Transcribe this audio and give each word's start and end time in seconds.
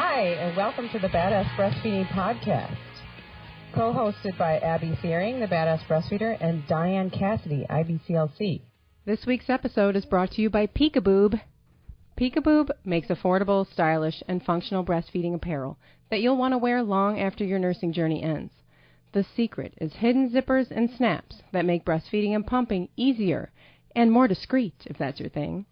Hi, 0.00 0.20
and 0.20 0.56
welcome 0.56 0.88
to 0.90 1.00
the 1.00 1.08
Badass 1.08 1.48
Breastfeeding 1.56 2.06
Podcast. 2.10 2.76
Co 3.74 3.92
hosted 3.92 4.38
by 4.38 4.58
Abby 4.58 4.96
Theuring, 5.02 5.40
the 5.40 5.52
Badass 5.52 5.84
Breastfeeder, 5.88 6.36
and 6.40 6.64
Diane 6.68 7.10
Cassidy, 7.10 7.66
IBCLC. 7.68 8.60
This 9.06 9.26
week's 9.26 9.50
episode 9.50 9.96
is 9.96 10.04
brought 10.04 10.30
to 10.30 10.40
you 10.40 10.50
by 10.50 10.68
Peekaboob. 10.68 11.40
Peekaboob 12.16 12.70
makes 12.84 13.08
affordable, 13.08 13.66
stylish, 13.72 14.22
and 14.28 14.40
functional 14.40 14.84
breastfeeding 14.84 15.34
apparel 15.34 15.76
that 16.10 16.20
you'll 16.20 16.36
want 16.36 16.54
to 16.54 16.58
wear 16.58 16.80
long 16.84 17.18
after 17.18 17.42
your 17.44 17.58
nursing 17.58 17.92
journey 17.92 18.22
ends. 18.22 18.52
The 19.10 19.26
secret 19.34 19.74
is 19.80 19.94
hidden 19.94 20.30
zippers 20.30 20.70
and 20.70 20.88
snaps 20.90 21.42
that 21.50 21.64
make 21.66 21.84
breastfeeding 21.84 22.36
and 22.36 22.46
pumping 22.46 22.88
easier 22.94 23.50
and 23.96 24.12
more 24.12 24.28
discreet, 24.28 24.76
if 24.86 24.96
that's 24.96 25.18
your 25.18 25.28
thing. 25.28 25.66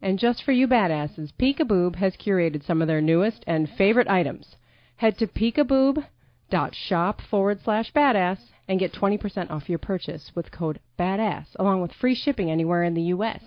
And 0.00 0.18
just 0.18 0.42
for 0.42 0.52
you 0.52 0.68
badasses, 0.68 1.32
Peekaboob 1.38 1.96
has 1.96 2.16
curated 2.16 2.64
some 2.64 2.80
of 2.80 2.88
their 2.88 3.00
newest 3.00 3.44
and 3.46 3.68
favorite 3.68 4.08
items. 4.08 4.56
Head 4.96 5.18
to 5.18 5.26
peekaboob.shop 5.26 7.20
forward 7.20 7.60
slash 7.62 7.92
badass 7.92 8.38
and 8.68 8.78
get 8.78 8.92
20% 8.92 9.50
off 9.50 9.68
your 9.68 9.78
purchase 9.78 10.30
with 10.34 10.52
code 10.52 10.80
BADASS, 10.98 11.56
along 11.58 11.80
with 11.80 11.92
free 11.92 12.14
shipping 12.14 12.50
anywhere 12.50 12.84
in 12.84 12.94
the 12.94 13.02
U.S. 13.02 13.42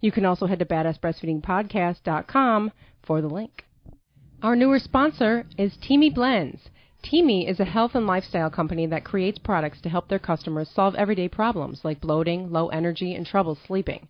You 0.00 0.12
can 0.12 0.24
also 0.24 0.46
head 0.46 0.60
to 0.60 0.64
badassbreastfeedingpodcast.com 0.64 2.72
for 3.02 3.20
the 3.20 3.28
link. 3.28 3.64
Our 4.42 4.54
newer 4.54 4.78
sponsor 4.78 5.46
is 5.56 5.78
Teami 5.78 6.14
Blends. 6.14 6.68
Teami 7.02 7.48
is 7.48 7.58
a 7.58 7.64
health 7.64 7.94
and 7.94 8.06
lifestyle 8.06 8.50
company 8.50 8.86
that 8.86 9.04
creates 9.04 9.38
products 9.38 9.80
to 9.80 9.88
help 9.88 10.08
their 10.08 10.18
customers 10.18 10.68
solve 10.68 10.94
everyday 10.94 11.28
problems 11.28 11.84
like 11.84 12.00
bloating, 12.00 12.52
low 12.52 12.68
energy, 12.68 13.14
and 13.14 13.26
trouble 13.26 13.56
sleeping. 13.66 14.08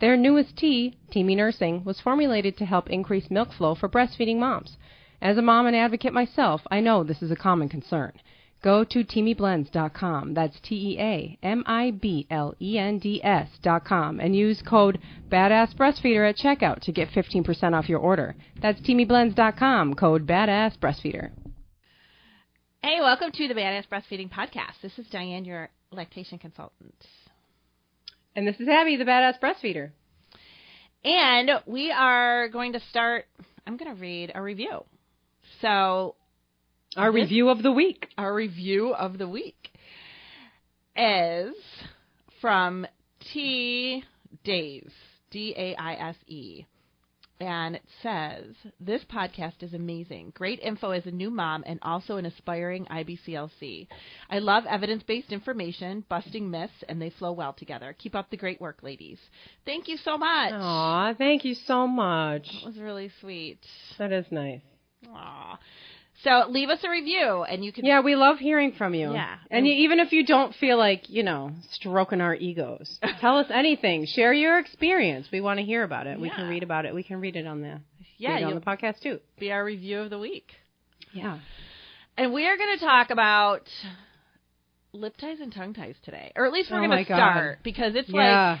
Their 0.00 0.16
newest 0.16 0.56
tea, 0.56 0.96
Teami 1.12 1.36
Nursing, 1.36 1.82
was 1.84 2.00
formulated 2.00 2.56
to 2.58 2.64
help 2.64 2.88
increase 2.88 3.30
milk 3.30 3.52
flow 3.52 3.74
for 3.74 3.88
breastfeeding 3.88 4.38
moms. 4.38 4.76
As 5.20 5.36
a 5.36 5.42
mom 5.42 5.66
and 5.66 5.74
advocate 5.74 6.12
myself, 6.12 6.62
I 6.70 6.78
know 6.80 7.02
this 7.02 7.20
is 7.20 7.32
a 7.32 7.36
common 7.36 7.68
concern. 7.68 8.12
Go 8.62 8.84
to 8.84 9.04
teamiblends.com, 9.04 10.34
that's 10.34 10.60
T-E-A-M-I-B-L-E-N-D-S 10.60 11.18
dot 13.62 13.84
com, 13.84 14.20
and 14.20 14.34
use 14.36 14.62
code 14.62 15.00
BADASSBreastfeeder 15.30 16.28
at 16.30 16.36
checkout 16.36 16.80
to 16.82 16.92
get 16.92 17.10
15% 17.10 17.74
off 17.74 17.88
your 17.88 18.00
order. 18.00 18.36
That's 18.60 18.80
teamiblends.com, 18.80 19.94
code 19.94 20.26
BADASSBreastfeeder. 20.26 21.30
Hey, 22.82 23.00
welcome 23.00 23.32
to 23.32 23.48
the 23.48 23.54
Badass 23.54 23.88
Breastfeeding 23.88 24.30
Podcast. 24.30 24.80
This 24.82 24.96
is 24.98 25.06
Diane, 25.08 25.44
your 25.44 25.68
lactation 25.90 26.38
consultant. 26.38 26.94
And 28.36 28.46
this 28.46 28.56
is 28.60 28.68
Abby, 28.68 28.96
the 28.96 29.04
Badass 29.04 29.40
Breastfeeder. 29.40 29.90
And 31.04 31.50
we 31.66 31.90
are 31.90 32.48
going 32.48 32.72
to 32.74 32.80
start, 32.90 33.26
I'm 33.66 33.76
going 33.76 33.94
to 33.94 34.00
read 34.00 34.32
a 34.34 34.42
review. 34.42 34.84
So, 35.60 36.14
Our 36.96 37.10
review 37.12 37.48
of 37.48 37.62
the 37.62 37.72
week. 37.72 38.08
our 38.16 38.34
review 38.34 38.94
of 38.94 39.18
the 39.18 39.28
week 39.28 39.70
is 40.96 41.54
from 42.40 42.86
T 43.32 44.04
Days, 44.44 44.90
D 45.30 45.54
A 45.56 45.74
I 45.76 45.94
S 46.10 46.16
E. 46.26 46.64
And 47.40 47.76
it 47.76 47.84
says, 48.02 48.54
This 48.80 49.02
podcast 49.04 49.62
is 49.62 49.72
amazing. 49.74 50.32
Great 50.34 50.58
info 50.60 50.90
as 50.90 51.06
a 51.06 51.10
new 51.10 51.30
mom 51.30 51.62
and 51.66 51.78
also 51.82 52.16
an 52.16 52.26
aspiring 52.26 52.86
IBCLC. 52.86 53.86
I 54.28 54.38
love 54.40 54.64
evidence 54.66 55.02
based 55.04 55.32
information, 55.32 56.04
busting 56.08 56.50
myths, 56.50 56.84
and 56.88 57.00
they 57.00 57.10
flow 57.10 57.32
well 57.32 57.52
together. 57.52 57.94
Keep 57.98 58.14
up 58.16 58.30
the 58.30 58.36
great 58.36 58.60
work, 58.60 58.78
ladies. 58.82 59.18
Thank 59.64 59.86
you 59.86 59.96
so 59.96 60.18
much. 60.18 60.52
Aw, 60.52 61.14
thank 61.14 61.44
you 61.44 61.54
so 61.54 61.86
much. 61.86 62.48
That 62.60 62.66
was 62.66 62.78
really 62.78 63.10
sweet. 63.20 63.60
That 63.98 64.12
is 64.12 64.26
nice. 64.30 64.62
Aw. 65.08 65.58
So 66.24 66.46
leave 66.48 66.68
us 66.68 66.80
a 66.82 66.90
review, 66.90 67.44
and 67.44 67.64
you 67.64 67.72
can 67.72 67.84
Yeah, 67.84 68.00
we 68.00 68.16
love 68.16 68.38
hearing 68.38 68.72
from 68.72 68.92
you. 68.94 69.12
Yeah. 69.12 69.36
And 69.50 69.66
you, 69.66 69.72
even 69.72 70.00
if 70.00 70.10
you 70.12 70.26
don't 70.26 70.52
feel 70.56 70.76
like, 70.76 71.08
you 71.08 71.22
know, 71.22 71.52
stroking 71.72 72.20
our 72.20 72.34
egos, 72.34 72.98
tell 73.20 73.38
us 73.38 73.46
anything. 73.54 74.04
Share 74.06 74.32
your 74.32 74.58
experience. 74.58 75.28
We 75.32 75.40
want 75.40 75.60
to 75.60 75.64
hear 75.64 75.84
about 75.84 76.08
it. 76.08 76.18
We 76.18 76.28
can 76.30 76.48
read 76.48 76.64
about 76.64 76.86
it. 76.86 76.94
We 76.94 77.04
can 77.04 77.20
read 77.20 77.36
it 77.36 77.46
on 77.46 77.60
the, 77.62 77.80
yeah, 78.16 78.44
on 78.44 78.54
the 78.56 78.60
podcast 78.60 79.00
too. 79.00 79.20
be 79.38 79.52
our 79.52 79.64
review 79.64 80.00
of 80.00 80.10
the 80.10 80.18
week. 80.18 80.50
Yeah. 81.12 81.38
And 82.16 82.32
we 82.32 82.46
are 82.46 82.56
going 82.56 82.76
to 82.78 82.84
talk 82.84 83.10
about 83.10 83.62
lip 84.92 85.16
ties 85.18 85.38
and 85.40 85.54
tongue 85.54 85.74
ties 85.74 85.94
today, 86.04 86.32
or 86.34 86.46
at 86.46 86.52
least 86.52 86.70
we're 86.70 86.82
Oh 86.82 86.86
going 86.88 87.04
to 87.04 87.08
God. 87.08 87.16
start 87.16 87.58
because 87.62 87.94
it's 87.94 88.08
yeah. 88.08 88.50
like 88.52 88.60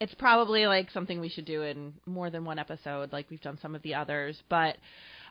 it's 0.00 0.14
probably 0.14 0.66
like 0.66 0.90
something 0.90 1.20
we 1.20 1.28
should 1.28 1.44
do 1.44 1.62
in 1.62 1.94
more 2.06 2.28
than 2.28 2.44
one 2.44 2.58
episode, 2.58 3.12
like 3.12 3.30
we've 3.30 3.40
done 3.40 3.58
some 3.62 3.74
of 3.74 3.82
the 3.82 3.94
others. 3.94 4.42
But 4.48 4.76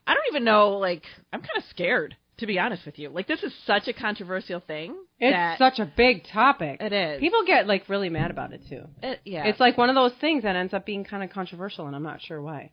I 0.08 0.14
don't 0.14 0.24
even 0.32 0.44
know. 0.44 0.78
Like 0.78 1.04
I'm 1.34 1.40
kind 1.42 1.58
of 1.58 1.64
scared 1.70 2.16
to 2.40 2.46
be 2.48 2.60
honest 2.60 2.86
with 2.86 3.00
you. 3.00 3.10
Like 3.10 3.28
this 3.28 3.44
is 3.44 3.54
such 3.66 3.88
a 3.88 3.94
controversial 3.94 4.60
thing. 4.60 4.96
it's 5.20 5.58
such 5.58 5.80
a 5.80 5.86
big 5.86 6.26
topic. 6.32 6.82
it 6.82 6.92
is. 6.92 7.20
People 7.22 7.44
get 7.48 7.66
like 7.68 7.88
really 7.88 8.10
mad 8.10 8.30
about 8.32 8.52
it 8.54 8.62
too. 8.70 8.84
It- 9.02 9.22
yeah. 9.26 9.46
It's 9.46 9.60
like 9.60 9.78
one 9.78 9.90
of 9.90 9.96
those 9.96 10.12
things 10.20 10.44
that 10.44 10.56
ends 10.56 10.74
up 10.74 10.86
being 10.86 11.06
kind 11.06 11.24
of 11.24 11.30
controversial, 11.30 11.88
and 11.88 11.96
I'm 11.96 12.04
not 12.04 12.22
sure 12.22 12.42
why. 12.42 12.72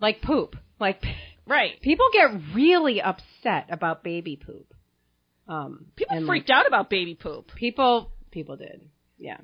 Like 0.00 0.22
poop. 0.22 0.56
Like 0.78 1.02
right. 1.46 1.80
people 1.82 2.06
get 2.12 2.28
really 2.54 3.02
upset 3.02 3.66
about 3.70 4.04
baby 4.04 4.36
poop. 4.36 4.72
Um, 5.48 5.86
People 5.96 6.26
freaked 6.26 6.50
out 6.50 6.66
about 6.66 6.90
baby 6.90 7.14
poop. 7.14 7.50
People 7.56 8.10
people 8.30 8.56
did. 8.56 8.88
Yeah. 9.18 9.38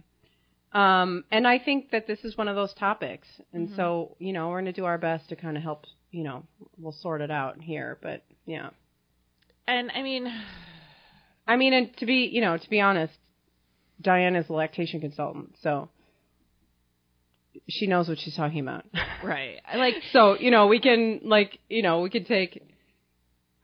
Um, 0.72 1.24
and 1.30 1.46
I 1.46 1.58
think 1.58 1.90
that 1.90 2.06
this 2.06 2.18
is 2.24 2.36
one 2.36 2.48
of 2.48 2.56
those 2.56 2.72
topics. 2.74 3.28
And 3.52 3.68
Mm-hmm. 3.68 3.76
so, 3.76 4.16
you 4.18 4.32
know, 4.32 4.48
we're 4.48 4.56
going 4.62 4.64
to 4.66 4.72
do 4.72 4.84
our 4.84 4.98
best 4.98 5.28
to 5.28 5.36
kind 5.36 5.56
of 5.56 5.62
help, 5.62 5.84
you 6.12 6.22
know, 6.22 6.44
we'll 6.78 6.92
sort 7.00 7.20
it 7.20 7.30
out 7.30 7.60
here, 7.60 7.98
but 8.00 8.22
yeah. 8.46 8.70
And 9.66 9.90
I 9.90 10.02
mean, 10.02 10.32
I 11.46 11.56
mean, 11.56 11.72
and 11.72 11.96
to 11.96 12.06
be, 12.06 12.28
you 12.32 12.40
know, 12.40 12.56
to 12.56 12.70
be 12.70 12.80
honest, 12.80 13.14
Diane 14.00 14.36
is 14.36 14.48
a 14.48 14.52
lactation 14.52 15.00
consultant, 15.00 15.56
so 15.62 15.88
she 17.68 17.86
knows 17.86 18.08
what 18.08 18.18
she's 18.20 18.36
talking 18.36 18.60
about. 18.60 18.84
right. 19.24 19.60
Like 19.74 19.94
so, 20.12 20.38
you 20.38 20.50
know, 20.50 20.68
we 20.68 20.80
can 20.80 21.20
like, 21.24 21.58
you 21.68 21.82
know, 21.82 22.00
we 22.00 22.10
could 22.10 22.26
take 22.26 22.62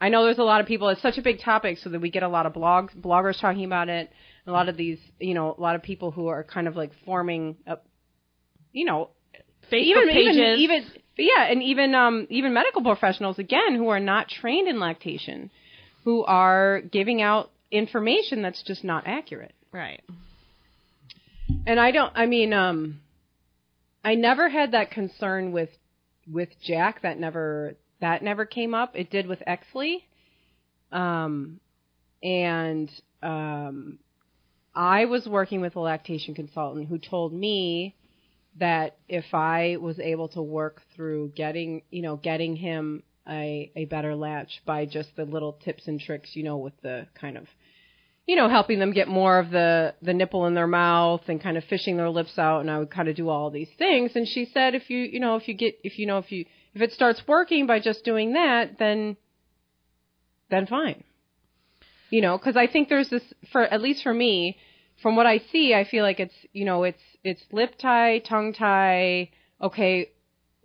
I 0.00 0.08
know 0.10 0.24
there's 0.24 0.38
a 0.38 0.44
lot 0.44 0.60
of 0.60 0.66
people. 0.66 0.88
It's 0.88 1.02
such 1.02 1.18
a 1.18 1.22
big 1.22 1.40
topic, 1.40 1.78
so 1.78 1.90
that 1.90 2.00
we 2.00 2.10
get 2.10 2.22
a 2.22 2.28
lot 2.28 2.46
of 2.46 2.52
blogs, 2.52 2.94
bloggers 2.96 3.40
talking 3.40 3.64
about 3.64 3.88
it. 3.88 4.10
A 4.46 4.52
lot 4.52 4.68
of 4.68 4.76
these, 4.76 4.98
you 5.18 5.34
know, 5.34 5.54
a 5.56 5.60
lot 5.60 5.74
of 5.74 5.82
people 5.82 6.10
who 6.10 6.28
are 6.28 6.44
kind 6.44 6.68
of 6.68 6.76
like 6.76 6.92
forming, 7.04 7.56
up, 7.66 7.84
you 8.72 8.84
know, 8.84 9.10
Facebook 9.70 9.80
even 9.80 10.08
pages. 10.08 10.36
even 10.36 10.58
even 10.58 10.84
yeah, 11.16 11.44
and 11.50 11.62
even 11.62 11.94
um 11.94 12.26
even 12.30 12.52
medical 12.52 12.82
professionals 12.82 13.38
again 13.38 13.74
who 13.74 13.88
are 13.88 14.00
not 14.00 14.28
trained 14.28 14.68
in 14.68 14.78
lactation, 14.78 15.50
who 16.04 16.24
are 16.24 16.80
giving 16.80 17.20
out 17.22 17.50
information 17.70 18.42
that's 18.42 18.62
just 18.62 18.84
not 18.84 19.04
accurate. 19.06 19.54
right. 19.72 20.02
And 21.66 21.80
I 21.80 21.90
don't. 21.90 22.12
I 22.14 22.26
mean, 22.26 22.52
um, 22.52 23.00
I 24.04 24.14
never 24.14 24.48
had 24.48 24.72
that 24.72 24.90
concern 24.90 25.52
with 25.52 25.70
with 26.30 26.50
Jack. 26.62 27.02
That 27.02 27.18
never 27.18 27.74
that 28.00 28.22
never 28.22 28.44
came 28.44 28.74
up. 28.74 28.94
It 28.94 29.10
did 29.10 29.26
with 29.26 29.42
Exley. 29.46 30.02
Um, 30.92 31.60
and 32.22 32.90
um, 33.22 33.98
I 34.74 35.06
was 35.06 35.26
working 35.26 35.60
with 35.60 35.76
a 35.76 35.80
lactation 35.80 36.34
consultant 36.34 36.88
who 36.88 36.98
told 36.98 37.32
me 37.32 37.94
that 38.58 38.96
if 39.08 39.32
I 39.32 39.76
was 39.80 39.98
able 39.98 40.28
to 40.28 40.42
work 40.42 40.82
through 40.94 41.32
getting, 41.34 41.82
you 41.90 42.02
know, 42.02 42.16
getting 42.16 42.56
him 42.56 43.02
a 43.28 43.70
a 43.76 43.84
better 43.86 44.16
latch 44.16 44.62
by 44.64 44.86
just 44.86 45.14
the 45.16 45.24
little 45.24 45.52
tips 45.52 45.86
and 45.86 46.00
tricks, 46.00 46.34
you 46.34 46.42
know, 46.42 46.56
with 46.56 46.74
the 46.82 47.06
kind 47.14 47.36
of 47.36 47.46
you 48.28 48.36
know, 48.36 48.50
helping 48.50 48.78
them 48.78 48.92
get 48.92 49.08
more 49.08 49.38
of 49.38 49.50
the 49.50 49.94
the 50.02 50.12
nipple 50.12 50.46
in 50.46 50.54
their 50.54 50.66
mouth 50.66 51.22
and 51.28 51.42
kind 51.42 51.56
of 51.56 51.64
fishing 51.64 51.96
their 51.96 52.10
lips 52.10 52.38
out 52.38 52.60
and 52.60 52.70
I 52.70 52.78
would 52.78 52.90
kind 52.90 53.08
of 53.08 53.16
do 53.16 53.30
all 53.30 53.50
these 53.50 53.70
things 53.78 54.12
and 54.14 54.28
she 54.28 54.44
said 54.44 54.74
if 54.74 54.90
you 54.90 54.98
you 54.98 55.18
know 55.18 55.36
if 55.36 55.48
you 55.48 55.54
get 55.54 55.78
if 55.82 55.98
you 55.98 56.06
know 56.06 56.18
if 56.18 56.30
you 56.30 56.44
if 56.74 56.82
it 56.82 56.92
starts 56.92 57.22
working 57.26 57.66
by 57.66 57.80
just 57.80 58.04
doing 58.04 58.34
that 58.34 58.78
then 58.78 59.16
then 60.50 60.66
fine. 60.66 61.02
You 62.10 62.20
know, 62.20 62.38
cuz 62.38 62.54
I 62.54 62.66
think 62.66 62.90
there's 62.90 63.08
this 63.08 63.24
for 63.50 63.62
at 63.62 63.80
least 63.80 64.02
for 64.02 64.12
me 64.12 64.58
from 65.02 65.16
what 65.16 65.26
I 65.26 65.40
see 65.52 65.74
I 65.74 65.84
feel 65.84 66.02
like 66.02 66.20
it's 66.20 66.34
you 66.52 66.64
know 66.64 66.84
it's 66.84 67.02
it's 67.24 67.42
lip 67.52 67.74
tie, 67.80 68.18
tongue 68.20 68.52
tie, 68.52 69.30
okay, 69.60 70.10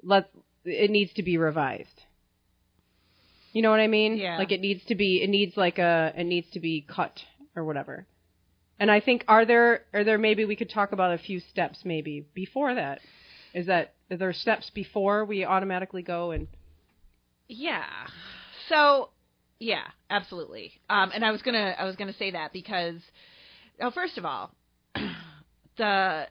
let 0.03 0.29
it 0.65 0.89
needs 0.89 1.13
to 1.13 1.23
be 1.23 1.37
revised. 1.37 2.03
You 3.51 3.61
know 3.61 3.69
what 3.69 3.79
I 3.79 3.87
mean? 3.87 4.17
Yeah. 4.17 4.37
Like 4.37 4.51
it 4.51 4.61
needs 4.61 4.83
to 4.85 4.95
be 4.95 5.21
it 5.23 5.29
needs 5.29 5.55
like 5.55 5.77
a 5.77 6.13
it 6.15 6.25
needs 6.25 6.49
to 6.51 6.59
be 6.59 6.85
cut 6.87 7.19
or 7.55 7.63
whatever. 7.63 8.05
And 8.79 8.89
I 8.89 8.99
think 8.99 9.23
are 9.27 9.45
there 9.45 9.81
are 9.93 10.03
there 10.03 10.17
maybe 10.17 10.45
we 10.45 10.55
could 10.55 10.69
talk 10.69 10.91
about 10.91 11.13
a 11.13 11.17
few 11.17 11.39
steps 11.39 11.79
maybe 11.85 12.25
before 12.33 12.73
that. 12.75 12.99
Is 13.53 13.67
that 13.67 13.93
are 14.09 14.17
there 14.17 14.33
steps 14.33 14.71
before 14.73 15.25
we 15.25 15.45
automatically 15.45 16.01
go 16.01 16.31
and 16.31 16.47
Yeah. 17.47 17.85
So, 18.69 19.09
yeah, 19.59 19.83
absolutely. 20.09 20.73
Um, 20.89 21.11
and 21.13 21.23
I 21.23 21.31
was 21.31 21.41
gonna, 21.41 21.75
I 21.77 21.85
was 21.85 21.95
gonna 21.95 22.13
say 22.13 22.31
that 22.31 22.53
because, 22.53 23.01
oh, 23.81 23.91
first 23.91 24.17
of 24.17 24.25
all, 24.25 24.51
the 25.77 26.27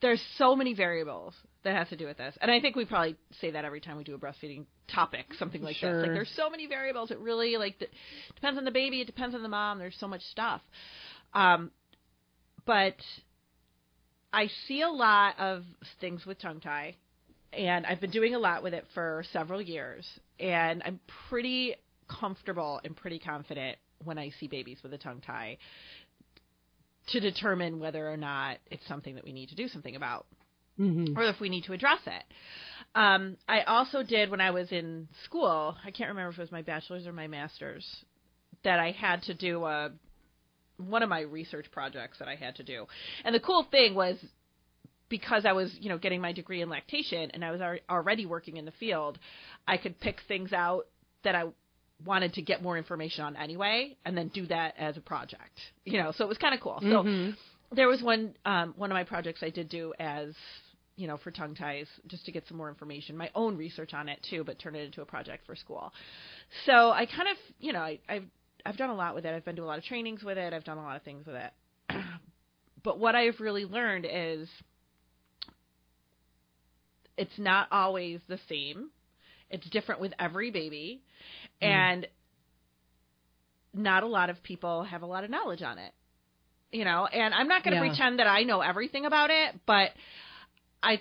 there's 0.00 0.22
so 0.36 0.56
many 0.56 0.74
variables 0.74 1.34
that 1.62 1.76
has 1.76 1.88
to 1.88 1.96
do 1.96 2.06
with 2.06 2.16
this. 2.16 2.36
And 2.40 2.50
I 2.50 2.60
think 2.60 2.74
we 2.74 2.84
probably 2.84 3.16
say 3.40 3.52
that 3.52 3.64
every 3.64 3.80
time 3.80 3.96
we 3.96 4.04
do 4.04 4.14
a 4.14 4.18
breastfeeding 4.18 4.64
topic, 4.92 5.26
something 5.38 5.62
like 5.62 5.76
Sure. 5.76 5.94
this. 5.94 6.02
Like 6.02 6.14
there's 6.14 6.32
so 6.34 6.50
many 6.50 6.66
variables. 6.66 7.10
It 7.10 7.18
really 7.20 7.56
like 7.56 7.78
the, 7.78 7.86
depends 8.34 8.58
on 8.58 8.64
the 8.64 8.70
baby, 8.70 9.00
it 9.00 9.06
depends 9.06 9.34
on 9.34 9.42
the 9.42 9.48
mom. 9.48 9.78
There's 9.78 9.96
so 9.98 10.08
much 10.08 10.22
stuff. 10.22 10.60
Um, 11.34 11.70
but 12.66 12.96
I 14.32 14.48
see 14.66 14.82
a 14.82 14.88
lot 14.88 15.38
of 15.38 15.64
things 16.00 16.26
with 16.26 16.40
tongue 16.40 16.60
tie, 16.60 16.96
and 17.52 17.86
I've 17.86 18.00
been 18.00 18.10
doing 18.10 18.34
a 18.34 18.38
lot 18.38 18.62
with 18.62 18.74
it 18.74 18.86
for 18.94 19.24
several 19.32 19.60
years, 19.60 20.06
and 20.40 20.82
I'm 20.84 21.00
pretty 21.28 21.76
comfortable 22.08 22.80
and 22.84 22.96
pretty 22.96 23.18
confident 23.18 23.78
when 24.04 24.18
I 24.18 24.30
see 24.40 24.48
babies 24.48 24.78
with 24.82 24.92
a 24.94 24.98
tongue 24.98 25.22
tie 25.24 25.58
to 27.08 27.20
determine 27.20 27.80
whether 27.80 28.08
or 28.08 28.16
not 28.16 28.58
it's 28.70 28.86
something 28.86 29.14
that 29.16 29.24
we 29.24 29.32
need 29.32 29.48
to 29.48 29.54
do 29.54 29.68
something 29.68 29.96
about 29.96 30.26
Mm-hmm. 30.80 31.18
or 31.18 31.24
if 31.24 31.38
we 31.38 31.50
need 31.50 31.64
to 31.64 31.74
address 31.74 32.00
it. 32.06 32.24
Um, 32.94 33.36
I 33.46 33.60
also 33.62 34.02
did 34.02 34.30
when 34.30 34.40
I 34.40 34.52
was 34.52 34.72
in 34.72 35.06
school. 35.24 35.76
I 35.84 35.90
can't 35.90 36.08
remember 36.08 36.30
if 36.30 36.38
it 36.38 36.40
was 36.40 36.52
my 36.52 36.62
bachelor's 36.62 37.06
or 37.06 37.12
my 37.12 37.26
master's 37.26 37.86
that 38.64 38.80
I 38.80 38.92
had 38.92 39.22
to 39.24 39.34
do 39.34 39.64
a 39.64 39.90
one 40.78 41.02
of 41.02 41.08
my 41.08 41.20
research 41.20 41.66
projects 41.70 42.18
that 42.18 42.28
I 42.28 42.36
had 42.36 42.56
to 42.56 42.62
do. 42.62 42.86
And 43.24 43.34
the 43.34 43.40
cool 43.40 43.66
thing 43.70 43.94
was 43.94 44.16
because 45.08 45.44
I 45.44 45.52
was, 45.52 45.70
you 45.78 45.90
know, 45.90 45.98
getting 45.98 46.22
my 46.22 46.32
degree 46.32 46.62
in 46.62 46.70
lactation 46.70 47.30
and 47.32 47.44
I 47.44 47.50
was 47.50 47.60
already 47.88 48.24
working 48.24 48.56
in 48.56 48.64
the 48.64 48.72
field, 48.72 49.18
I 49.68 49.76
could 49.76 50.00
pick 50.00 50.20
things 50.26 50.52
out 50.54 50.86
that 51.22 51.34
I 51.34 51.44
wanted 52.04 52.34
to 52.34 52.42
get 52.42 52.62
more 52.62 52.76
information 52.78 53.24
on 53.24 53.36
anyway 53.36 53.96
and 54.04 54.16
then 54.16 54.28
do 54.28 54.46
that 54.46 54.74
as 54.78 54.96
a 54.96 55.00
project. 55.00 55.58
You 55.84 56.02
know, 56.02 56.12
so 56.16 56.24
it 56.24 56.28
was 56.28 56.38
kind 56.38 56.54
of 56.54 56.60
cool. 56.60 56.78
So 56.80 57.02
Mhm. 57.02 57.36
there 57.72 57.88
was 57.88 58.02
one 58.02 58.34
um, 58.44 58.74
one 58.76 58.90
of 58.90 58.94
my 58.94 59.04
projects 59.04 59.42
I 59.42 59.50
did 59.50 59.68
do 59.68 59.94
as 59.98 60.34
you 60.96 61.06
know 61.06 61.16
for 61.16 61.30
tongue 61.30 61.54
ties 61.54 61.86
just 62.06 62.24
to 62.26 62.32
get 62.32 62.46
some 62.46 62.56
more 62.56 62.68
information, 62.68 63.16
my 63.16 63.30
own 63.34 63.56
research 63.56 63.94
on 63.94 64.08
it 64.08 64.24
too, 64.28 64.44
but 64.44 64.58
turn 64.58 64.74
it 64.74 64.84
into 64.84 65.02
a 65.02 65.06
project 65.06 65.46
for 65.46 65.56
school. 65.56 65.92
So 66.66 66.90
I 66.90 67.06
kind 67.06 67.28
of 67.28 67.36
you 67.58 67.72
know 67.72 67.80
I, 67.80 67.98
I've 68.08 68.24
I've 68.64 68.76
done 68.76 68.90
a 68.90 68.94
lot 68.94 69.14
with 69.14 69.24
it. 69.24 69.34
I've 69.34 69.44
been 69.44 69.56
to 69.56 69.62
a 69.62 69.64
lot 69.64 69.78
of 69.78 69.84
trainings 69.84 70.22
with 70.22 70.38
it. 70.38 70.52
I've 70.52 70.64
done 70.64 70.78
a 70.78 70.82
lot 70.82 70.96
of 70.96 71.02
things 71.02 71.26
with 71.26 71.36
it. 71.36 71.52
but 72.84 72.98
what 72.98 73.14
I've 73.14 73.40
really 73.40 73.64
learned 73.64 74.06
is 74.10 74.48
it's 77.16 77.38
not 77.38 77.68
always 77.70 78.20
the 78.28 78.38
same. 78.48 78.90
It's 79.50 79.68
different 79.68 80.00
with 80.00 80.12
every 80.18 80.50
baby, 80.50 81.02
Mm-hmm. 81.62 81.70
and 81.70 82.06
not 83.74 84.02
a 84.02 84.06
lot 84.06 84.28
of 84.30 84.42
people 84.42 84.84
have 84.84 85.02
a 85.02 85.06
lot 85.06 85.24
of 85.24 85.30
knowledge 85.30 85.62
on 85.62 85.78
it 85.78 85.92
you 86.72 86.84
know? 86.84 87.06
And 87.06 87.34
i'm 87.34 87.48
not 87.48 87.62
going 87.64 87.76
to 87.76 87.82
Yeah. 87.82 87.88
pretend 87.90 88.18
that 88.18 88.26
i 88.26 88.42
know 88.42 88.60
everything 88.60 89.06
about 89.06 89.30
it 89.30 89.60
but 89.66 89.90
i 90.82 91.00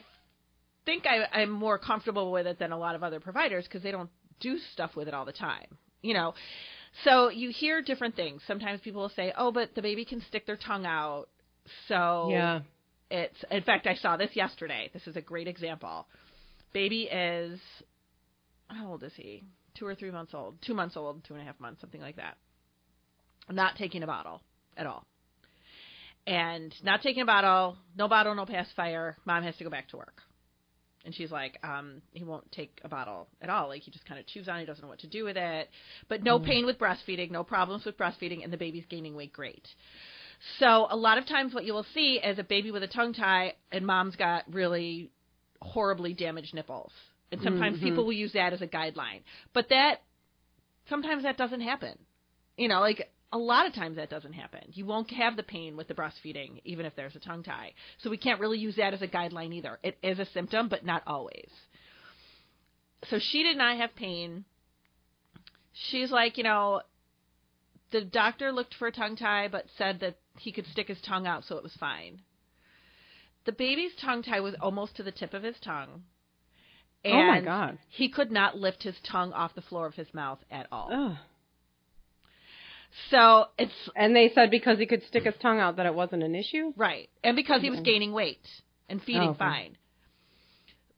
think 0.85 1.05
I, 1.05 1.41
i'm 1.41 1.49
more 1.51 1.77
comfortable 1.77 2.31
with 2.31 2.47
it 2.47 2.59
than 2.59 2.71
a 2.71 2.77
lot 2.77 2.95
of 2.95 3.03
other 3.03 3.19
providers 3.19 3.65
because 3.65 3.83
they 3.83 3.91
don't 3.91 4.09
do 4.39 4.57
stuff 4.73 4.95
with 4.95 5.07
it 5.07 5.13
all 5.13 5.25
the 5.25 5.33
time 5.33 5.77
you 6.01 6.13
know? 6.15 6.33
So 7.05 7.29
you 7.29 7.51
hear 7.51 7.81
different 7.81 8.15
things. 8.15 8.41
Sometimes 8.47 8.81
people 8.81 9.01
will 9.01 9.09
say 9.15 9.33
oh 9.37 9.51
but 9.51 9.75
the 9.75 9.81
baby 9.81 10.03
can 10.05 10.21
stick 10.27 10.45
their 10.45 10.57
tongue 10.57 10.85
out. 10.85 11.27
So 11.87 12.27
Yeah. 12.29 12.59
it's 13.09 13.37
in 13.49 13.63
fact 13.63 13.87
i 13.87 13.95
saw 13.95 14.17
this 14.17 14.31
yesterday. 14.35 14.89
This 14.93 15.07
is 15.07 15.15
a 15.15 15.21
great 15.21 15.47
example. 15.47 16.07
Baby 16.73 17.03
is 17.03 17.59
how 18.67 18.89
old 18.91 19.03
is 19.03 19.13
he 19.15 19.43
two 19.77 19.85
or 19.85 19.95
three 19.95 20.11
months 20.11 20.33
old 20.33 20.55
two 20.65 20.73
months 20.73 20.97
old 20.97 21.23
two 21.25 21.33
and 21.33 21.41
a 21.41 21.45
half 21.45 21.59
months 21.59 21.81
something 21.81 22.01
like 22.01 22.17
that. 22.17 22.37
Not 23.49 23.75
taking 23.75 24.03
a 24.03 24.07
bottle 24.07 24.41
at 24.77 24.85
all. 24.85 25.05
And 26.27 26.73
not 26.83 27.01
taking 27.01 27.21
a 27.21 27.25
bottle 27.25 27.77
no 27.97 28.07
bottle 28.07 28.35
no 28.35 28.45
pacifier. 28.45 29.17
Mom 29.25 29.43
has 29.43 29.55
to 29.57 29.63
go 29.63 29.69
back 29.69 29.89
to 29.89 29.97
work. 29.97 30.21
And 31.03 31.15
she's 31.15 31.31
like 31.31 31.57
um 31.63 32.01
he 32.13 32.23
won't 32.23 32.51
take 32.51 32.79
a 32.83 32.89
bottle 32.89 33.27
at 33.41 33.49
all. 33.49 33.67
Like 33.67 33.81
he 33.81 33.91
just 33.91 34.05
kind 34.05 34.19
of 34.19 34.27
chews 34.27 34.47
on 34.47 34.57
it 34.57 34.61
he 34.61 34.65
doesn't 34.65 34.83
know 34.83 34.89
what 34.89 34.99
to 34.99 35.07
do 35.07 35.23
with 35.23 35.37
it. 35.37 35.69
But 36.09 36.23
no 36.23 36.39
pain 36.39 36.65
with 36.65 36.77
breastfeeding 36.77 37.31
no 37.31 37.43
problems 37.43 37.85
with 37.85 37.97
breastfeeding 37.97 38.43
and 38.43 38.51
the 38.51 38.57
baby's 38.57 38.85
gaining 38.89 39.15
weight. 39.15 39.33
Great. 39.33 39.67
So 40.59 40.87
a 40.89 40.95
lot 40.95 41.17
of 41.17 41.27
times 41.27 41.53
what 41.53 41.65
you 41.65 41.73
will 41.73 41.85
see 41.93 42.19
is 42.23 42.39
a 42.39 42.43
baby 42.43 42.71
with 42.71 42.83
a 42.83 42.87
tongue 42.87 43.13
tie 43.13 43.53
and 43.71 43.85
mom's 43.85 44.15
got 44.15 44.51
really 44.51 45.11
horribly 45.61 46.13
damaged 46.13 46.53
nipples. 46.53 46.91
And 47.31 47.41
sometimes 47.41 47.77
Mhm. 47.77 47.81
people 47.81 48.05
will 48.05 48.13
use 48.13 48.33
that 48.33 48.53
as 48.53 48.61
a 48.61 48.67
guideline. 48.67 49.21
But 49.53 49.69
that 49.69 50.01
sometimes 50.87 51.23
that 51.23 51.37
doesn't 51.37 51.61
happen. 51.61 51.97
You 52.57 52.67
know, 52.67 52.79
like 52.81 53.11
a 53.31 53.37
lot 53.37 53.65
of 53.65 53.73
times 53.73 53.95
that 53.95 54.09
doesn't 54.09 54.33
happen. 54.33 54.61
You 54.73 54.85
won't 54.85 55.09
have 55.11 55.37
the 55.37 55.43
pain 55.43 55.77
with 55.77 55.87
the 55.87 55.93
breastfeeding 55.93 56.61
even 56.65 56.85
if 56.85 56.95
there's 56.95 57.15
a 57.15 57.19
tongue 57.19 57.43
tie. 57.43 57.73
So 57.99 58.09
we 58.09 58.17
can't 58.17 58.41
really 58.41 58.59
use 58.59 58.75
that 58.75 58.93
as 58.93 59.01
a 59.01 59.07
guideline 59.07 59.53
either. 59.53 59.79
It 59.83 59.97
is 60.03 60.19
a 60.19 60.25
symptom, 60.25 60.67
but 60.67 60.85
not 60.85 61.03
always. 61.07 61.49
So 63.09 63.19
she 63.19 63.43
did 63.43 63.57
not 63.57 63.77
have 63.77 63.95
pain. 63.95 64.45
She's 65.73 66.11
like, 66.11 66.37
you 66.37 66.43
know, 66.43 66.81
the 67.91 68.01
doctor 68.01 68.51
looked 68.51 68.75
for 68.75 68.87
a 68.87 68.91
tongue 68.91 69.15
tie 69.15 69.47
but 69.47 69.65
said 69.77 70.01
that 70.01 70.17
he 70.37 70.51
could 70.51 70.65
stick 70.67 70.87
his 70.87 71.01
tongue 71.01 71.27
out 71.27 71.45
so 71.45 71.57
it 71.57 71.63
was 71.63 71.75
fine. 71.75 72.21
The 73.45 73.51
baby's 73.53 73.95
tongue 73.95 74.23
tie 74.23 74.41
was 74.41 74.55
almost 74.61 74.97
to 74.97 75.03
the 75.03 75.11
tip 75.11 75.33
of 75.33 75.43
his 75.43 75.59
tongue. 75.59 76.03
And 77.03 77.13
Oh, 77.13 77.25
my 77.27 77.41
God. 77.41 77.77
He 77.89 78.09
could 78.09 78.31
not 78.31 78.57
lift 78.57 78.83
his 78.83 78.95
tongue 79.11 79.33
off 79.33 79.55
the 79.55 79.61
floor 79.61 79.87
of 79.87 79.95
his 79.95 80.07
mouth 80.13 80.39
at 80.51 80.67
all. 80.71 80.89
Ugh. 80.93 81.17
So 83.09 83.45
it's 83.57 83.71
And 83.95 84.15
they 84.15 84.31
said 84.35 84.51
because 84.51 84.77
he 84.77 84.85
could 84.85 85.01
stick 85.07 85.23
his 85.23 85.33
tongue 85.41 85.59
out 85.59 85.77
that 85.77 85.85
it 85.85 85.93
wasn't 85.93 86.23
an 86.23 86.35
issue. 86.35 86.73
right. 86.75 87.09
And 87.23 87.35
because 87.35 87.61
he 87.61 87.69
was 87.69 87.79
gaining 87.79 88.11
weight 88.11 88.45
and 88.89 89.01
feeding 89.01 89.21
Oh, 89.21 89.29
okay. 89.29 89.37
fine. 89.39 89.77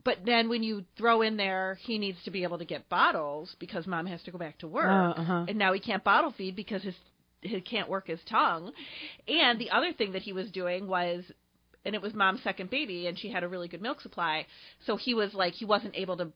But 0.04 0.18
then 0.26 0.50
when 0.50 0.64
you 0.64 0.84
throw 0.98 1.22
in 1.22 1.38
there 1.38 1.78
he 1.82 1.98
needs 2.00 2.18
to 2.26 2.32
be 2.32 2.44
able 2.44 2.58
to 2.58 2.66
get 2.66 2.90
bottles 2.90 3.56
because 3.60 3.86
mom 3.88 4.06
has 4.08 4.22
to 4.24 4.32
go 4.32 4.38
back 4.38 4.58
to 4.60 4.68
work. 4.68 4.88
Uh, 4.88 5.22
uh-huh. 5.22 5.46
and 5.48 5.58
now 5.58 5.72
he 5.74 5.80
can't 5.80 6.04
bottle 6.04 6.34
feed 6.36 6.56
because 6.56 6.82
his 6.84 6.96
he 7.42 7.60
can't 7.62 7.90
work 7.90 8.08
his 8.08 8.20
tongue. 8.30 8.72
And 9.28 9.60
the 9.60 9.70
other 9.70 9.94
thing 9.94 10.14
that 10.14 10.22
he 10.24 10.34
was 10.34 10.50
doing 10.50 10.88
was 10.88 11.24
and 11.86 11.96
it 11.96 12.02
was 12.02 12.14
mom's 12.14 12.42
second 12.44 12.70
baby 12.70 13.08
and 13.08 13.18
she 13.18 13.30
had 13.30 13.44
a 13.44 13.48
really 13.48 13.68
good 13.68 13.82
milk 13.82 14.02
supply, 14.02 14.46
so 14.86 14.96
he 14.98 15.14
was 15.14 15.34
like 15.34 15.54
he 15.54 15.66
wasn't 15.66 15.96
able 15.96 16.18
to 16.18 16.30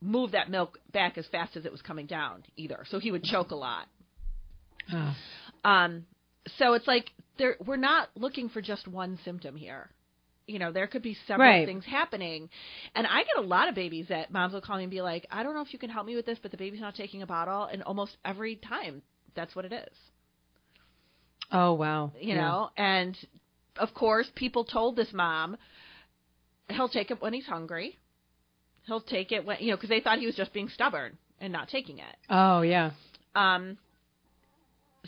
move 0.00 0.30
that 0.32 0.48
milk 0.50 0.78
back 0.92 1.18
as 1.18 1.26
fast 1.26 1.56
as 1.56 1.64
it 1.64 1.72
was 1.72 1.82
coming 1.82 2.06
down 2.06 2.44
either. 2.56 2.84
So 2.88 2.98
he 2.98 3.10
would 3.10 3.24
choke 3.24 3.50
a 3.50 3.56
lot. 3.56 3.86
Ah. 4.92 5.16
Um 5.64 6.06
so 6.58 6.74
it's 6.74 6.86
like 6.86 7.10
there 7.38 7.56
we're 7.64 7.76
not 7.76 8.08
looking 8.14 8.48
for 8.48 8.60
just 8.62 8.86
one 8.88 9.18
symptom 9.24 9.56
here. 9.56 9.90
You 10.46 10.58
know, 10.58 10.72
there 10.72 10.86
could 10.86 11.02
be 11.02 11.14
several 11.26 11.46
Right. 11.46 11.66
things 11.66 11.84
happening. 11.84 12.48
And 12.94 13.06
I 13.06 13.18
get 13.24 13.36
a 13.36 13.42
lot 13.46 13.68
of 13.68 13.74
babies 13.74 14.06
that 14.08 14.32
moms 14.32 14.54
will 14.54 14.62
call 14.62 14.78
me 14.78 14.84
and 14.84 14.90
be 14.90 15.02
like, 15.02 15.26
I 15.30 15.42
don't 15.42 15.52
know 15.54 15.60
if 15.60 15.74
you 15.74 15.78
can 15.78 15.90
help 15.90 16.06
me 16.06 16.16
with 16.16 16.24
this, 16.24 16.38
but 16.40 16.50
the 16.52 16.56
baby's 16.56 16.80
not 16.80 16.94
taking 16.94 17.20
a 17.20 17.26
bottle 17.26 17.64
and 17.64 17.82
almost 17.82 18.16
every 18.24 18.56
time 18.56 19.02
that's 19.34 19.54
what 19.54 19.66
it 19.66 19.72
is. 19.74 19.94
Oh 21.52 21.74
wow. 21.74 22.12
You 22.18 22.34
Yeah. 22.34 22.40
know? 22.40 22.70
And 22.76 23.16
of 23.78 23.94
course 23.94 24.26
people 24.34 24.64
told 24.64 24.96
this 24.96 25.12
mom 25.12 25.56
he'll 26.70 26.88
take 26.88 27.10
it 27.10 27.20
when 27.22 27.32
he's 27.32 27.46
hungry. 27.46 27.98
He'll 28.86 29.00
take 29.00 29.32
it 29.32 29.44
when 29.44 29.58
you 29.60 29.70
know, 29.70 29.76
because 29.76 29.90
they 29.90 30.00
thought 30.00 30.18
he 30.18 30.26
was 30.26 30.34
just 30.34 30.52
being 30.52 30.68
stubborn 30.68 31.18
and 31.40 31.52
not 31.52 31.68
taking 31.68 31.98
it. 31.98 32.16
Oh 32.30 32.62
yeah. 32.62 32.90
Um, 33.34 33.78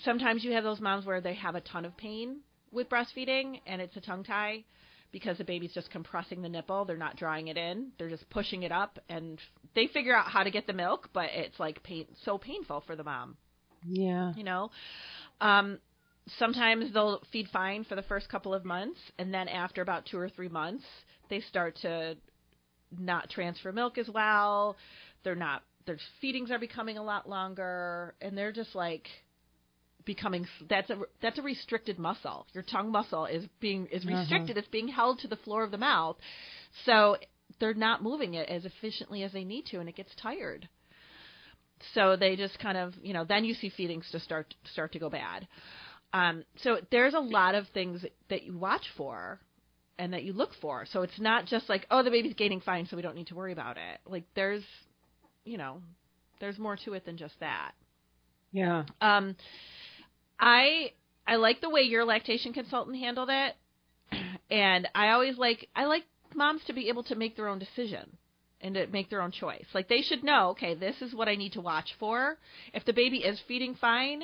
sometimes 0.05 0.45
you 0.45 0.53
have 0.53 0.65
those 0.65 0.81
moms 0.81 1.07
where 1.07 1.21
they 1.21 1.35
have 1.35 1.55
a 1.55 1.61
ton 1.61 1.85
of 1.85 1.97
pain 1.97 2.39
with 2.73 2.89
breastfeeding 2.89 3.61
and 3.67 3.81
it's 3.81 3.97
a 3.97 4.01
tongue 4.01 4.25
tie 4.25 4.65
because 5.13 5.39
the 5.39 5.45
baby's 5.45 5.73
just 5.73 5.91
compressing 5.91 6.41
the 6.41 6.49
nipple. 6.49 6.85
They're 6.85 6.97
not 6.97 7.17
drawing 7.17 7.49
it 7.49 7.57
in. 7.57 7.89
They're 7.99 8.09
just 8.09 8.29
pushing 8.31 8.63
it 8.63 8.71
up 8.73 8.99
and 9.09 9.39
they 9.75 9.89
figure 9.89 10.15
out 10.15 10.27
how 10.29 10.45
to 10.45 10.51
get 10.51 10.67
the 10.67 10.73
milk, 10.73 11.09
but 11.13 11.31
it's 11.33 11.59
like 11.59 11.83
pain 11.83 12.07
so 12.25 12.39
painful 12.39 12.83
for 12.87 12.95
the 12.97 13.05
mom, 13.05 13.37
Yeah. 13.85 14.33
you 14.37 14.45
know. 14.45 14.71
Um 15.41 15.79
sometimes 16.39 16.93
they'll 16.93 17.23
feed 17.33 17.49
fine 17.53 17.85
for 17.85 17.95
the 17.97 18.03
first 18.03 18.29
couple 18.29 18.55
of 18.55 18.65
months 18.65 18.99
and 19.19 19.33
then 19.33 19.49
after 19.49 19.83
about 19.83 20.07
2 20.07 20.19
or 20.19 20.29
3 20.29 20.49
months, 20.49 20.85
they 21.29 21.41
start 21.41 21.77
to 21.83 22.17
not 22.99 23.31
transfer 23.31 23.73
milk 23.73 23.99
as 23.99 24.09
well. 24.09 24.77
They're 25.25 25.35
not 25.35 25.63
their 25.87 25.99
feedings 26.21 26.51
are 26.51 26.59
becoming 26.59 26.99
a 26.99 27.03
lot 27.03 27.29
longer 27.29 28.15
and 28.21 28.37
they're 28.37 28.53
just 28.53 28.75
like 28.75 29.09
becoming 30.05 30.47
that's 30.69 30.91
a 30.91 30.99
that's 31.23 31.39
a 31.39 31.43
restricted 31.43 31.99
muscle. 31.99 32.47
Your 32.53 32.63
tongue 32.65 32.91
muscle 32.91 33.27
is 33.27 33.45
being 33.61 33.87
is 33.87 34.05
Uh-huh. 34.07 34.21
restricted. 34.21 34.57
It's 34.59 34.69
being 34.69 34.89
held 34.89 35.19
to 35.21 35.29
the 35.29 35.37
floor 35.37 35.63
of 35.65 35.71
the 35.71 35.79
mouth. 35.79 36.17
So 36.85 37.17
they're 37.59 37.75
not 37.75 38.03
moving 38.03 38.35
it 38.35 38.49
as 38.49 38.65
efficiently 38.65 39.23
as 39.23 39.33
they 39.33 39.45
need 39.45 39.67
to 39.67 39.79
and 39.81 39.89
it 39.89 39.97
gets 39.97 40.15
tired. 40.17 40.69
So 41.95 42.15
they 42.17 42.37
just 42.37 42.59
kind 42.59 42.77
of, 42.77 42.95
you 43.03 43.15
know, 43.15 43.25
then 43.25 43.45
you 43.45 43.55
see 43.55 43.71
feedings 43.71 44.07
to 44.13 44.21
start 44.21 44.55
start 44.73 44.93
to 44.93 44.99
go 44.99 45.09
bad. 45.11 45.49
Um, 46.13 46.45
so 46.63 46.79
there's 46.91 47.15
a 47.15 47.21
lot 47.21 47.55
of 47.55 47.67
things 47.69 48.05
that 48.29 48.43
you 48.43 48.57
watch 48.57 48.85
for 48.97 49.41
and 49.99 50.13
that 50.13 50.25
you 50.25 50.33
look 50.33 50.51
for. 50.61 50.87
So 50.91 51.03
it's 51.03 51.21
not 51.21 51.47
just 51.47 51.69
like, 51.69 51.87
oh, 51.91 52.03
the 52.03 52.11
baby's 52.11 52.35
gaining 52.35 52.61
fine, 52.61 52.87
so 52.87 52.97
we 52.97 53.03
don't 53.03 53.15
need 53.15 53.29
to 53.29 53.35
worry 53.35 53.53
about 53.53 53.77
it. 53.77 54.01
Like 54.07 54.25
there's, 54.35 54.65
you 55.45 55.59
know, 55.59 55.83
there's 56.41 56.59
more 56.59 56.77
to 56.85 56.95
it 56.95 57.05
than 57.05 57.17
just 57.17 57.39
that. 57.41 57.73
Yeah. 58.53 58.85
Um, 59.01 59.37
I 60.39 60.93
I 61.27 61.37
like 61.37 61.61
the 61.61 61.71
way 61.71 61.83
your 61.83 62.05
lactation 62.05 62.53
consultant 62.53 62.97
handled 62.97 63.31
it. 63.31 63.57
And 64.51 64.89
I 64.97 65.11
always 65.11 65.39
like 65.39 65.69
I 65.77 65.85
like 65.85 66.03
moms 66.35 66.61
to 66.67 66.73
be 66.73 66.89
able 66.89 67.05
to 67.05 67.15
make 67.15 67.37
their 67.37 67.47
own 67.47 67.61
decision 67.61 68.17
and 68.61 68.75
to 68.75 68.87
make 68.89 69.11
their 69.11 69.23
own 69.23 69.31
choice. 69.33 69.65
Like 69.75 69.89
they 69.89 70.03
should 70.03 70.23
know, 70.23 70.51
okay, 70.51 70.75
this 70.75 70.97
is 71.01 71.15
what 71.15 71.29
I 71.29 71.35
need 71.35 71.53
to 71.53 71.61
watch 71.61 71.91
for. 71.99 72.37
If 72.75 72.85
the 72.85 72.93
baby 72.93 73.19
is 73.19 73.41
feeding 73.49 73.75
fine, 73.75 74.23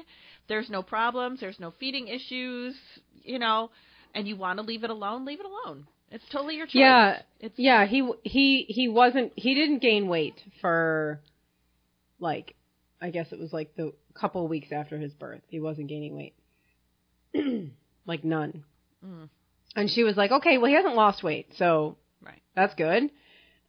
there's 0.48 0.70
no 0.70 0.82
problems, 0.82 1.40
there's 1.40 1.58
no 1.60 1.72
feeding 1.78 2.08
issues, 2.08 2.74
you 3.22 3.38
know, 3.38 3.70
and 4.14 4.26
you 4.28 4.36
want 4.36 4.58
to 4.58 4.64
leave 4.64 4.84
it 4.84 4.90
alone, 4.90 5.24
leave 5.24 5.40
it 5.40 5.46
alone. 5.46 5.86
It's 6.10 6.24
totally 6.30 6.56
your 6.56 6.66
choice. 6.66 6.74
Yeah, 6.76 7.22
it's, 7.40 7.58
yeah. 7.58 7.86
He 7.86 8.08
he 8.22 8.64
he 8.68 8.88
wasn't. 8.88 9.32
He 9.34 9.54
didn't 9.54 9.80
gain 9.80 10.06
weight 10.06 10.36
for 10.60 11.20
like, 12.20 12.54
I 13.00 13.10
guess 13.10 13.26
it 13.32 13.40
was 13.40 13.52
like 13.52 13.74
the 13.74 13.92
couple 14.14 14.46
weeks 14.46 14.68
after 14.70 14.98
his 14.98 15.12
birth. 15.12 15.42
He 15.48 15.58
wasn't 15.58 15.88
gaining 15.88 16.16
weight, 16.16 16.34
like 18.06 18.22
none. 18.22 18.62
Mm. 19.04 19.28
And 19.74 19.90
she 19.90 20.04
was 20.04 20.16
like, 20.16 20.30
okay, 20.30 20.58
well 20.58 20.68
he 20.68 20.74
hasn't 20.76 20.94
lost 20.94 21.22
weight, 21.24 21.48
so 21.56 21.96
Right. 22.22 22.40
that's 22.54 22.74
good. 22.76 23.10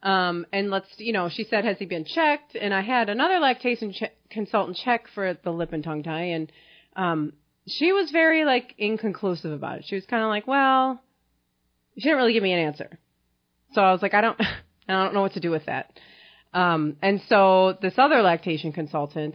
Um, 0.02 0.46
and 0.52 0.70
let's, 0.70 0.86
you 0.98 1.12
know, 1.12 1.28
she 1.28 1.44
said, 1.44 1.64
has 1.64 1.78
he 1.78 1.86
been 1.86 2.04
checked? 2.04 2.54
And 2.54 2.72
I 2.72 2.82
had 2.82 3.08
another 3.08 3.40
lactation 3.40 3.92
che- 3.92 4.12
consultant 4.30 4.78
check 4.84 5.06
for 5.14 5.36
the 5.42 5.50
lip 5.50 5.72
and 5.72 5.82
tongue 5.82 6.04
tie, 6.04 6.30
and 6.30 6.52
um, 6.94 7.32
she 7.66 7.92
was 7.92 8.10
very 8.10 8.44
like 8.44 8.74
inconclusive 8.78 9.50
about 9.50 9.78
it. 9.78 9.84
She 9.86 9.96
was 9.96 10.04
kind 10.06 10.22
of 10.22 10.28
like, 10.28 10.46
well, 10.46 11.00
she 11.96 12.04
didn't 12.04 12.18
really 12.18 12.32
give 12.32 12.42
me 12.42 12.52
an 12.52 12.60
answer. 12.60 12.98
So 13.72 13.80
I 13.80 13.92
was 13.92 14.02
like, 14.02 14.14
I 14.14 14.20
don't, 14.20 14.40
I 14.88 15.04
don't 15.04 15.14
know 15.14 15.22
what 15.22 15.34
to 15.34 15.40
do 15.40 15.50
with 15.50 15.66
that. 15.66 15.98
Um, 16.54 16.96
and 17.02 17.20
so 17.28 17.76
this 17.82 17.94
other 17.98 18.22
lactation 18.22 18.72
consultant 18.72 19.34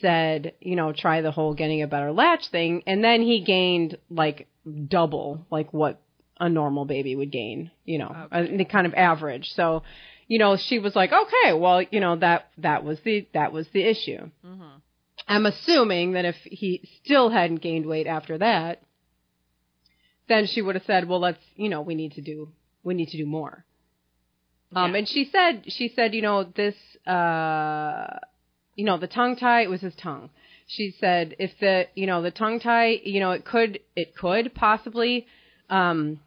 said, 0.00 0.54
you 0.60 0.76
know, 0.76 0.92
try 0.92 1.20
the 1.20 1.30
whole 1.30 1.54
getting 1.54 1.82
a 1.82 1.86
better 1.86 2.12
latch 2.12 2.48
thing, 2.50 2.82
and 2.86 3.02
then 3.02 3.22
he 3.22 3.44
gained 3.44 3.98
like 4.10 4.48
double 4.88 5.46
like 5.50 5.72
what 5.72 6.00
a 6.40 6.48
normal 6.48 6.84
baby 6.84 7.16
would 7.16 7.30
gain, 7.30 7.70
you 7.84 7.98
know, 7.98 8.28
Okay. 8.32 8.56
the 8.56 8.64
kind 8.64 8.86
of 8.86 8.94
average. 8.94 9.52
So, 9.54 9.82
you 10.26 10.38
know, 10.38 10.56
she 10.56 10.78
was 10.78 10.94
like, 10.94 11.12
okay, 11.12 11.52
well, 11.52 11.82
you 11.82 12.00
know, 12.00 12.16
that 12.16 12.50
that 12.58 12.84
was 12.84 13.00
the 13.00 13.26
that 13.32 13.52
was 13.52 13.68
the 13.68 13.82
issue. 13.82 14.30
hmm 14.42 14.62
I'm 15.26 15.44
assuming 15.46 16.12
that 16.12 16.24
if 16.24 16.36
he 16.44 16.88
still 17.04 17.28
hadn't 17.28 17.60
gained 17.60 17.84
weight 17.84 18.06
after 18.06 18.38
that, 18.38 18.80
then 20.28 20.46
she 20.46 20.62
would 20.62 20.74
have 20.74 20.84
said, 20.84 21.06
"Well, 21.08 21.18
let's, 21.20 21.42
you 21.56 21.68
know, 21.68 21.82
we 21.82 21.94
need 21.94 22.12
to 22.12 22.22
do 22.22 22.52
we 22.82 22.94
need 22.94 23.08
to 23.08 23.16
do 23.16 23.26
more." 23.26 23.64
Um, 24.74 24.94
and 24.94 25.08
she 25.08 25.24
said 25.30 25.64
she 25.68 25.88
said, 25.94 26.14
you 26.14 26.22
know, 26.22 26.44
this, 26.44 26.74
uh, 27.06 28.18
you 28.76 28.84
know, 28.84 28.98
the 28.98 29.06
tongue 29.06 29.36
tie 29.36 29.62
it 29.62 29.70
was 29.70 29.80
his 29.80 29.94
tongue. 29.96 30.30
She 30.66 30.94
said 31.00 31.34
if 31.38 31.58
the, 31.58 31.86
you 31.94 32.06
know, 32.06 32.20
the 32.22 32.30
tongue 32.30 32.60
tie, 32.60 33.00
you 33.02 33.20
know, 33.20 33.32
it 33.32 33.44
could 33.44 33.80
it 33.96 34.14
could 34.14 34.54
possibly 34.54 35.26
um, 35.70 36.20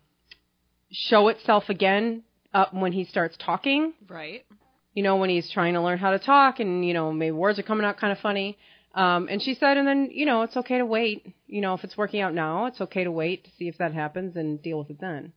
show 0.92 1.28
itself 1.30 1.66
again 1.70 2.24
up 2.54 2.74
when 2.74 2.92
he 2.92 3.06
starts 3.06 3.36
talking 3.38 3.94
Right. 4.10 4.46
you 4.94 5.04
know, 5.04 5.16
when 5.18 5.30
he's 5.30 5.50
trying 5.52 5.74
to 5.76 5.82
learn 5.82 5.98
how 5.98 6.12
to 6.12 6.20
talk 6.20 6.60
and, 6.60 6.86
you 6.86 6.94
know, 6.94 7.12
maybe 7.14 7.32
words 7.32 7.58
are 7.60 7.64
coming 7.64 7.86
out 7.86 7.98
kind 7.98 8.12
of 8.12 8.20
funny. 8.20 8.58
Um, 8.94 9.30
and 9.30 9.42
she 9.42 9.54
said, 9.56 9.78
and 9.78 9.88
then, 9.88 10.10
you 10.12 10.26
know, 10.26 10.42
it's 10.42 10.58
okay 10.58 10.78
to 10.80 10.86
wait. 10.86 11.34
You 11.48 11.62
know, 11.62 11.74
if 11.76 11.84
it's 11.86 11.96
working 11.96 12.20
out 12.20 12.34
now, 12.34 12.66
it's 12.66 12.82
okay 12.82 13.06
to 13.06 13.12
wait 13.12 13.46
to 13.46 13.50
see 13.58 13.70
if 13.70 13.78
that 13.78 13.94
happens 13.94 14.36
and 14.36 14.62
deal 14.62 14.80
with 14.80 14.90
it 14.90 15.00
then. 15.00 15.32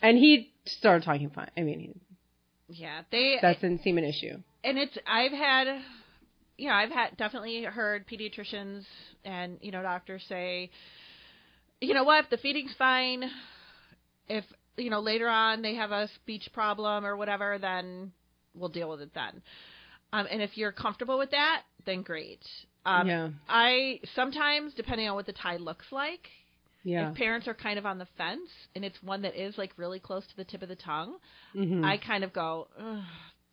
And 0.00 0.16
he 0.16 0.52
started 0.64 1.04
talking 1.04 1.30
fine. 1.30 1.50
I 1.56 1.62
mean, 1.62 1.80
he, 1.80 1.92
Yeah. 2.82 3.00
They 3.10 3.38
that 3.42 3.60
didn't 3.60 3.82
seem 3.82 3.98
an 3.98 4.04
issue. 4.04 4.36
and 4.62 4.78
it's 4.78 4.96
I've 5.08 5.32
had 5.32 5.66
you 6.56 6.68
know, 6.68 6.74
I've 6.74 6.90
had 6.90 7.16
definitely 7.16 7.64
heard 7.64 8.06
pediatricians 8.06 8.84
and, 9.24 9.58
you 9.60 9.72
know, 9.72 9.82
doctors 9.82 10.22
say, 10.28 10.70
you 11.80 11.94
know 11.94 12.04
what, 12.04 12.24
if 12.24 12.30
the 12.30 12.36
feeding's 12.36 12.74
fine, 12.78 13.24
if 14.28 14.44
you 14.76 14.90
know, 14.90 15.00
later 15.00 15.28
on 15.28 15.62
they 15.62 15.74
have 15.74 15.90
a 15.92 16.08
speech 16.16 16.48
problem 16.52 17.04
or 17.04 17.16
whatever, 17.16 17.58
then 17.60 18.12
we'll 18.54 18.68
deal 18.70 18.88
with 18.90 19.00
it 19.00 19.10
then. 19.14 19.42
Um, 20.12 20.26
and 20.30 20.42
if 20.42 20.56
you're 20.56 20.72
comfortable 20.72 21.18
with 21.18 21.30
that, 21.30 21.62
then 21.86 22.02
great. 22.02 22.42
Um, 22.84 23.06
yeah. 23.08 23.28
I 23.48 24.00
sometimes, 24.14 24.74
depending 24.74 25.08
on 25.08 25.14
what 25.14 25.26
the 25.26 25.32
tie 25.32 25.56
looks 25.56 25.86
like, 25.92 26.28
Yeah. 26.84 27.10
if 27.10 27.16
parents 27.16 27.46
are 27.48 27.54
kind 27.54 27.78
of 27.78 27.86
on 27.86 27.98
the 27.98 28.06
fence 28.18 28.48
and 28.74 28.84
it's 28.84 29.00
one 29.02 29.22
that 29.22 29.36
is 29.40 29.56
like 29.56 29.72
really 29.76 30.00
close 30.00 30.26
to 30.26 30.36
the 30.36 30.44
tip 30.44 30.62
of 30.62 30.68
the 30.68 30.76
tongue, 30.76 31.16
hmm 31.52 31.84
I 31.84 31.96
kind 31.98 32.24
of 32.24 32.32
go, 32.32 32.68
Ugh, 32.78 33.02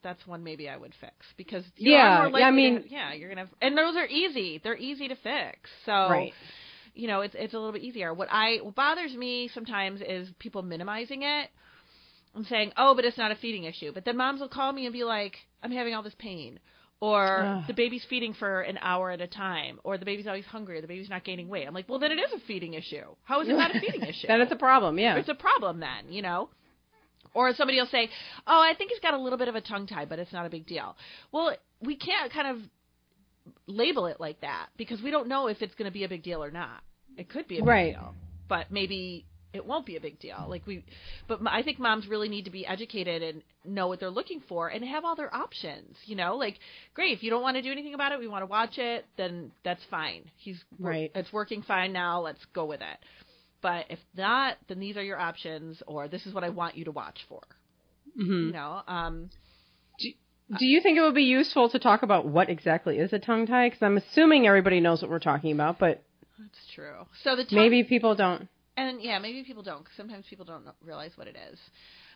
that's 0.04 0.26
one 0.26 0.44
maybe 0.44 0.68
I 0.70 0.78
would 0.78 0.94
fix 1.00 1.14
because 1.38 1.64
Yeah, 1.78 2.28
yeah, 2.32 2.38
I 2.46 2.50
to- 2.50 2.52
mean- 2.52 2.86
yeah, 2.90 3.14
you're 3.14 3.30
gonna, 3.30 3.48
and 3.62 3.78
those 3.78 3.96
are 3.98 4.06
easy. 4.08 4.60
They're 4.64 4.78
easy 4.78 5.08
to 5.10 5.16
fix. 5.16 5.70
So, 5.86 5.92
right. 5.92 6.34
You 7.00 7.08
know, 7.08 7.22
it's 7.22 7.36
it's 7.38 7.54
a 7.54 7.58
little 7.58 7.72
bit 7.72 7.82
easier. 7.82 8.14
What 8.14 8.28
I 8.32 8.58
what 8.62 8.76
bothers 8.76 9.14
me 9.14 9.50
sometimes 9.54 10.02
is 10.02 10.30
people 10.40 10.62
minimizing 10.62 11.24
it 11.24 11.50
and 12.36 12.46
saying, 12.46 12.74
oh, 12.78 12.94
but 12.96 13.06
it's 13.06 13.18
not 13.18 13.32
a 13.32 13.36
feeding 13.36 13.64
issue. 13.64 13.92
But 13.94 14.06
then 14.06 14.18
moms 14.18 14.42
will 14.42 14.50
call 14.50 14.72
me 14.72 14.86
and 14.86 14.94
be 14.94 15.04
like, 15.04 15.36
I'm 15.64 15.72
having 15.72 15.94
all 15.96 16.04
this 16.04 16.16
pain. 16.20 16.60
Or 17.02 17.44
Ugh. 17.44 17.64
the 17.68 17.74
baby's 17.74 18.04
feeding 18.10 18.34
for 18.34 18.60
an 18.62 18.78
hour 18.82 19.10
at 19.10 19.22
a 19.22 19.28
time, 19.28 19.80
or 19.86 19.98
the 19.98 20.04
baby's 20.04 20.28
always 20.28 20.44
hungry, 20.44 20.78
or 20.78 20.82
the 20.82 20.88
baby's 20.88 21.10
not 21.10 21.24
gaining 21.24 21.48
weight. 21.48 21.66
I'm 21.66 21.74
like, 21.74 21.88
well, 21.88 21.98
then 21.98 22.12
it 22.12 22.20
is 22.20 22.34
a 22.34 22.40
feeding 22.46 22.74
issue. 22.74 23.06
How 23.24 23.40
is 23.42 23.48
it 23.48 23.54
not 23.54 23.74
a 23.74 23.80
feeding 23.80 24.02
issue? 24.10 24.28
then 24.28 24.42
it's 24.42 24.52
a 24.52 24.58
problem. 24.58 25.00
Yeah. 25.00 25.16
it's 25.16 25.30
a 25.30 25.34
problem 25.34 25.80
then, 25.80 26.12
you 26.12 26.22
know. 26.22 26.50
Or 27.34 27.54
somebody 27.54 27.80
will 27.80 27.86
say, 27.88 28.10
"Oh, 28.48 28.60
I 28.62 28.74
think 28.76 28.90
he's 28.90 29.00
got 29.00 29.14
a 29.14 29.18
little 29.18 29.38
bit 29.38 29.48
of 29.48 29.56
a 29.56 29.62
tongue 29.62 29.86
tie, 29.88 30.06
but 30.06 30.18
it's 30.20 30.34
not 30.34 30.46
a 30.48 30.50
big 30.50 30.66
deal." 30.66 30.96
Well, 31.32 31.56
we 31.80 31.96
can't 31.96 32.34
kind 32.34 32.48
of 32.48 32.58
label 33.68 34.08
it 34.08 34.20
like 34.20 34.42
that 34.42 34.68
because 34.78 35.02
we 35.02 35.12
don't 35.12 35.28
know 35.28 35.48
if 35.48 35.62
it's 35.62 35.76
going 35.76 35.86
to 35.86 35.94
be 35.94 36.04
a 36.04 36.10
big 36.10 36.24
deal 36.24 36.44
or 36.44 36.52
not. 36.52 36.82
It 37.18 37.30
could 37.30 37.48
be 37.48 37.56
a 37.58 37.62
big 37.62 37.68
Right. 37.68 37.94
deal, 37.94 38.16
but 38.48 38.72
maybe 38.72 39.26
it 39.52 39.66
won't 39.66 39.86
be 39.86 39.96
a 39.96 40.00
big 40.00 40.20
deal. 40.20 40.46
Like 40.48 40.66
we, 40.68 40.86
but 41.28 41.40
I 41.48 41.64
think 41.64 41.80
moms 41.80 42.08
really 42.08 42.30
need 42.30 42.46
to 42.46 42.52
be 42.52 42.66
educated 42.66 43.24
and 43.24 43.44
know 43.66 43.88
what 43.88 44.00
they're 44.00 44.10
looking 44.10 44.42
for 44.42 44.68
and 44.70 44.84
have 44.86 45.04
all 45.06 45.16
their 45.16 45.34
options. 45.34 45.98
You 46.06 46.16
know, 46.16 46.36
like 46.36 46.60
great 46.94 47.14
if 47.14 47.24
you 47.24 47.30
don't 47.30 47.42
want 47.42 47.56
to 47.58 47.62
do 47.62 47.72
anything 47.72 47.94
about 47.94 48.12
it, 48.12 48.20
we 48.20 48.28
want 48.28 48.44
to 48.44 48.46
watch 48.48 48.78
it, 48.78 49.06
then 49.18 49.52
that's 49.64 49.84
fine. 49.90 50.24
He's 50.38 50.64
Right. 50.78 51.12
It's 51.16 51.34
working 51.34 51.62
fine 51.64 51.94
now. 51.94 52.22
Let's 52.22 52.44
go 52.54 52.66
with 52.66 52.82
it. 52.82 52.98
But 53.62 53.86
if 53.90 54.00
not, 54.16 54.58
then 54.68 54.80
these 54.80 54.96
are 54.96 55.04
your 55.04 55.20
options, 55.20 55.82
or 55.86 56.08
this 56.08 56.26
is 56.26 56.34
what 56.34 56.44
I 56.46 56.50
want 56.50 56.78
you 56.78 56.86
to 56.86 56.92
watch 56.92 57.20
for. 57.28 57.42
hmm 58.16 58.48
You 58.48 58.54
know, 58.54 58.82
um, 58.88 59.30
Do 60.58 60.66
you 60.66 60.82
think 60.82 60.98
it 60.98 61.02
would 61.02 61.14
be 61.16 61.24
useful 61.24 61.70
to 61.70 61.80
talk 61.80 62.02
about 62.02 62.26
what 62.26 62.50
exactly 62.50 62.98
is 62.98 63.14
a 63.14 63.20
tongue 63.20 63.46
tie? 63.46 63.68
Because 63.68 63.84
I'm 63.84 63.98
assuming 63.98 64.48
everybody 64.48 64.80
knows 64.80 65.02
what 65.02 65.12
we're 65.12 65.20
talking 65.20 65.52
about, 65.52 65.78
but 65.78 66.04
that's 66.40 66.60
true. 66.74 67.06
So 67.24 67.36
the 67.36 67.44
tongue, 67.46 67.58
maybe 67.58 67.84
people 67.84 68.16
don't. 68.16 68.48
and 68.78 69.02
yeah, 69.02 69.20
maybe 69.20 69.44
people 69.44 69.64
don't. 69.64 69.86
sometimes 69.98 70.26
people 70.30 70.46
don't 70.46 70.64
realize 70.86 71.12
what 71.16 71.28
it 71.28 71.36
is. 71.52 71.60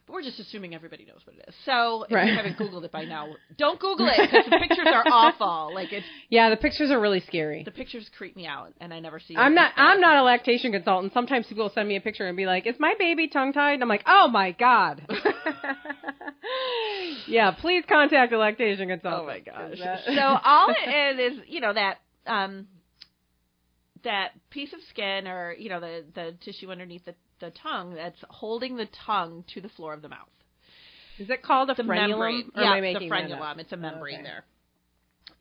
But 0.06 0.16
we're 0.16 0.22
just 0.24 0.38
assuming 0.38 0.76
everybody 0.76 1.06
knows 1.06 1.22
what 1.24 1.38
it 1.38 1.46
is. 1.48 1.56
So 1.66 2.04
if 2.04 2.12
Right. 2.12 2.28
you 2.30 2.36
haven't 2.36 2.58
Googled 2.58 2.84
it 2.84 2.92
by 2.92 3.06
now, 3.06 3.38
don't 3.58 3.80
Google 3.80 4.10
it 4.10 4.30
because 4.30 4.44
the 4.44 4.58
pictures 4.60 4.90
are 4.92 5.06
awful. 5.10 5.74
Like 5.74 5.94
it's 5.94 6.06
Yeah, 6.30 6.50
the 6.50 6.58
pictures 6.58 6.92
are 6.92 7.00
really 7.00 7.22
scary. 7.22 7.64
the 7.64 7.72
pictures 7.72 8.10
creep 8.18 8.36
me 8.36 8.46
out, 8.46 8.74
and 8.82 8.94
I 8.94 9.00
never 9.00 9.22
see. 9.22 9.38
I'm 9.38 9.56
not. 9.56 9.72
I'm 9.78 10.02
not 10.02 10.18
a 10.18 10.24
lactation 10.24 10.74
consultant. 10.74 11.14
Sometimes 11.14 11.48
people 11.48 11.64
will 11.64 11.72
send 11.74 11.88
me 11.88 11.96
a 11.96 12.02
picture 12.02 12.28
and 12.28 12.36
be 12.36 12.46
like, 12.46 12.68
"Is 12.68 12.76
my 12.80 12.94
baby 13.00 13.30
tongue 13.30 13.54
tied?" 13.54 13.76
And 13.76 13.84
I'm 13.84 13.88
like, 13.90 14.04
"Oh 14.06 14.28
my 14.28 14.52
god." 14.52 15.04
yeah, 17.28 17.52
please 17.52 17.84
contact 17.88 18.34
a 18.34 18.38
lactation 18.38 18.90
consultant. 18.90 19.24
Oh 19.24 19.26
my 19.26 19.40
gosh. 19.40 19.80
that- 19.80 20.04
so 20.06 20.38
all 20.44 20.68
it 20.70 20.90
is 21.20 21.38
is, 21.38 21.44
you 21.48 21.62
know, 21.62 21.74
that 21.74 22.00
um 22.28 22.68
that 24.04 24.32
piece 24.50 24.74
of 24.74 24.80
skin 24.90 25.28
or, 25.28 25.54
you 25.54 25.70
know, 25.70 25.80
the 25.80 26.04
the 26.14 26.36
tissue 26.44 26.72
underneath 26.72 27.06
the, 27.06 27.16
the 27.40 27.52
tongue 27.52 27.94
that's 27.96 28.20
holding 28.30 28.76
the 28.76 28.88
tongue 29.06 29.44
to 29.54 29.62
the 29.62 29.70
floor 29.70 29.94
of 29.94 30.02
the 30.02 30.10
mouth. 30.10 30.28
is 31.20 31.30
it 31.30 31.42
called 31.44 31.70
a 31.70 31.76
The 31.76 31.84
frenulum? 31.84 32.10
membrane. 32.10 32.52
Yeah, 32.56 32.80
the 32.80 33.10
frenulum. 33.10 33.60
It's 33.60 33.72
a 33.72 33.78
membrane 33.78 34.16
Okay. 34.16 34.24
there. 34.24 34.44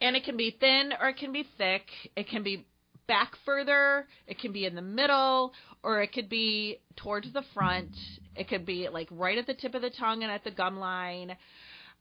And 0.00 0.16
it 0.16 0.25
can 0.25 0.37
be 0.37 0.57
thin 0.59 0.92
or 1.00 1.09
it 1.09 1.16
can 1.16 1.33
be 1.33 1.45
thick. 1.59 1.85
It 2.16 2.28
can 2.28 2.42
be 2.42 2.66
back 3.09 3.33
further, 3.45 4.07
it 4.26 4.38
can 4.38 4.52
be 4.52 4.64
in 4.64 4.75
the 4.76 4.83
middle, 4.83 5.52
or 5.83 6.02
it 6.02 6.12
could 6.12 6.28
be 6.28 6.78
towards 6.97 7.33
the 7.33 7.42
front. 7.52 7.90
It 8.37 8.49
could 8.49 8.64
be 8.64 8.88
like 8.88 9.09
right 9.11 9.37
at 9.37 9.47
the 9.47 9.54
tip 9.54 9.75
of 9.75 9.83
the 9.83 9.90
tongue 9.90 10.23
and 10.23 10.31
at 10.33 10.45
the 10.45 10.50
gum 10.52 10.78
line. 10.78 11.37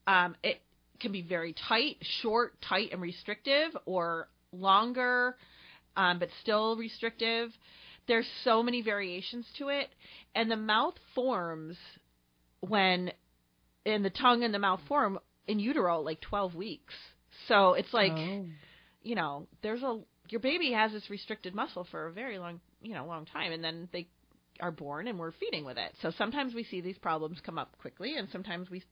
Um, 0.08 0.36
it 0.44 0.62
can 1.00 1.12
be 1.12 1.22
very 1.24 1.54
tight, 1.68 1.98
short, 2.22 2.54
tight, 2.62 2.90
and 2.92 3.02
restrictive, 3.02 3.76
or 3.86 4.28
longer, 4.52 5.36
um, 5.96 6.20
but 6.20 6.30
still 6.42 6.76
restrictive. 6.76 7.52
There's 8.08 8.28
so 8.44 8.64
many 8.64 8.82
variations 8.82 9.46
to 9.58 9.70
it, 9.70 9.90
and 10.36 10.50
the 10.50 10.56
mouth 10.58 10.96
forms 11.16 11.78
when, 12.62 13.12
and 13.86 14.04
the 14.04 14.10
tongue 14.10 14.44
and 14.44 14.54
the 14.54 14.60
mouth 14.60 14.82
form 14.88 15.20
in 15.48 15.60
utero 15.60 16.02
like 16.02 16.22
12 16.22 16.56
weeks. 16.56 16.94
So 17.48 17.74
it's 17.74 17.94
like 17.94 18.14
Oh. 18.14 18.46
you 19.04 19.16
know, 19.16 19.48
there's 19.62 19.84
a 19.84 20.00
your 20.30 20.40
baby 20.40 20.72
has 20.72 20.92
this 20.92 21.10
restricted 21.10 21.54
muscle 21.54 21.86
for 21.92 22.08
a 22.08 22.12
very 22.12 22.40
long, 22.40 22.62
you 22.82 22.94
know, 22.94 23.06
long 23.06 23.26
time, 23.26 23.52
and 23.52 23.64
then 23.64 23.90
they 23.92 24.08
are 24.62 24.72
born 24.72 25.08
and 25.08 25.20
we're 25.20 25.32
feeding 25.34 25.66
with 25.66 25.78
it. 25.78 25.94
So 26.02 26.12
sometimes 26.18 26.54
we 26.54 26.64
see 26.64 26.82
these 26.82 26.98
problems 26.98 27.40
come 27.44 27.58
up 27.58 27.78
quickly, 27.80 28.18
and 28.18 28.30
sometimes 28.32 28.70
we 28.70 28.84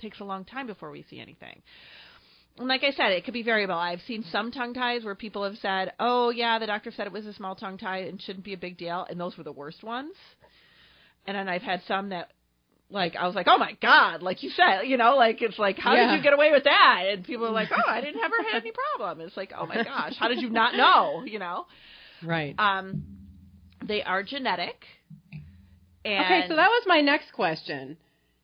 takes 0.00 0.20
a 0.20 0.24
long 0.24 0.44
time 0.44 0.66
before 0.66 0.90
we 0.90 1.04
see 1.08 1.20
anything. 1.20 1.62
And 2.58 2.68
like 2.68 2.84
I 2.84 2.92
said, 2.92 3.10
it 3.12 3.24
could 3.24 3.34
be 3.34 3.42
variable. 3.42 3.74
I've 3.74 4.00
seen 4.06 4.24
some 4.30 4.52
tongue 4.52 4.74
ties 4.74 5.04
where 5.04 5.14
people 5.16 5.42
have 5.44 5.56
said, 5.58 5.92
"Oh 5.98 6.30
yeah, 6.30 6.58
the 6.58 6.66
doctor 6.66 6.92
said 6.92 7.06
it 7.06 7.12
was 7.12 7.26
a 7.26 7.32
small 7.32 7.56
tongue 7.56 7.78
tie 7.78 7.98
and 8.02 8.20
shouldn't 8.22 8.44
be 8.44 8.52
a 8.52 8.56
big 8.58 8.76
deal," 8.78 9.04
and 9.10 9.18
those 9.18 9.36
were 9.36 9.44
the 9.44 9.52
worst 9.52 9.82
ones. 9.82 10.14
and 11.26 11.34
then 11.36 11.48
I've 11.48 11.62
had 11.62 11.82
some 11.88 12.10
that 12.10 12.30
like 12.90 13.16
I 13.16 13.26
was 13.26 13.34
like, 13.34 13.46
oh 13.48 13.56
my 13.58 13.72
god, 13.80 14.22
like 14.22 14.42
you 14.42 14.50
said, 14.50 14.82
you 14.82 14.96
know, 14.98 15.16
like 15.16 15.40
it's 15.42 15.58
like 15.58 15.78
how 15.78 15.94
Yeah. 15.94 16.08
did 16.10 16.16
you 16.18 16.22
get 16.22 16.34
away 16.34 16.52
with 16.52 16.64
that? 16.64 17.04
And 17.08 17.24
people 17.24 17.46
are 17.46 17.50
like, 17.50 17.70
oh, 17.76 17.90
I 17.90 18.00
didn't 18.00 18.22
ever 18.22 18.36
had 18.52 18.60
any 18.62 18.72
problem. 18.96 19.26
It's 19.26 19.36
like, 19.36 19.52
oh 19.58 19.66
my 19.66 19.82
gosh, 19.82 20.14
how 20.18 20.28
did 20.28 20.40
you 20.42 20.50
not 20.50 20.76
know? 20.76 21.24
You 21.24 21.38
know, 21.40 21.66
Right. 22.22 22.54
um, 22.58 23.02
they 23.84 24.02
are 24.02 24.22
genetic. 24.22 24.84
And 26.04 26.24
okay, 26.24 26.44
so 26.48 26.56
that 26.56 26.68
was 26.68 26.82
my 26.86 27.00
next 27.00 27.32
question. 27.32 27.96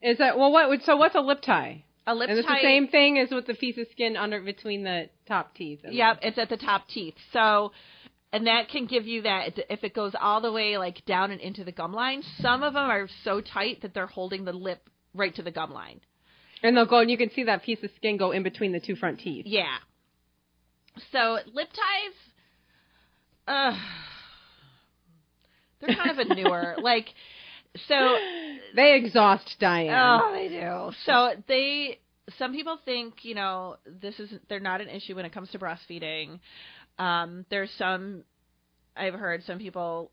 Is 0.02 0.18
that 0.18 0.38
well? 0.38 0.50
What 0.50 0.68
would 0.70 0.82
so? 0.84 0.96
What's 0.96 1.14
a 1.14 1.20
lip 1.20 1.42
tie? 1.42 1.84
A 2.06 2.14
lip 2.14 2.30
Is 2.30 2.38
it 2.38 2.46
the 2.46 2.58
same 2.62 2.88
thing 2.88 3.18
as 3.18 3.30
with 3.30 3.46
the 3.46 3.54
piece 3.54 3.76
of 3.78 3.86
skin 3.92 4.16
under 4.16 4.40
between 4.40 4.82
the 4.84 5.08
top 5.26 5.54
teeth? 5.54 5.80
and 5.84 5.94
Yep, 5.94 6.18
it's 6.22 6.38
at 6.38 6.48
the 6.48 6.56
top 6.56 6.88
teeth. 6.88 7.14
So, 7.32 7.72
and 8.32 8.46
that 8.46 8.68
can 8.68 8.86
give 8.86 9.06
you 9.06 9.22
that 9.22 9.58
if 9.68 9.84
it 9.84 9.94
goes 9.94 10.12
all 10.20 10.40
the 10.40 10.52
way 10.52 10.78
like 10.78 11.04
down 11.04 11.30
and 11.30 11.40
into 11.40 11.64
the 11.64 11.72
gum 11.72 11.92
line. 11.92 12.22
Some 12.40 12.62
of 12.62 12.74
them 12.74 12.90
are 12.90 13.08
so 13.24 13.40
tight 13.40 13.82
that 13.82 13.92
they're 13.94 14.06
holding 14.06 14.44
the 14.44 14.52
lip 14.52 14.88
right 15.14 15.34
to 15.34 15.42
the 15.42 15.50
gum 15.50 15.72
line. 15.72 16.00
and 16.62 16.76
they'll 16.76 16.86
go 16.86 17.00
and 17.00 17.10
you 17.10 17.16
can 17.18 17.30
see 17.30 17.44
that 17.44 17.62
piece 17.62 17.82
of 17.82 17.90
skin 17.96 18.16
go 18.16 18.30
in 18.32 18.42
between 18.42 18.72
the 18.72 18.80
two 18.80 18.96
front 18.96 19.20
teeth. 19.20 19.44
Yeah. 19.46 19.76
So 21.12 21.38
lip 21.52 21.68
ties, 21.68 22.14
uh, 23.46 23.78
they're 25.80 25.96
kind 25.96 26.10
of 26.10 26.18
a 26.18 26.34
newer 26.34 26.76
like. 26.82 27.06
So 27.88 28.16
They 28.74 28.94
exhaust 28.94 29.56
Diane. 29.58 30.20
Oh, 30.22 30.32
they 30.32 30.48
do. 30.48 30.92
So 31.04 31.32
they 31.48 31.98
some 32.38 32.52
people 32.52 32.78
think, 32.84 33.24
you 33.24 33.34
know, 33.34 33.76
this 34.00 34.18
is 34.20 34.30
they're 34.48 34.60
not 34.60 34.80
an 34.80 34.88
issue 34.88 35.16
when 35.16 35.24
it 35.24 35.32
comes 35.32 35.50
to 35.50 35.58
breastfeeding. 35.58 36.38
Um, 36.98 37.44
there's 37.50 37.70
some 37.78 38.24
I've 38.96 39.14
heard 39.14 39.42
some 39.44 39.58
people 39.58 40.10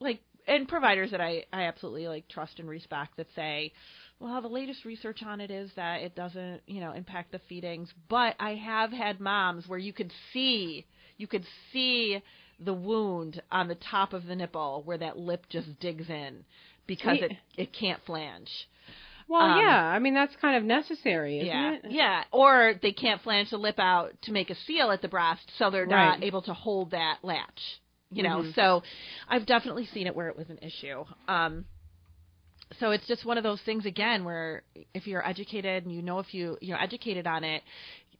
like 0.00 0.20
and 0.46 0.68
providers 0.68 1.10
that 1.12 1.20
I 1.20 1.44
I 1.52 1.62
absolutely 1.62 2.08
like 2.08 2.28
trust 2.28 2.58
and 2.58 2.68
respect 2.68 3.16
that 3.16 3.28
say, 3.34 3.72
well, 4.20 4.42
the 4.42 4.48
latest 4.48 4.84
research 4.84 5.22
on 5.22 5.40
it 5.40 5.50
is 5.50 5.70
that 5.76 6.02
it 6.02 6.14
doesn't, 6.14 6.60
you 6.66 6.80
know, 6.80 6.92
impact 6.92 7.32
the 7.32 7.40
feedings, 7.48 7.92
but 8.08 8.34
I 8.38 8.54
have 8.54 8.92
had 8.92 9.20
moms 9.20 9.66
where 9.66 9.78
you 9.78 9.92
could 9.92 10.12
see 10.32 10.86
you 11.16 11.26
could 11.26 11.44
see 11.72 12.20
the 12.60 12.74
wound 12.74 13.42
on 13.50 13.68
the 13.68 13.74
top 13.74 14.12
of 14.12 14.26
the 14.26 14.36
nipple 14.36 14.82
where 14.84 14.98
that 14.98 15.18
lip 15.18 15.46
just 15.48 15.78
digs 15.80 16.08
in 16.08 16.44
because 16.86 17.18
Yeah. 17.18 17.26
it 17.26 17.32
it 17.56 17.72
can't 17.72 18.00
flange. 18.04 18.50
well, 19.28 19.42
um, 19.42 19.58
yeah. 19.58 19.82
I 19.84 19.98
mean, 19.98 20.14
that's 20.14 20.34
kind 20.36 20.56
of 20.56 20.64
necessary, 20.64 21.38
isn't 21.38 21.46
yeah, 21.48 21.72
it? 21.74 21.80
yeah. 21.90 22.24
Or 22.32 22.74
they 22.82 22.92
can't 22.92 23.20
flange 23.22 23.50
the 23.50 23.56
lip 23.58 23.78
out 23.78 24.12
to 24.22 24.32
make 24.32 24.50
a 24.50 24.54
seal 24.66 24.90
at 24.90 25.00
the 25.02 25.08
breast, 25.08 25.50
so 25.58 25.70
they're 25.70 25.86
not 25.86 26.18
Right. 26.18 26.24
able 26.24 26.42
to 26.42 26.54
hold 26.54 26.90
that 26.92 27.18
latch. 27.22 27.80
You 28.10 28.22
know, 28.22 28.42
Mhm. 28.42 28.54
so 28.54 28.82
I've 29.28 29.44
definitely 29.46 29.86
seen 29.86 30.06
it 30.06 30.14
where 30.14 30.28
it 30.28 30.36
was 30.36 30.48
an 30.50 30.58
issue. 30.58 31.04
Um, 31.26 31.64
so 32.78 32.90
it's 32.92 33.06
just 33.06 33.24
one 33.24 33.38
of 33.38 33.44
those 33.44 33.60
things 33.62 33.86
again 33.86 34.24
where 34.24 34.62
if 34.94 35.06
you're 35.06 35.26
educated 35.26 35.84
and 35.84 35.92
you 35.94 36.02
know 36.02 36.18
if 36.18 36.32
you 36.34 36.56
you're 36.60 36.80
educated 36.80 37.26
on 37.26 37.44
it, 37.44 37.62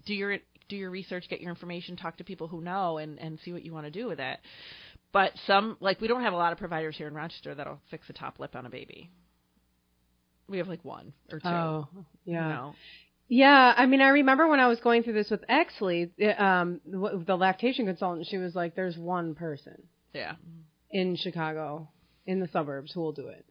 do 0.07 0.15
your 0.15 0.39
do 0.69 0.77
your 0.77 0.91
research, 0.91 1.29
get 1.29 1.41
your 1.41 1.51
information, 1.51 1.97
talk 1.97 2.17
to 2.17 2.25
people 2.25 2.49
who 2.49 2.61
know, 2.61 2.99
and 2.99 3.19
and 3.21 3.39
see 3.41 3.53
what 3.53 3.63
you 3.65 3.73
want 3.73 3.87
to 3.87 3.91
do 3.91 4.07
with 4.07 4.19
it. 4.21 4.39
But 5.15 5.33
some 5.47 5.77
like 5.81 6.01
we 6.03 6.09
don't 6.09 6.23
have 6.23 6.33
a 6.35 6.37
lot 6.37 6.53
of 6.53 6.59
providers 6.59 6.97
here 6.99 7.07
in 7.09 7.15
Rochester 7.15 7.55
that'll 7.55 7.81
fix 7.91 8.11
a 8.11 8.13
top 8.13 8.39
lip 8.41 8.55
on 8.55 8.67
a 8.67 8.69
baby. 8.71 9.11
We 10.49 10.59
have 10.59 10.69
like 10.69 10.85
one 10.85 11.15
or 11.33 11.39
two. 11.41 11.49
Oh, 11.49 11.89
You 12.27 12.35
yeah. 12.35 12.49
know. 12.49 12.75
Yeah, 13.29 13.73
I 13.75 13.87
mean, 13.87 14.03
I 14.03 14.09
remember 14.09 14.47
when 14.49 14.61
I 14.61 14.67
was 14.67 14.81
going 14.81 15.03
through 15.03 15.15
this 15.15 15.31
with 15.31 15.43
Exley, 15.49 16.11
um, 16.39 16.81
the 17.25 17.37
lactation 17.37 17.87
consultant, 17.87 18.27
she 18.29 18.37
was 18.37 18.55
like, 18.55 18.75
"There's 18.75 18.99
one 18.99 19.35
person 19.35 19.83
Yeah. 20.13 20.35
in 20.91 21.17
Chicago, 21.17 21.89
in 22.27 22.41
the 22.41 22.49
suburbs, 22.49 22.93
who 22.93 23.01
will 23.01 23.13
do 23.13 23.29
it," 23.29 23.47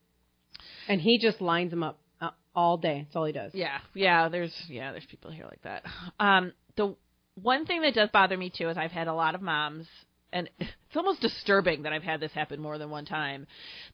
and 0.87 1.01
he 1.01 1.17
just 1.17 1.41
lines 1.41 1.71
them 1.71 1.81
up 1.81 1.97
uh, 2.21 2.29
all 2.53 2.77
day. 2.77 3.03
That's 3.05 3.15
all 3.15 3.25
he 3.25 3.33
does. 3.33 3.55
Yeah, 3.55 3.79
yeah. 3.95 4.29
There's 4.29 4.53
yeah, 4.69 4.91
there's 4.91 5.05
people 5.07 5.31
here 5.31 5.45
like 5.45 5.61
that. 5.63 5.83
Um, 6.19 6.51
the 6.75 6.95
one 7.41 7.65
thing 7.65 7.81
that 7.81 7.95
does 7.95 8.09
bother 8.13 8.37
me 8.37 8.51
too 8.55 8.69
is 8.69 8.77
I've 8.77 8.91
had 8.91 9.07
a 9.07 9.13
lot 9.13 9.33
of 9.33 9.41
moms, 9.41 9.87
and 10.33 10.49
it's 10.59 10.95
almost 10.95 11.21
disturbing 11.21 11.83
that 11.83 11.93
I've 11.93 12.03
had 12.03 12.19
this 12.19 12.33
happen 12.33 12.59
more 12.59 12.77
than 12.77 12.89
one 12.89 13.05
time, 13.05 13.47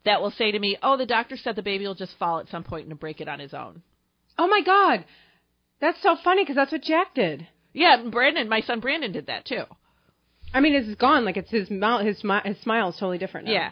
that 0.05 0.21
will 0.21 0.31
say 0.31 0.51
to 0.51 0.59
me, 0.59 0.77
"Oh, 0.81 0.97
the 0.97 1.05
doctor 1.05 1.37
said 1.37 1.55
the 1.55 1.61
baby 1.61 1.85
will 1.85 1.95
just 1.95 2.17
fall 2.17 2.39
at 2.39 2.49
some 2.49 2.63
point 2.63 2.87
and 2.87 2.99
break 2.99 3.21
it 3.21 3.27
on 3.27 3.39
his 3.39 3.53
own." 3.53 3.83
Oh 4.37 4.47
my 4.47 4.61
God, 4.65 5.05
that's 5.81 6.01
so 6.01 6.15
funny 6.23 6.43
because 6.43 6.55
that's 6.55 6.71
what 6.71 6.81
Jack 6.81 7.13
did. 7.13 7.47
Yeah, 7.73 8.03
Brandon, 8.09 8.49
my 8.49 8.61
son 8.61 8.79
Brandon 8.79 9.11
did 9.11 9.27
that 9.27 9.45
too. 9.45 9.63
I 10.53 10.61
mean, 10.61 10.73
it's 10.73 10.99
gone. 10.99 11.25
Like 11.25 11.37
it's 11.37 11.51
his 11.51 11.69
mouth, 11.69 12.05
his 12.05 12.21
smi- 12.21 12.45
his 12.45 12.59
smile 12.61 12.89
is 12.89 12.95
totally 12.95 13.17
different. 13.17 13.47
Now. 13.47 13.53
Yeah. 13.53 13.71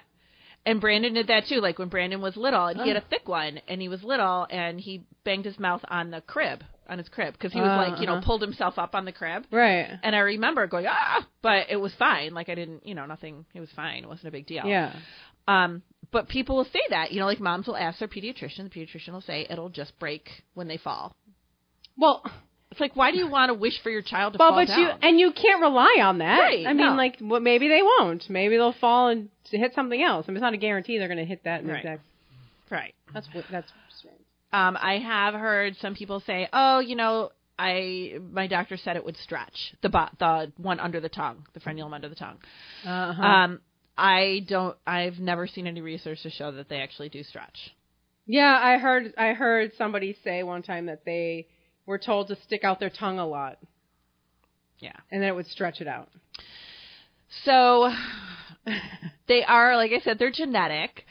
And 0.66 0.82
Brandon 0.82 1.14
did 1.14 1.28
that 1.28 1.48
too. 1.48 1.62
Like 1.62 1.80
when 1.80 1.88
Brandon 1.88 2.22
was 2.22 2.36
little, 2.36 2.68
and 2.68 2.82
he 2.82 2.90
had 2.90 2.98
a 2.98 3.06
thick 3.10 3.28
one, 3.28 3.62
and 3.68 3.82
he 3.82 3.88
was 3.88 4.04
little, 4.04 4.46
and 4.50 4.80
he 4.80 5.06
banged 5.24 5.46
his 5.46 5.58
mouth 5.58 5.82
on 5.88 6.12
the 6.12 6.22
crib, 6.22 6.64
on 6.89 6.97
his 6.97 7.10
crib, 7.10 7.34
because 7.34 7.54
he 7.54 7.60
was 7.60 7.69
Uh, 7.69 7.78
like, 7.78 8.00
you 8.02 8.08
know, 8.08 8.13
uh-huh. 8.15 8.26
pulled 8.26 8.41
himself 8.41 8.78
up 8.78 8.95
on 8.95 9.06
the 9.06 9.12
crib. 9.12 9.45
Right. 9.52 9.88
And 10.04 10.15
I 10.15 10.19
remember 10.19 10.67
going, 10.67 10.86
ah, 10.88 11.26
but 11.41 11.67
it 11.69 11.78
was 11.78 11.93
fine. 11.95 12.34
Like 12.34 12.50
I 12.50 12.56
didn't, 12.56 12.86
you 12.86 12.95
know, 12.95 13.06
nothing. 13.06 13.45
It 13.54 13.60
was 13.60 13.69
fine. 13.76 14.04
It 14.04 14.08
wasn't 14.08 14.30
a 14.30 14.32
big 14.32 14.47
deal. 14.47 14.65
Yeah. 14.65 14.93
Um, 15.47 15.82
but 16.12 16.28
people 16.28 16.56
will 16.58 16.65
say 16.65 16.82
that, 16.89 17.12
you 17.12 17.19
know, 17.19 17.26
like 17.26 17.39
moms 17.39 17.67
will 17.67 17.78
ask 17.78 18.00
their 18.00 18.08
pediatrician. 18.08 18.63
The 18.63 18.69
pediatrician 18.69 19.12
will 19.13 19.21
say 19.21 19.47
it'll 19.50 19.69
just 19.69 19.97
break 20.00 20.30
when 20.54 20.67
they 20.67 20.78
fall. 20.78 21.15
Well, 21.97 22.23
It's 22.69 22.82
like, 22.82 22.95
why 22.97 23.12
do 23.12 23.17
you 23.17 23.28
want 23.28 23.50
to 23.50 23.54
wish 23.54 23.82
for 23.82 23.89
your 23.89 24.02
child 24.02 24.34
to 24.34 24.39
well, 24.39 24.50
fall 24.52 24.60
but 24.65 24.67
down? 24.67 24.80
you 24.80 24.89
and 25.02 25.19
you 25.19 25.32
can't 25.32 25.62
rely 25.62 26.00
on 26.04 26.17
that. 26.19 26.38
Right, 26.39 26.67
I 26.67 26.73
mean, 26.73 26.86
no. 26.86 26.93
like, 26.95 27.15
well, 27.21 27.39
maybe 27.39 27.69
they 27.69 27.82
won't. 27.82 28.30
Maybe 28.30 28.58
they'll 28.58 28.73
fall 28.73 29.08
and 29.08 29.30
hit 29.50 29.73
something 29.73 30.02
else. 30.04 30.26
I 30.28 30.32
mean, 30.32 30.38
it's 30.38 30.41
not 30.41 30.54
a 30.54 30.58
guarantee 30.58 30.97
they're 30.97 31.08
going 31.08 31.17
to 31.17 31.26
hit 31.26 31.45
that 31.45 31.65
Right. 31.65 31.78
exact. 31.78 32.02
right. 32.69 32.93
That's 33.13 33.28
what. 33.34 33.45
That's 33.50 33.71
strange. 33.97 34.19
Um, 34.54 34.78
I 34.82 35.00
have 35.00 35.34
heard 35.34 35.76
some 35.82 35.94
people 35.96 36.22
say, 36.26 36.48
oh, 36.54 36.80
you 36.80 36.96
know, 36.96 37.32
I 37.60 38.18
my 38.32 38.48
doctor 38.48 38.78
said 38.78 38.96
it 38.96 39.04
would 39.06 39.18
stretch 39.18 39.74
the 39.82 39.90
bo- 39.90 40.10
the 40.20 40.52
one 40.58 40.80
under 40.80 41.00
the 41.00 41.10
tongue, 41.10 41.46
the 41.54 41.60
frenulum 41.60 41.94
under 41.94 42.08
the 42.10 42.16
tongue. 42.16 42.38
Uh-huh. 42.86 43.22
Um, 43.24 43.62
I 43.98 44.46
don't. 44.48 44.78
I've 44.86 45.18
never 45.20 45.48
seen 45.48 45.66
any 45.68 45.82
research 45.82 46.22
to 46.24 46.30
show 46.30 46.52
that 46.52 46.70
they 46.70 46.78
actually 46.82 47.10
do 47.10 47.24
stretch. 47.24 47.58
Yeah, 48.28 48.60
I 48.62 48.78
heard 48.78 49.14
I 49.18 49.34
heard 49.34 49.72
somebody 49.78 50.16
say 50.24 50.44
one 50.44 50.62
time 50.62 50.86
that 50.86 51.04
they 51.06 51.48
were 51.86 51.98
told 51.98 52.28
to 52.28 52.38
stick 52.46 52.64
out 52.64 52.80
their 52.80 52.90
tongue 52.90 53.18
a 53.18 53.26
lot 53.26 53.58
Yeah. 54.80 54.92
and 55.10 55.22
then 55.22 55.30
it 55.30 55.36
would 55.36 55.48
stretch 55.48 55.80
it 55.82 55.88
out. 55.88 56.10
So 57.46 57.92
they 59.28 59.44
are, 59.44 59.76
like 59.78 59.92
I 59.92 60.00
said, 60.04 60.20
they're 60.20 60.32
genetic. 60.32 61.06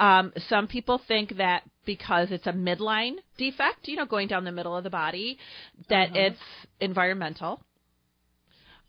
Um, 0.00 0.32
some 0.48 0.66
people 0.66 1.00
think 1.06 1.36
that 1.38 1.62
because 1.86 2.30
it's 2.30 2.46
a 2.46 2.52
midline 2.52 3.14
defect, 3.38 3.88
you 3.88 3.96
know, 3.96 4.04
going 4.04 4.28
down 4.28 4.44
the 4.44 4.52
middle 4.52 4.76
of 4.76 4.84
the 4.84 4.90
body, 4.90 5.38
that 5.88 6.08
Uh-huh. 6.10 6.18
it's 6.18 6.40
environmental. 6.80 7.62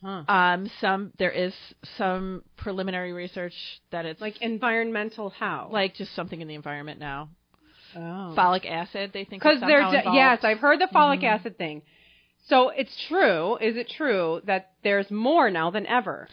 Huh. 0.03 0.23
Um, 0.27 0.69
some 0.79 1.11
there 1.17 1.31
is 1.31 1.53
some 1.97 2.43
preliminary 2.55 3.13
research 3.13 3.53
that 3.91 4.05
it's 4.05 4.21
Like 4.21 4.41
environmental 4.41 5.29
how? 5.31 5.69
like 5.71 5.95
just 5.95 6.13
something 6.13 6.39
in 6.39 6.47
the 6.47 6.53
environment 6.55 6.99
now. 6.99 7.29
oh. 7.95 8.35
Folic 8.37 8.65
acid, 8.69 9.11
they 9.13 9.23
think, 9.23 9.41
Because 9.41 9.59
they're 9.61 9.81
yes, 10.13 10.43
I've 10.43 10.59
heard 10.59 10.79
the 10.79 10.87
folic 10.87 11.21
Mhm. 11.21 11.39
acid 11.39 11.57
thing. 11.57 11.81
So 12.47 12.69
it's 12.69 12.95
true. 13.07 13.57
Is 13.57 13.75
it 13.75 13.89
true 13.89 14.41
that 14.45 14.73
there's 14.83 15.09
more 15.09 15.49
now 15.49 15.71
than 15.71 15.85
ever? 15.87 16.27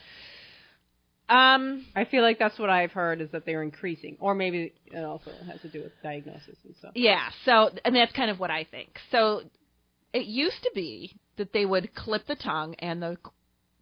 Um, 1.28 1.86
I 1.96 2.04
feel 2.04 2.22
like 2.22 2.38
that's 2.38 2.58
what 2.58 2.68
I've 2.68 2.92
heard 2.92 3.20
is 3.22 3.30
that 3.30 3.46
they're 3.46 3.62
increasing, 3.62 4.16
or 4.20 4.34
maybe 4.34 4.74
it 4.86 5.04
also 5.04 5.30
has 5.50 5.60
to 5.62 5.68
do 5.68 5.82
with 5.82 5.92
diagnosis 6.02 6.56
and 6.64 6.76
stuff. 6.76 6.92
Yeah, 6.94 7.30
so 7.46 7.70
and 7.84 7.96
that's 7.96 8.12
kind 8.12 8.30
of 8.30 8.38
what 8.38 8.50
I 8.50 8.64
think. 8.64 8.98
So 9.10 9.42
it 10.12 10.26
used 10.26 10.62
to 10.62 10.70
be 10.74 11.16
that 11.38 11.52
they 11.52 11.64
would 11.64 11.94
clip 11.94 12.26
the 12.26 12.36
tongue 12.36 12.74
and 12.78 13.02
the 13.02 13.16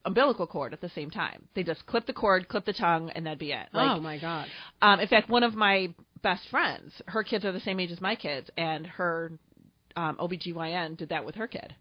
umbilical 0.04 0.46
cord 0.46 0.72
at 0.72 0.80
the 0.80 0.88
same 0.90 1.10
time. 1.10 1.48
They 1.54 1.64
just 1.64 1.84
clip 1.86 2.06
the 2.06 2.12
cord, 2.12 2.48
clip 2.48 2.64
the 2.64 2.72
tongue, 2.72 3.10
and 3.10 3.26
that'd 3.26 3.40
be 3.40 3.50
it. 3.52 3.66
Like, 3.72 3.96
oh 3.96 4.00
my 4.00 4.18
god! 4.18 4.46
um, 4.80 5.00
in 5.00 5.08
fact, 5.08 5.28
one 5.28 5.42
of 5.42 5.54
my 5.54 5.92
best 6.22 6.48
friends, 6.48 6.92
her 7.06 7.24
kids 7.24 7.44
are 7.44 7.52
the 7.52 7.60
same 7.60 7.80
age 7.80 7.90
as 7.90 8.00
my 8.00 8.14
kids, 8.14 8.50
and 8.56 8.86
her 8.86 9.32
um, 9.96 10.16
OBGYN 10.20 10.96
did 10.96 11.08
that 11.08 11.24
with 11.24 11.34
her 11.34 11.48
kid. 11.48 11.74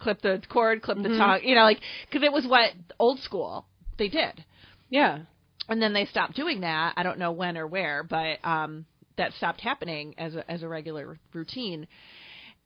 Clip 0.00 0.20
the 0.20 0.42
cord, 0.50 0.82
clip 0.82 0.98
the 0.98 1.08
Mhm. 1.08 1.18
tongue, 1.18 1.40
you 1.44 1.54
know, 1.54 1.62
like 1.62 1.80
because 2.10 2.22
it 2.22 2.32
was 2.32 2.46
what 2.46 2.72
old 2.98 3.20
school 3.20 3.64
they 3.98 4.08
did 4.08 4.44
Yeah, 4.92 5.20
and 5.68 5.80
then 5.80 5.92
they 5.94 6.04
stopped 6.06 6.36
doing 6.36 6.60
that. 6.60 6.94
I 6.96 7.02
don't 7.02 7.18
know 7.18 7.32
when 7.32 7.56
or 7.56 7.66
where, 7.66 8.02
but 8.02 8.44
um, 8.44 8.84
that 9.16 9.32
stopped 9.38 9.60
happening 9.60 10.14
as 10.18 10.34
a, 10.34 10.50
as 10.50 10.62
a 10.62 10.68
regular 10.68 11.18
routine. 11.32 11.86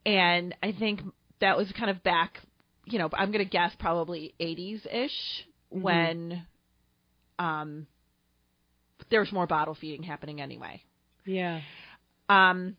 And 0.04 0.54
I 0.62 0.72
think 0.72 1.00
that 1.40 1.56
was 1.56 1.70
kind 1.78 1.90
of 1.90 2.02
back, 2.02 2.38
you 2.84 2.98
know, 2.98 3.08
I'm 3.12 3.30
going 3.30 3.44
to 3.44 3.50
guess 3.50 3.72
probably 3.78 4.34
80s 4.40 4.86
ish 4.92 5.46
Mhm. 5.74 5.82
when 5.82 6.46
um, 7.38 7.86
there 9.10 9.20
was 9.20 9.30
more 9.32 9.46
bottle 9.46 9.74
feeding 9.74 10.02
happening 10.02 10.40
anyway. 10.40 10.82
yeah. 11.24 11.60
Um, 12.28 12.76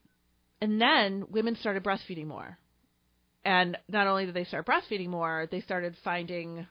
and 0.61 0.81
then 0.81 1.27
women 1.29 1.55
started 1.55 1.83
breastfeeding 1.83 2.27
more. 2.27 2.57
And 3.45 3.77
not 3.87 4.07
only 4.07 4.25
did 4.25 4.33
they 4.33 4.43
start 4.43 4.65
breastfeeding 4.65 5.07
more, 5.07 5.47
they 5.49 5.61
started 5.61 5.95
finding 6.03 6.67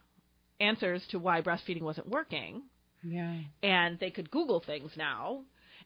answers 0.61 1.03
to 1.09 1.19
why 1.19 1.41
breastfeeding 1.43 1.83
wasn't 1.83 2.09
working 2.09 2.63
Yeah. 3.03 3.35
and 3.63 3.99
they 3.99 4.11
could 4.11 4.31
Google 4.31 4.61
things 4.61 4.91
now. 4.97 5.45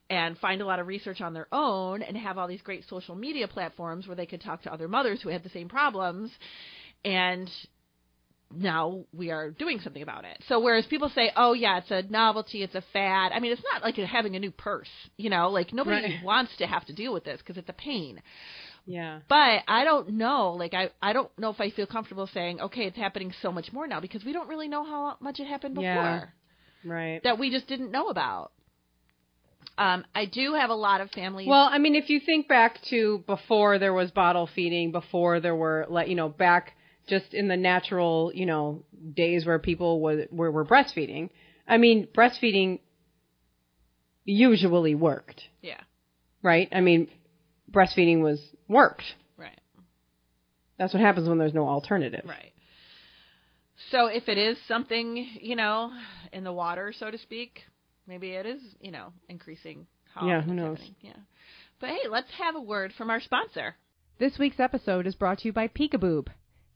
and 0.08 0.36
find 0.38 0.60
a 0.60 0.66
lot 0.66 0.80
of 0.80 0.88
research 0.88 1.20
on 1.20 1.34
their 1.34 1.46
own 1.52 2.02
and 2.02 2.16
have 2.16 2.36
all 2.36 2.48
these 2.48 2.62
great 2.62 2.84
social 2.88 3.14
media 3.14 3.46
platforms 3.46 4.08
where 4.08 4.16
they 4.16 4.26
could 4.26 4.40
talk 4.40 4.60
to 4.62 4.72
other 4.72 4.88
mothers 4.88 5.22
who 5.22 5.28
had 5.28 5.42
the 5.44 5.48
same 5.50 5.68
problems 5.68 6.32
and 7.04 7.48
now 8.52 9.04
we 9.12 9.30
are 9.30 9.50
doing 9.50 9.78
something 9.80 10.02
about 10.02 10.24
it. 10.24 10.42
So 10.48 10.58
whereas 10.58 10.84
people 10.86 11.08
say, 11.10 11.30
"Oh 11.36 11.52
yeah, 11.52 11.78
it's 11.78 11.90
a 11.92 12.02
novelty, 12.10 12.62
it's 12.64 12.74
a 12.74 12.82
fad." 12.92 13.30
I 13.32 13.38
mean, 13.38 13.52
it's 13.52 13.62
not 13.72 13.82
like 13.82 13.94
having 13.96 14.34
a 14.34 14.40
new 14.40 14.50
purse, 14.50 14.90
you 15.16 15.30
know, 15.30 15.50
like 15.50 15.72
nobody 15.72 16.02
Right. 16.14 16.22
wants 16.24 16.56
to 16.56 16.66
have 16.66 16.84
to 16.86 16.92
deal 16.92 17.12
with 17.12 17.22
this 17.24 17.38
because 17.38 17.56
it's 17.56 17.68
a 17.68 17.72
pain. 17.74 18.20
Yeah. 18.90 19.20
But 19.28 19.62
I 19.68 19.84
don't 19.84 20.10
know, 20.10 20.52
like 20.52 20.74
I 20.74 20.90
I 21.00 21.12
don't 21.12 21.30
know 21.38 21.50
if 21.50 21.60
I 21.60 21.70
feel 21.70 21.86
comfortable 21.86 22.26
saying, 22.26 22.60
"Okay, 22.60 22.86
it's 22.86 22.96
happening 22.96 23.32
so 23.40 23.52
much 23.52 23.72
more 23.72 23.86
now" 23.86 24.00
because 24.00 24.24
we 24.24 24.32
don't 24.32 24.48
really 24.48 24.68
know 24.68 24.84
how 24.84 25.16
much 25.20 25.38
it 25.40 25.46
happened 25.46 25.74
before 25.74 25.84
Yeah. 25.84 26.24
Right. 26.84 27.22
that 27.22 27.38
we 27.38 27.50
just 27.50 27.66
didn't 27.66 27.90
know 27.90 28.08
about. 28.08 28.52
Um, 29.78 30.04
I 30.14 30.24
do 30.26 30.54
have 30.54 30.70
a 30.70 30.74
lot 30.74 31.00
of 31.00 31.10
families. 31.10 31.48
Well, 31.48 31.68
I 31.70 31.78
mean, 31.78 31.94
if 31.94 32.10
you 32.10 32.20
think 32.20 32.48
back 32.48 32.80
to 32.90 33.22
before 33.26 33.78
there 33.78 33.94
was 33.94 34.10
bottle 34.10 34.46
feeding, 34.54 34.92
before 34.92 35.40
there 35.40 35.56
were, 35.56 35.86
like, 35.88 36.08
you 36.08 36.16
know, 36.16 36.28
back 36.28 36.72
just 37.08 37.32
in 37.32 37.48
the 37.48 37.56
natural, 37.56 38.30
you 38.34 38.46
know, 38.46 38.84
days 39.14 39.46
where 39.46 39.58
people 39.58 40.00
were, 40.00 40.26
were, 40.30 40.50
were 40.50 40.64
breastfeeding, 40.66 41.30
I 41.66 41.78
mean, 41.78 42.08
breastfeeding 42.14 42.80
usually 44.24 44.94
worked, 44.94 45.42
yeah, 45.62 45.80
right? 46.42 46.68
I 46.72 46.80
mean, 46.80 47.08
breastfeeding 47.72 48.20
was 48.22 48.40
worked. 48.68 49.02
right. 49.36 49.58
That's 50.78 50.92
what 50.94 51.02
happens 51.02 51.28
when 51.28 51.38
there's 51.38 51.54
no 51.54 51.68
alternative. 51.68 52.24
Right. 52.26 52.52
So 53.90 54.06
if 54.06 54.28
it 54.28 54.38
is 54.38 54.56
something, 54.68 55.26
you 55.40 55.56
know, 55.56 55.90
in 56.32 56.44
the 56.44 56.52
water, 56.52 56.92
so 56.96 57.10
to 57.10 57.18
speak, 57.18 57.60
maybe 58.06 58.30
it 58.30 58.46
is, 58.46 58.60
you 58.80 58.90
know, 58.90 59.12
increasing 59.28 59.86
how 60.14 60.26
Yeah, 60.28 60.42
who 60.42 60.54
knows? 60.54 60.78
happening. 60.78 60.94
Yeah. 61.00 61.12
But 61.80 61.90
hey, 61.90 62.08
let's 62.10 62.30
have 62.38 62.56
a 62.56 62.60
word 62.60 62.92
from 62.96 63.10
our 63.10 63.20
sponsor. 63.20 63.74
This 64.18 64.38
week's 64.38 64.60
episode 64.60 65.06
is 65.06 65.14
brought 65.14 65.38
to 65.38 65.48
you 65.48 65.52
by 65.52 65.68
Peekaboob. 65.68 66.28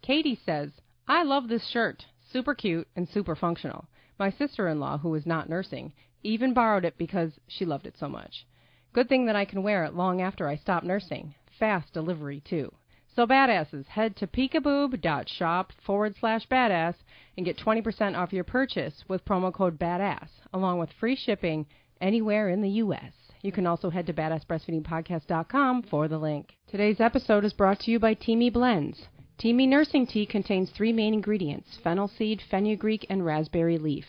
Katie 0.02 0.40
says, 0.46 0.70
I 1.07 1.22
love 1.24 1.48
this 1.48 1.68
shirt. 1.70 2.04
Super 2.33 2.54
cute 2.54 2.88
and 2.96 3.09
super 3.09 3.37
functional. 3.37 3.87
My 4.18 4.30
sister 4.30 4.66
in 4.68 4.80
law, 4.80 4.98
who 4.98 5.14
is 5.14 5.26
not 5.26 5.48
nursing, 5.48 5.92
even 6.22 6.54
borrowed 6.54 6.85
it 6.87 6.96
because 6.98 7.33
she 7.46 7.64
loved 7.66 7.87
it 7.87 7.96
so 7.98 8.09
much. 8.09 8.46
Good 8.94 9.09
thing 9.09 9.26
that 9.26 9.35
I 9.35 9.44
can 9.44 9.64
wear 9.64 9.83
it 9.83 9.94
long 9.94 10.22
after 10.22 10.46
I 10.46 10.54
stop 10.54 10.85
nursing. 10.85 11.35
Fast 11.59 11.92
delivery, 11.92 12.40
too. 12.48 12.72
So, 13.16 13.26
badasses, 13.26 13.87
head 13.87 14.14
to 14.16 14.28
peekaboob.shop 14.28 15.72
forward 15.85 16.14
slash 16.20 16.46
badass 16.46 16.94
and 17.37 17.44
get 17.44 17.59
20% 17.59 18.16
off 18.16 18.33
your 18.33 18.44
purchase 18.44 19.04
with 19.09 19.24
promo 19.24 19.52
code 19.52 19.80
badass, 19.80 20.28
along 20.52 20.78
with 20.78 20.92
free 20.92 21.16
shipping 21.16 21.66
anywhere 22.00 22.48
in 22.48 22.62
the 22.62 22.70
U.S. 22.70 23.12
You 23.42 23.50
can 23.50 23.66
also 23.66 23.90
head 23.90 24.07
to 24.07 24.12
badassbreastfeedingpodcast.com 24.12 25.83
for 25.83 26.07
the 26.07 26.18
link. 26.18 26.54
Today's 26.68 27.00
episode 27.00 27.44
is 27.44 27.52
brought 27.52 27.80
to 27.80 27.90
you 27.90 27.98
by 27.98 28.14
Teami 28.14 28.52
Blends. 28.52 29.09
Teami 29.40 29.66
Nursing 29.66 30.07
Tea 30.07 30.24
contains 30.24 30.70
three 30.70 30.92
main 30.92 31.14
ingredients 31.14 31.78
fennel 31.83 32.07
seed, 32.07 32.40
fenugreek, 32.48 33.04
and 33.11 33.26
raspberry 33.26 33.76
leaf. 33.76 34.07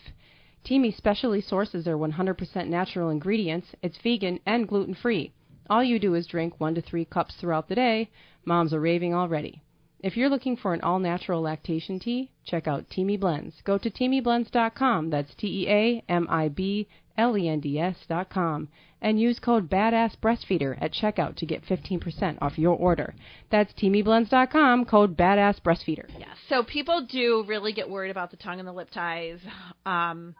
Teami 0.66 0.96
specially 0.96 1.40
sources 1.40 1.84
their 1.84 1.96
100% 1.96 2.66
natural 2.66 3.08
ingredients. 3.08 3.68
It's 3.82 3.98
vegan 4.02 4.40
and 4.44 4.66
gluten 4.66 4.94
free. 4.94 5.32
All 5.70 5.84
you 5.84 6.00
do 6.00 6.14
is 6.14 6.26
drink 6.26 6.58
one 6.58 6.74
to 6.74 6.82
three 6.82 7.04
cups 7.04 7.36
throughout 7.36 7.68
the 7.68 7.76
day. 7.76 8.10
Moms 8.44 8.74
are 8.74 8.80
raving 8.80 9.14
already. 9.14 9.62
If 10.00 10.16
you're 10.16 10.28
looking 10.28 10.56
for 10.56 10.74
an 10.74 10.80
all 10.80 10.98
natural 10.98 11.40
lactation 11.40 12.00
tea, 12.00 12.30
check 12.44 12.66
out 12.66 12.88
Teami 12.90 13.18
Blends. 13.18 13.62
Go 13.62 13.78
to 13.78 13.88
teamiblends.com. 13.88 15.10
That's 15.10 15.34
T 15.36 15.64
E 15.64 15.68
A 15.68 16.04
M 16.08 16.26
I 16.28 16.48
B 16.48 16.88
L 17.16 17.38
E 17.38 17.48
N 17.48 17.60
D 17.60 17.78
S.com. 17.78 18.68
And 19.00 19.20
use 19.20 19.38
code 19.38 19.70
BADASS 19.70 20.16
BREASTFEEDER 20.16 20.78
at 20.80 20.92
checkout 20.92 21.36
to 21.36 21.46
get 21.46 21.64
15% 21.64 22.38
off 22.42 22.58
your 22.58 22.76
order. 22.76 23.14
That's 23.50 23.72
teamiblends.com, 23.74 24.86
code 24.86 25.16
BADASS 25.16 25.60
BREASTFEEDER. 25.60 26.08
Yeah. 26.18 26.26
So 26.48 26.64
people 26.64 27.06
do 27.06 27.44
really 27.46 27.72
get 27.72 27.88
worried 27.88 28.10
about 28.10 28.32
the 28.32 28.36
tongue 28.36 28.58
and 28.58 28.66
the 28.66 28.72
lip 28.72 28.90
ties. 28.90 29.38
Um, 29.84 30.34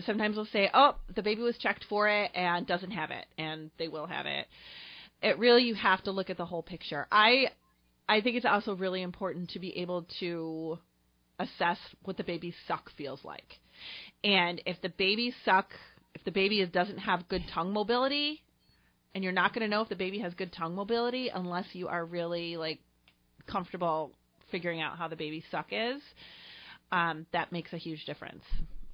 sometimes 0.00 0.36
they'll 0.36 0.46
say, 0.46 0.70
"Oh, 0.72 0.96
the 1.14 1.22
baby 1.22 1.42
was 1.42 1.58
checked 1.58 1.84
for 1.88 2.08
it 2.08 2.30
and 2.34 2.66
doesn't 2.66 2.90
have 2.90 3.10
it," 3.10 3.26
and 3.38 3.70
they 3.78 3.88
will 3.88 4.06
have 4.06 4.26
it. 4.26 4.46
It 5.22 5.38
really 5.38 5.64
you 5.64 5.74
have 5.74 6.02
to 6.04 6.10
look 6.10 6.30
at 6.30 6.36
the 6.36 6.46
whole 6.46 6.62
picture. 6.62 7.06
I 7.10 7.50
I 8.08 8.20
think 8.20 8.36
it's 8.36 8.46
also 8.46 8.74
really 8.74 9.02
important 9.02 9.50
to 9.50 9.58
be 9.58 9.76
able 9.78 10.06
to 10.20 10.78
assess 11.38 11.78
what 12.04 12.16
the 12.16 12.24
baby's 12.24 12.54
suck 12.66 12.90
feels 12.96 13.24
like. 13.24 13.58
And 14.24 14.62
if 14.66 14.80
the 14.80 14.90
baby 14.90 15.34
suck, 15.44 15.70
if 16.14 16.24
the 16.24 16.30
baby 16.30 16.64
doesn't 16.66 16.98
have 16.98 17.28
good 17.28 17.44
tongue 17.52 17.72
mobility, 17.72 18.42
and 19.14 19.22
you're 19.22 19.32
not 19.32 19.54
going 19.54 19.62
to 19.62 19.68
know 19.68 19.82
if 19.82 19.88
the 19.88 19.96
baby 19.96 20.18
has 20.20 20.34
good 20.34 20.52
tongue 20.52 20.74
mobility 20.74 21.28
unless 21.28 21.66
you 21.74 21.88
are 21.88 22.04
really 22.04 22.56
like 22.56 22.80
comfortable 23.46 24.12
figuring 24.50 24.80
out 24.80 24.98
how 24.98 25.08
the 25.08 25.16
baby's 25.16 25.44
suck 25.50 25.66
is, 25.70 26.00
um, 26.92 27.26
that 27.32 27.52
makes 27.52 27.72
a 27.72 27.78
huge 27.78 28.04
difference. 28.04 28.44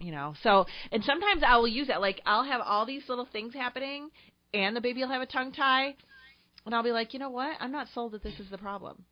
You 0.00 0.12
know, 0.12 0.34
so 0.42 0.66
and 0.92 1.02
sometimes 1.02 1.42
I 1.46 1.56
will 1.56 1.68
use 1.68 1.88
that. 1.88 2.00
Like 2.00 2.20
I'll 2.24 2.44
have 2.44 2.60
all 2.60 2.86
these 2.86 3.02
little 3.08 3.26
things 3.30 3.54
happening, 3.54 4.10
and 4.54 4.76
the 4.76 4.80
baby 4.80 5.00
will 5.00 5.08
have 5.08 5.22
a 5.22 5.26
tongue 5.26 5.52
tie, 5.52 5.94
and 6.64 6.74
I'll 6.74 6.84
be 6.84 6.92
like, 6.92 7.14
you 7.14 7.18
know 7.18 7.30
what? 7.30 7.56
I'm 7.60 7.72
not 7.72 7.88
sold 7.94 8.12
that 8.12 8.22
this 8.22 8.38
is 8.38 8.48
the 8.50 8.58
problem. 8.58 9.04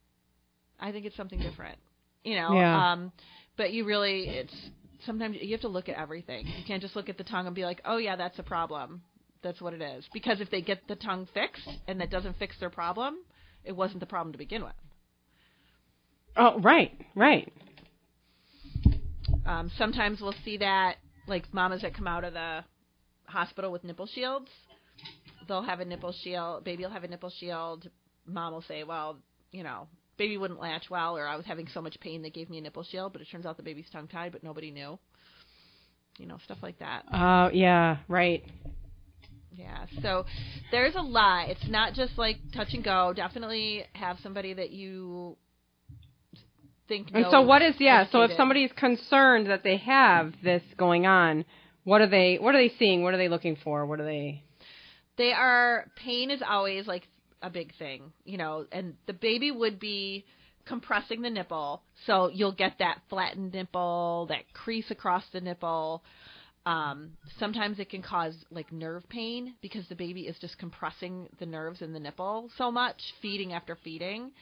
I 0.79 0.93
think 0.93 1.07
it's 1.07 1.17
something 1.17 1.41
different. 1.41 1.79
You 2.23 2.37
know, 2.37 2.55
Yeah. 2.55 2.93
um, 2.93 3.13
but 3.57 3.73
you 3.73 3.85
really, 3.85 4.29
it's 4.29 4.55
sometimes 5.05 5.37
you 5.41 5.53
have 5.53 5.61
to 5.63 5.69
look 5.69 5.89
at 5.89 5.97
everything. 5.97 6.47
You 6.47 6.65
can't 6.67 6.83
just 6.83 6.97
look 6.97 7.09
at 7.09 7.19
the 7.19 7.25
tongue 7.25 7.47
and 7.47 7.55
be 7.55 7.65
like, 7.65 7.81
oh 7.85 7.97
yeah, 7.97 8.17
that's 8.17 8.39
a 8.39 8.43
problem. 8.43 9.03
That's 9.43 9.61
what 9.61 9.73
it 9.75 9.83
is. 9.83 10.05
Because 10.13 10.41
if 10.41 10.51
they 10.51 10.61
get 10.61 10.87
the 10.89 10.97
tongue 10.97 11.29
fixed 11.33 11.69
and 11.87 12.01
that 12.01 12.11
doesn't 12.11 12.37
fix 12.39 12.59
their 12.59 12.71
problem, 12.71 13.17
it 13.65 13.73
wasn't 13.73 14.01
the 14.01 14.07
problem 14.07 14.33
to 14.33 14.39
begin 14.39 14.63
with. 14.65 14.73
Oh, 16.37 16.61
right, 16.61 16.93
right. 17.15 17.53
Um, 19.47 19.71
sometimes 19.79 20.21
we'll 20.21 20.35
see 20.45 20.59
that, 20.59 20.97
like 21.27 21.53
mamas 21.55 21.83
that 21.83 21.95
come 21.95 22.07
out 22.07 22.25
of 22.25 22.33
the 22.33 22.65
hospital 23.27 23.73
with 23.73 23.85
nipple 23.85 24.07
shields, 24.07 24.51
they'll 25.47 25.63
have 25.63 25.81
a 25.81 25.85
nipple 25.85 26.13
shield. 26.13 26.65
Baby 26.65 26.85
will 26.85 26.91
have 26.91 27.05
a 27.05 27.09
nipple 27.09 27.31
shield. 27.31 27.89
Mom 28.27 28.53
will 28.53 28.63
say, 28.63 28.83
"Well, 28.83 29.19
you 29.53 29.63
know, 29.63 29.89
baby 30.17 30.37
wouldn't 30.37 30.61
latch 30.61 30.91
well, 30.91 31.17
or 31.17 31.27
I 31.27 31.37
was 31.37 31.47
having 31.47 31.69
so 31.69 31.81
much 31.81 31.99
pain 32.01 32.23
they 32.23 32.31
gave 32.31 32.51
me 32.51 32.59
a 32.59 32.61
nipple 32.61 32.83
shield, 32.83 33.13
but 33.13 33.23
it 33.23 33.29
turns 33.31 33.47
out 33.47 33.57
the 33.57 33.63
baby's 33.63 33.89
tongue 33.91 34.09
tied, 34.09 34.33
but 34.33 34.43
nobody 34.43 34.71
knew." 34.71 34.99
You 36.19 36.27
know, 36.27 36.39
stuff 36.45 36.59
like 36.63 36.79
that. 36.79 37.05
Oh, 37.13 37.51
yeah, 37.53 37.99
right. 38.09 38.43
Yeah. 39.53 39.87
So 40.03 40.25
there's 40.71 40.95
a 40.95 41.03
lot. 41.03 41.51
It's 41.51 41.69
not 41.69 41.95
just 41.95 42.17
like 42.17 42.37
touch 42.55 42.69
and 42.73 42.83
go. 42.83 43.13
Definitely 43.15 43.85
have 43.93 44.19
somebody 44.23 44.55
that 44.55 44.71
you 44.71 45.37
think. 46.89 47.09
And 47.13 47.23
knows, 47.23 47.33
so 47.33 47.43
what 47.43 47.63
is 47.63 47.75
yeah, 47.79 48.07
so 48.11 48.23
if 48.23 48.33
somebody 48.37 48.65
is 48.65 48.73
concerned 48.77 49.49
that 49.49 49.63
they 49.63 49.77
have 49.79 50.35
this 50.43 50.63
going 50.77 51.07
on, 51.07 51.45
what 51.85 52.01
are 52.01 52.09
they 52.09 52.39
what 52.41 52.55
are 52.55 52.59
they 52.59 52.75
seeing? 52.79 53.03
What 53.03 53.15
are 53.15 53.19
they 53.19 53.29
looking 53.29 53.57
for? 53.63 53.87
What 53.87 54.01
are 54.01 54.05
they 54.05 54.43
they 55.17 55.33
are 55.33 55.87
pain 55.97 56.31
is 56.31 56.43
always 56.47 56.87
like 56.87 57.09
a 57.43 57.51
big 57.51 57.75
thing, 57.77 58.13
you 58.25 58.39
know, 58.39 58.67
and 58.73 58.95
the 59.07 59.13
baby 59.13 59.51
would 59.51 59.79
be 59.79 60.25
compressing 60.67 61.23
the 61.23 61.31
nipple, 61.31 61.83
so 62.07 62.29
you'll 62.33 62.53
get 62.53 62.75
that 62.79 63.01
flattened 63.09 63.53
nipple, 63.53 64.27
that 64.29 64.53
crease 64.53 64.91
across 64.91 65.25
the 65.33 65.41
nipple. 65.41 66.03
Um, 66.67 67.13
sometimes 67.39 67.79
it 67.79 67.89
can 67.89 68.03
cause 68.03 68.35
like 68.51 68.73
nerve 68.73 69.09
pain 69.09 69.55
because 69.63 69.87
the 69.89 69.95
baby 69.95 70.23
is 70.23 70.37
just 70.41 70.59
compressing 70.59 71.29
the 71.39 71.47
nerves 71.47 71.81
in 71.81 71.93
the 71.93 72.01
nipple 72.01 72.51
so 72.59 72.73
much, 72.73 73.01
feeding 73.23 73.53
after 73.53 73.79
feeding, 73.85 74.33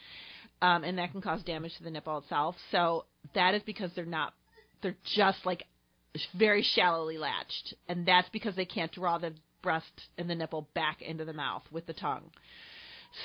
um, 0.64 0.82
and 0.82 0.96
that 0.96 1.12
can 1.12 1.20
cause 1.20 1.42
damage 1.42 1.76
to 1.76 1.84
the 1.84 1.90
nipple 1.90 2.16
itself. 2.18 2.56
So 2.70 3.04
that 3.34 3.54
is 3.54 3.62
because 3.64 3.90
they're 3.94 4.06
not, 4.06 4.32
they're 4.82 4.96
just 5.14 5.44
like 5.44 5.64
very 6.38 6.62
shallowly 6.62 7.18
latched, 7.18 7.74
and 7.86 8.06
that's 8.06 8.28
because 8.30 8.56
they 8.56 8.64
can't 8.64 8.90
draw 8.90 9.18
the 9.18 9.34
breast 9.62 10.08
and 10.16 10.28
the 10.28 10.34
nipple 10.34 10.66
back 10.74 11.02
into 11.02 11.26
the 11.26 11.34
mouth 11.34 11.62
with 11.70 11.84
the 11.86 11.92
tongue. 11.92 12.30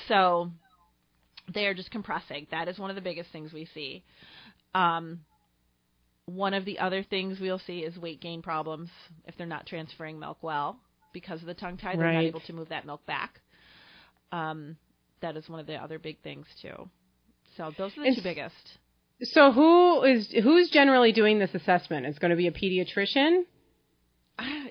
So 0.06 0.50
they 1.52 1.64
are 1.64 1.72
just 1.72 1.90
compressing. 1.90 2.46
That 2.50 2.68
is 2.68 2.78
one 2.78 2.90
of 2.90 2.96
the 2.96 3.02
biggest 3.02 3.30
things 3.32 3.54
we 3.54 3.66
see. 3.72 4.04
Um, 4.74 5.20
one 6.26 6.52
of 6.52 6.66
the 6.66 6.78
other 6.78 7.02
things 7.02 7.38
we'll 7.40 7.58
see 7.58 7.78
is 7.80 7.96
weight 7.96 8.20
gain 8.20 8.42
problems 8.42 8.90
if 9.26 9.34
they're 9.38 9.46
not 9.46 9.66
transferring 9.66 10.18
milk 10.18 10.38
well 10.42 10.76
because 11.14 11.40
of 11.40 11.46
the 11.46 11.54
tongue 11.54 11.78
tie. 11.78 11.96
They're 11.96 12.12
not 12.12 12.24
able 12.28 12.40
to 12.40 12.52
move 12.52 12.68
that 12.68 12.84
milk 12.84 13.04
back. 13.06 13.40
Um, 14.30 14.76
that 15.22 15.36
is 15.36 15.48
one 15.48 15.58
of 15.58 15.66
the 15.66 15.76
other 15.76 15.98
big 15.98 16.20
things 16.22 16.46
too. 16.60 16.88
So 17.56 17.72
those 17.76 17.92
are 17.96 18.02
the 18.02 18.08
And 18.08 18.16
two 18.16 18.22
biggest. 18.22 18.54
So 19.22 19.52
who 19.52 20.02
is 20.04 20.30
who's 20.42 20.70
generally 20.70 21.12
doing 21.12 21.38
this 21.38 21.54
assessment? 21.54 22.06
It's 22.06 22.18
going 22.18 22.30
to 22.30 22.36
be 22.36 22.46
a 22.46 22.52
pediatrician. 22.52 23.44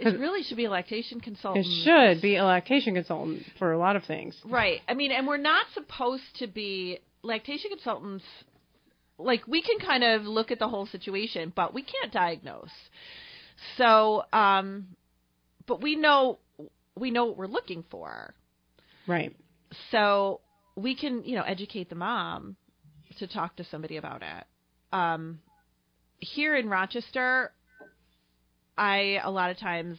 It 0.02 0.20
really 0.20 0.44
should 0.44 0.58
be 0.58 0.66
a 0.66 0.70
lactation 0.70 1.20
consultant. 1.20 1.66
It 1.66 1.84
should 1.84 2.22
be 2.22 2.38
a 2.38 2.44
lactation 2.44 2.96
consultant 2.96 3.44
for 3.60 3.72
a 3.72 3.78
lot 3.78 3.96
of 3.96 4.04
things. 4.06 4.36
Right. 4.44 4.82
I 4.88 4.94
mean, 4.94 5.12
and 5.12 5.28
we're 5.28 5.38
not 5.38 5.68
supposed 5.74 6.24
to 6.38 6.48
be 6.48 7.00
lactation 7.22 7.70
consultants. 7.70 8.26
Like 9.18 9.46
we 9.48 9.62
can 9.62 9.78
kind 9.80 10.04
of 10.04 10.24
look 10.24 10.52
at 10.52 10.58
the 10.58 10.68
whole 10.68 10.86
situation, 10.88 11.54
but 11.56 11.74
we 11.74 11.84
can't 11.84 12.12
diagnose. 12.12 12.72
So, 13.78 14.24
um, 14.32 14.88
but 15.68 15.82
we 15.82 15.96
know 15.96 16.40
we 16.96 17.12
know 17.12 17.26
what 17.26 17.38
we're 17.38 17.48
looking 17.48 17.84
for. 17.92 18.34
Right. 19.06 19.36
So 19.92 20.42
we 20.76 20.96
can, 20.96 21.24
you 21.26 21.36
know, 21.36 21.44
educate 21.44 21.90
the 21.90 21.96
mom 21.96 22.56
to 23.18 23.28
talk 23.28 23.56
to 23.58 23.64
somebody 23.66 23.98
about 23.98 24.22
it. 24.22 24.46
Um, 24.92 25.40
here 26.20 26.56
in 26.56 26.70
Rochester, 26.70 27.52
I 28.78 29.20
a 29.24 29.32
lot 29.32 29.52
of 29.52 29.58
times, 29.58 29.98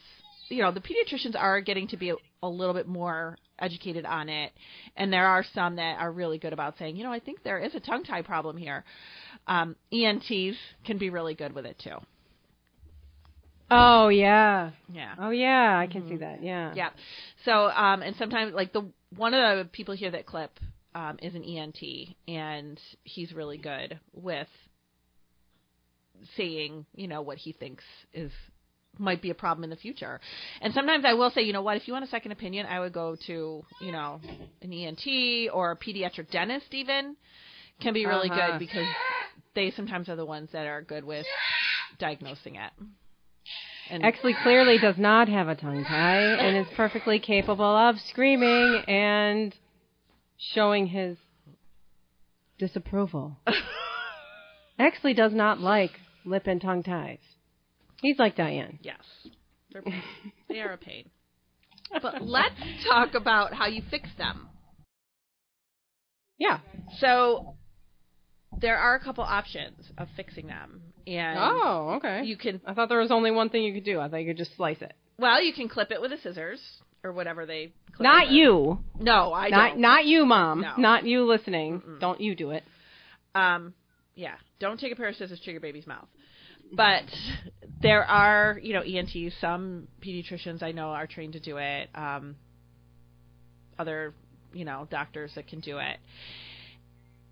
you 0.49 0.61
know, 0.61 0.71
the 0.71 0.81
pediatricians 0.81 1.35
are 1.35 1.61
getting 1.61 1.87
to 1.89 1.97
be 1.97 2.11
a, 2.11 2.15
a 2.43 2.49
little 2.49 2.73
bit 2.73 2.87
more 2.87 3.37
educated 3.59 4.05
on 4.05 4.29
it, 4.29 4.51
and 4.95 5.13
there 5.13 5.27
are 5.27 5.45
some 5.53 5.75
that 5.75 5.99
are 5.99 6.11
really 6.11 6.37
good 6.37 6.53
about 6.53 6.77
saying, 6.79 6.95
you 6.95 7.03
know, 7.03 7.11
I 7.11 7.19
think 7.19 7.43
there 7.43 7.59
is 7.59 7.75
a 7.75 7.79
tongue 7.79 8.03
tie 8.03 8.21
problem 8.23 8.57
here. 8.57 8.83
Um, 9.47 9.75
ENTs 9.91 10.57
can 10.85 10.97
be 10.97 11.09
really 11.09 11.35
good 11.35 11.53
with 11.53 11.65
it 11.65 11.79
too. 11.83 11.97
Oh 13.71 14.09
yeah. 14.09 14.71
Yeah. 14.91 15.13
Oh 15.17 15.29
yeah, 15.29 15.79
I 15.79 15.87
can 15.87 16.07
see 16.09 16.17
that. 16.17 16.43
Yeah. 16.43 16.73
Yeah. 16.75 16.89
So, 17.45 17.69
um, 17.69 18.01
and 18.01 18.15
sometimes 18.17 18.53
like 18.53 18.73
the 18.73 18.85
one 19.15 19.33
of 19.33 19.57
the 19.59 19.65
people 19.65 19.95
here 19.95 20.11
that 20.11 20.25
clip 20.25 20.51
um, 20.95 21.17
is 21.21 21.35
an 21.35 21.43
ENT, 21.43 21.81
and 22.27 22.79
he's 23.03 23.33
really 23.33 23.57
good 23.57 23.99
with 24.13 24.47
saying, 26.37 26.85
you 26.95 27.07
know, 27.07 27.21
what 27.21 27.37
he 27.37 27.51
thinks 27.51 27.83
is 28.13 28.31
might 28.97 29.21
be 29.21 29.29
a 29.29 29.33
problem 29.35 29.63
in 29.63 29.69
the 29.69 29.75
future. 29.75 30.19
And 30.61 30.73
sometimes 30.73 31.05
I 31.05 31.13
will 31.13 31.31
say, 31.31 31.41
you 31.41 31.53
know 31.53 31.61
what, 31.61 31.77
if 31.77 31.87
you 31.87 31.93
want 31.93 32.05
a 32.05 32.09
second 32.09 32.33
opinion, 32.33 32.65
I 32.65 32.79
would 32.79 32.93
go 32.93 33.15
to, 33.27 33.63
you 33.81 33.91
know, 33.91 34.19
an 34.61 34.73
ENT 34.73 35.49
or 35.53 35.71
a 35.71 35.77
pediatric 35.77 36.29
dentist 36.29 36.73
even 36.73 37.15
can 37.79 37.93
be 37.93 38.05
really 38.05 38.29
Uh-huh. 38.29 38.51
good 38.51 38.59
because 38.59 38.87
they 39.55 39.71
sometimes 39.71 40.09
are 40.09 40.15
the 40.15 40.25
ones 40.25 40.49
that 40.51 40.67
are 40.67 40.81
good 40.81 41.03
with 41.03 41.25
diagnosing 41.99 42.55
it. 42.55 42.71
And 43.89 44.03
Exley 44.03 44.33
clearly 44.43 44.77
does 44.77 44.97
not 44.97 45.27
have 45.27 45.47
a 45.47 45.55
tongue 45.55 45.83
tie 45.83 46.19
and 46.19 46.55
is 46.55 46.71
perfectly 46.75 47.19
capable 47.19 47.65
of 47.65 47.99
screaming 48.09 48.83
and 48.87 49.53
showing 50.53 50.87
his 50.87 51.17
disapproval. 52.57 53.37
Exley 54.79 55.15
does 55.15 55.33
not 55.33 55.59
like 55.59 55.91
lip 56.25 56.47
and 56.47 56.61
tongue 56.61 56.83
ties. 56.83 57.19
He's 58.01 58.17
like 58.19 58.35
Diane. 58.35 58.79
Yes, 58.81 58.97
they're 59.71 59.83
they 60.49 60.59
are 60.59 60.73
a 60.73 60.77
pain. 60.77 61.09
But 62.01 62.21
let's 62.21 62.55
talk 62.89 63.13
about 63.13 63.53
how 63.53 63.67
you 63.67 63.81
fix 63.91 64.09
them. 64.17 64.47
Yeah. 66.37 66.59
So 66.99 67.55
there 68.59 68.77
are 68.77 68.95
a 68.95 68.99
couple 68.99 69.23
options 69.23 69.91
of 69.97 70.07
fixing 70.15 70.47
them, 70.47 70.81
and 71.05 71.37
Oh, 71.39 71.93
okay. 71.97 72.23
you 72.23 72.37
can 72.37 72.61
I 72.65 72.73
thought 72.73 72.89
there 72.89 72.99
was 72.99 73.11
only 73.11 73.29
one 73.31 73.49
thing 73.49 73.63
you 73.63 73.73
could 73.73 73.83
do. 73.85 73.99
I 73.99 74.07
thought 74.09 74.17
you 74.17 74.27
could 74.27 74.37
just 74.37 74.55
slice 74.55 74.81
it. 74.81 74.93
well, 75.19 75.43
you 75.43 75.53
can 75.53 75.69
clip 75.69 75.91
it 75.91 76.01
with 76.01 76.11
a 76.11 76.17
scissors 76.21 76.59
or 77.03 77.11
whatever 77.11 77.45
they. 77.45 77.73
Not 77.99 78.27
it 78.27 78.31
you. 78.31 78.79
No, 78.99 79.33
I 79.33 79.49
not 79.49 79.69
don't. 79.69 79.81
not 79.81 80.05
you, 80.05 80.25
mom. 80.25 80.61
No. 80.61 80.73
Not 80.77 81.05
you 81.05 81.25
listening. 81.25 81.81
Don't 81.99 82.19
you 82.21 82.35
do 82.35 82.51
it. 82.51 82.63
Um, 83.35 83.73
yeah, 84.15 84.35
don't 84.59 84.79
take 84.79 84.91
a 84.91 84.95
pair 84.95 85.07
of 85.07 85.15
scissors 85.15 85.39
to 85.45 85.51
your 85.51 85.61
baby's 85.61 85.87
mouth. 85.87 86.07
But 86.73 87.03
there 87.81 88.03
are, 88.05 88.59
you 88.61 88.73
know, 88.73 88.81
ENTs. 88.81 89.35
Some 89.41 89.87
pediatricians 90.05 90.63
I 90.63 90.71
know 90.71 90.89
are 90.89 91.05
trained 91.07 91.33
to 91.33 91.39
do 91.39 91.57
it. 91.57 91.89
Um, 91.93 92.35
other, 93.77 94.13
you 94.53 94.63
know, 94.65 94.87
doctors 94.89 95.31
that 95.35 95.47
can 95.47 95.59
do 95.59 95.79
it. 95.79 95.97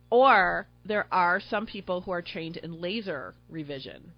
Or 0.10 0.68
there 0.86 1.06
are 1.12 1.40
some 1.50 1.66
people 1.66 2.02
who 2.02 2.12
are 2.12 2.22
trained 2.22 2.58
in 2.58 2.82
laser 2.82 3.36
revision. 3.50 4.12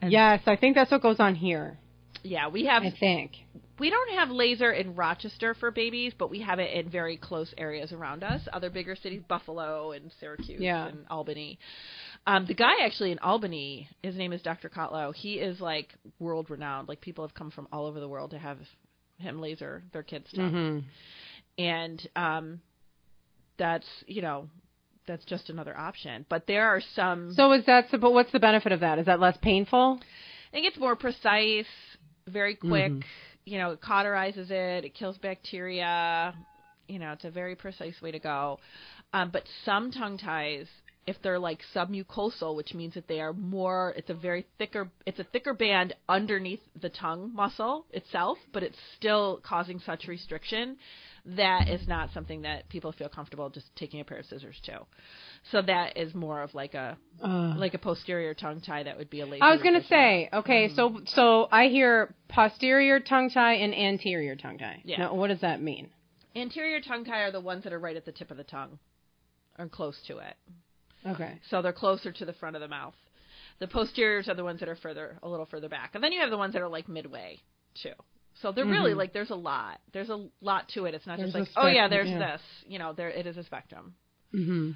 And- 0.00 0.12
Yes, 0.12 0.42
I 0.46 0.56
think 0.56 0.74
that's 0.76 0.90
what 0.90 1.02
goes 1.02 1.18
on 1.18 1.34
here. 1.34 1.78
Yeah, 2.22 2.48
we 2.48 2.66
have 2.66 2.82
I 2.82 2.90
think. 2.90 3.32
We 3.78 3.90
don't 3.90 4.14
have 4.14 4.30
laser 4.30 4.70
in 4.72 4.94
Rochester 4.94 5.54
for 5.54 5.70
babies, 5.70 6.12
but 6.16 6.30
we 6.30 6.40
have 6.40 6.58
it 6.58 6.72
in 6.72 6.88
very 6.90 7.16
close 7.16 7.52
areas 7.58 7.92
around 7.92 8.22
us. 8.22 8.40
Other 8.52 8.70
bigger 8.70 8.94
cities, 8.96 9.22
Buffalo 9.28 9.92
and 9.92 10.12
Syracuse 10.20 10.60
Yeah. 10.60 10.86
and 10.86 11.04
Albany. 11.10 11.58
Um, 12.26 12.46
the 12.46 12.54
guy 12.54 12.72
actually 12.84 13.10
in 13.12 13.18
Albany, 13.18 13.88
his 14.02 14.16
name 14.16 14.32
is 14.32 14.40
Dr. 14.42 14.68
Kotlow. 14.68 15.14
He 15.14 15.34
is 15.34 15.60
like 15.60 15.92
world 16.18 16.50
renowned. 16.50 16.88
Like 16.88 17.00
people 17.00 17.26
have 17.26 17.34
come 17.34 17.50
from 17.50 17.68
all 17.72 17.86
over 17.86 18.00
the 18.00 18.08
world 18.08 18.30
to 18.30 18.38
have 18.38 18.58
him 19.18 19.40
laser 19.40 19.82
their 19.92 20.02
kids' 20.02 20.30
tongue. 20.34 20.84
hmm 21.58 21.62
And 21.62 22.08
um, 22.16 22.60
that's 23.58 23.86
you 24.06 24.22
know 24.22 24.48
that's 25.06 25.24
just 25.24 25.50
another 25.50 25.76
option. 25.76 26.24
But 26.28 26.46
there 26.46 26.66
are 26.66 26.80
some. 26.94 27.34
So 27.34 27.52
is 27.52 27.66
that? 27.66 27.86
But 27.90 28.12
what's 28.12 28.32
the 28.32 28.40
benefit 28.40 28.72
of 28.72 28.80
that? 28.80 28.98
Is 28.98 29.06
that 29.06 29.20
less 29.20 29.36
painful? 29.42 29.98
I 30.00 30.50
think 30.52 30.66
it's 30.66 30.78
more 30.78 30.96
precise, 30.96 31.66
very 32.28 32.54
quick. 32.54 32.92
Mhm. 32.92 33.02
You 33.44 33.58
know, 33.58 33.70
it 33.72 33.80
cauterizes 33.80 34.50
it, 34.50 34.84
it 34.84 34.94
kills 34.94 35.18
bacteria. 35.18 36.34
You 36.88 36.98
know, 36.98 37.12
it's 37.12 37.24
a 37.24 37.30
very 37.30 37.56
precise 37.56 38.00
way 38.02 38.10
to 38.10 38.18
go. 38.18 38.58
Um, 39.12 39.30
but 39.30 39.44
some 39.64 39.90
tongue 39.90 40.18
ties, 40.18 40.66
if 41.06 41.16
they're 41.22 41.38
like 41.38 41.60
submucosal, 41.74 42.56
which 42.56 42.74
means 42.74 42.94
that 42.94 43.06
they 43.08 43.20
are 43.20 43.32
more, 43.32 43.94
it's 43.96 44.10
a 44.10 44.14
very 44.14 44.46
thicker, 44.58 44.90
it's 45.06 45.18
a 45.18 45.24
thicker 45.24 45.54
band 45.54 45.94
underneath 46.08 46.60
the 46.80 46.88
tongue 46.88 47.32
muscle 47.34 47.86
itself, 47.90 48.38
but 48.52 48.62
it's 48.62 48.78
still 48.96 49.40
causing 49.44 49.78
such 49.80 50.06
restriction. 50.08 50.76
That 51.26 51.68
is 51.68 51.88
not 51.88 52.10
something 52.12 52.42
that 52.42 52.68
people 52.68 52.92
feel 52.92 53.08
comfortable 53.08 53.48
just 53.48 53.74
taking 53.76 54.00
a 54.00 54.04
pair 54.04 54.18
of 54.18 54.26
scissors 54.26 54.60
to. 54.64 54.80
So 55.50 55.62
that 55.62 55.96
is 55.96 56.14
more 56.14 56.42
of 56.42 56.54
like 56.54 56.74
a 56.74 56.98
Uh, 57.22 57.54
like 57.56 57.72
a 57.72 57.78
posterior 57.78 58.34
tongue 58.34 58.60
tie 58.60 58.82
that 58.82 58.98
would 58.98 59.08
be 59.08 59.20
a 59.20 59.26
laser. 59.26 59.42
I 59.42 59.52
was 59.52 59.62
gonna 59.62 59.84
say, 59.84 60.28
okay, 60.32 60.68
so 60.74 61.00
so 61.06 61.48
I 61.50 61.68
hear 61.68 62.14
posterior 62.28 63.00
tongue 63.00 63.30
tie 63.30 63.54
and 63.54 63.74
anterior 63.74 64.36
tongue 64.36 64.58
tie. 64.58 64.82
Yeah. 64.84 64.98
Now, 64.98 65.14
what 65.14 65.28
does 65.28 65.40
that 65.40 65.62
mean? 65.62 65.88
Anterior 66.36 66.80
tongue 66.80 67.04
tie 67.06 67.22
are 67.22 67.30
the 67.32 67.40
ones 67.40 67.64
that 67.64 67.72
are 67.72 67.78
right 67.78 67.96
at 67.96 68.04
the 68.04 68.12
tip 68.12 68.30
of 68.30 68.36
the 68.36 68.44
tongue, 68.44 68.78
or 69.58 69.66
close 69.68 69.98
to 70.08 70.18
it. 70.18 70.36
Okay. 71.06 71.40
So 71.48 71.62
they're 71.62 71.72
closer 71.72 72.12
to 72.12 72.24
the 72.24 72.32
front 72.34 72.56
of 72.56 72.60
the 72.60 72.68
mouth. 72.68 72.94
The 73.60 73.68
posteriors 73.68 74.28
are 74.28 74.34
the 74.34 74.44
ones 74.44 74.60
that 74.60 74.68
are 74.68 74.76
further, 74.76 75.16
a 75.22 75.28
little 75.28 75.46
further 75.46 75.68
back, 75.68 75.94
and 75.94 76.04
then 76.04 76.12
you 76.12 76.20
have 76.20 76.30
the 76.30 76.36
ones 76.36 76.52
that 76.52 76.60
are 76.60 76.68
like 76.68 76.88
midway 76.88 77.40
too. 77.82 77.94
So 78.42 78.52
they're 78.52 78.66
really 78.66 78.92
Mhm. 78.92 78.96
like 78.96 79.12
there's 79.12 79.30
a 79.30 79.34
lot. 79.36 79.80
There's 79.92 80.10
a 80.10 80.28
lot 80.40 80.68
to 80.70 80.86
it. 80.86 80.94
It's 80.94 81.06
not 81.06 81.18
There's 81.18 81.32
just 81.32 81.56
like 81.56 81.64
oh 81.64 81.68
yeah, 81.68 81.88
there's 81.88 82.08
yeah. 82.08 82.18
this. 82.18 82.42
You 82.66 82.78
know, 82.78 82.92
there 82.92 83.08
it 83.10 83.26
is 83.26 83.36
a 83.36 83.44
spectrum. 83.44 83.94
hmm 84.32 84.72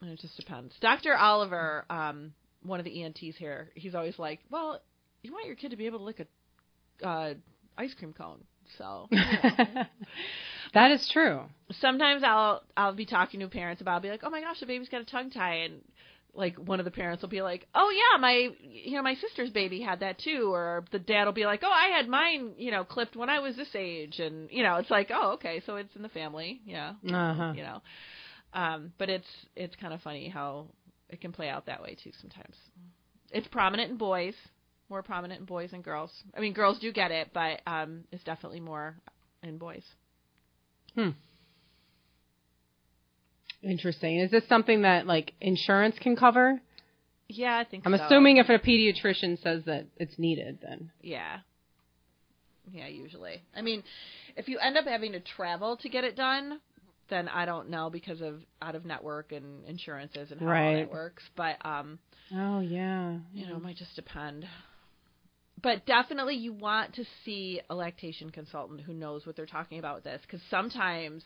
And 0.00 0.10
it 0.10 0.18
just 0.18 0.36
depends. 0.36 0.74
Dr. 0.80 1.14
Oliver, 1.16 1.84
um, 1.88 2.34
one 2.64 2.80
of 2.80 2.84
the 2.84 3.04
ENTs 3.04 3.36
here, 3.36 3.70
he's 3.74 3.94
always 3.94 4.18
like, 4.18 4.40
well, 4.50 4.80
you 5.22 5.32
want 5.32 5.46
your 5.46 5.54
kid 5.54 5.70
to 5.70 5.76
be 5.76 5.86
able 5.86 5.98
to 5.98 6.04
lick 6.04 6.20
a 7.02 7.06
uh, 7.06 7.34
ice 7.78 7.94
cream 7.94 8.12
cone. 8.12 8.42
So 8.78 9.06
you 9.10 9.18
know. 9.18 9.84
that 10.74 10.90
is 10.92 11.08
true. 11.12 11.42
sometimes 11.72 12.22
I'll 12.24 12.62
I'll 12.76 12.94
be 12.94 13.04
talking 13.06 13.40
to 13.40 13.48
parents 13.48 13.82
about 13.82 13.94
I'll 13.94 14.00
be 14.00 14.08
like, 14.08 14.22
oh 14.24 14.30
my 14.30 14.40
gosh, 14.40 14.60
the 14.60 14.66
baby's 14.66 14.88
got 14.88 15.02
a 15.02 15.04
tongue 15.04 15.30
tie, 15.30 15.56
and 15.64 15.82
like 16.34 16.56
one 16.56 16.78
of 16.78 16.84
the 16.84 16.90
parents 16.90 17.22
will 17.22 17.28
be 17.28 17.42
like, 17.42 17.66
oh 17.74 17.90
yeah, 17.90 18.18
my 18.18 18.48
you 18.60 18.92
know 18.96 19.02
my 19.02 19.14
sister's 19.14 19.50
baby 19.50 19.80
had 19.80 20.00
that 20.00 20.18
too, 20.18 20.50
or 20.52 20.84
the 20.90 20.98
dad 20.98 21.24
will 21.24 21.32
be 21.32 21.44
like, 21.46 21.60
oh 21.62 21.70
I 21.70 21.96
had 21.96 22.08
mine 22.08 22.52
you 22.56 22.70
know 22.70 22.84
clipped 22.84 23.16
when 23.16 23.28
I 23.28 23.40
was 23.40 23.56
this 23.56 23.74
age, 23.74 24.18
and 24.18 24.48
you 24.50 24.62
know 24.62 24.76
it's 24.76 24.90
like, 24.90 25.10
oh 25.12 25.32
okay, 25.32 25.62
so 25.66 25.76
it's 25.76 25.94
in 25.94 26.02
the 26.02 26.08
family, 26.08 26.60
yeah, 26.64 26.94
Uh 27.06 27.34
huh. 27.34 27.52
you 27.54 27.62
know, 27.62 27.82
um, 28.54 28.92
but 28.98 29.08
it's 29.10 29.26
it's 29.56 29.76
kind 29.76 29.92
of 29.92 30.00
funny 30.00 30.28
how 30.28 30.66
it 31.10 31.20
can 31.20 31.32
play 31.32 31.48
out 31.48 31.66
that 31.66 31.82
way 31.82 31.96
too 32.02 32.12
sometimes. 32.20 32.56
It's 33.30 33.48
prominent 33.48 33.90
in 33.90 33.96
boys, 33.96 34.34
more 34.88 35.02
prominent 35.02 35.40
in 35.40 35.46
boys 35.46 35.70
than 35.70 35.82
girls. 35.82 36.10
I 36.36 36.40
mean, 36.40 36.52
girls 36.54 36.78
do 36.78 36.92
get 36.92 37.10
it, 37.10 37.30
but 37.32 37.60
um, 37.66 38.04
it's 38.10 38.24
definitely 38.24 38.60
more 38.60 38.94
in 39.42 39.58
boys. 39.58 39.84
Hmm. 40.94 41.10
Interesting. 43.62 44.18
Is 44.18 44.30
this 44.30 44.44
something 44.48 44.82
that 44.82 45.06
like 45.06 45.34
insurance 45.40 45.96
can 46.00 46.16
cover? 46.16 46.60
Yeah, 47.28 47.56
I 47.58 47.64
think 47.64 47.84
I'm 47.86 47.96
so. 47.96 48.04
assuming 48.04 48.36
if 48.38 48.48
a 48.48 48.58
pediatrician 48.58 49.40
says 49.42 49.62
that 49.66 49.86
it's 49.96 50.18
needed, 50.18 50.58
then. 50.62 50.90
Yeah. 51.00 51.38
Yeah, 52.70 52.86
usually. 52.88 53.42
I 53.56 53.62
mean, 53.62 53.82
if 54.36 54.48
you 54.48 54.58
end 54.58 54.76
up 54.76 54.84
having 54.86 55.12
to 55.12 55.20
travel 55.20 55.76
to 55.78 55.88
get 55.88 56.04
it 56.04 56.16
done, 56.16 56.60
then 57.10 57.28
I 57.28 57.44
don't 57.46 57.70
know 57.70 57.90
because 57.90 58.20
of 58.20 58.40
out 58.60 58.74
of 58.74 58.84
network 58.84 59.32
and 59.32 59.64
insurances 59.66 60.30
and 60.30 60.40
how 60.40 60.46
all 60.46 60.52
Right. 60.52 60.76
that 60.76 60.90
works. 60.90 61.22
But 61.36 61.56
um, 61.64 61.98
Oh 62.34 62.60
yeah. 62.60 63.18
you 63.34 63.46
know, 63.46 63.56
it 63.56 63.62
might 63.62 63.76
just 63.76 63.94
depend. 63.96 64.46
But 65.62 65.86
definitely 65.86 66.34
you 66.36 66.52
want 66.52 66.94
to 66.94 67.04
see 67.24 67.60
a 67.70 67.74
lactation 67.74 68.30
consultant 68.30 68.80
who 68.80 68.92
knows 68.94 69.26
what 69.26 69.36
they're 69.36 69.46
talking 69.46 69.78
about 69.78 69.96
with 69.96 70.04
this 70.04 70.20
because 70.22 70.40
sometimes 70.50 71.22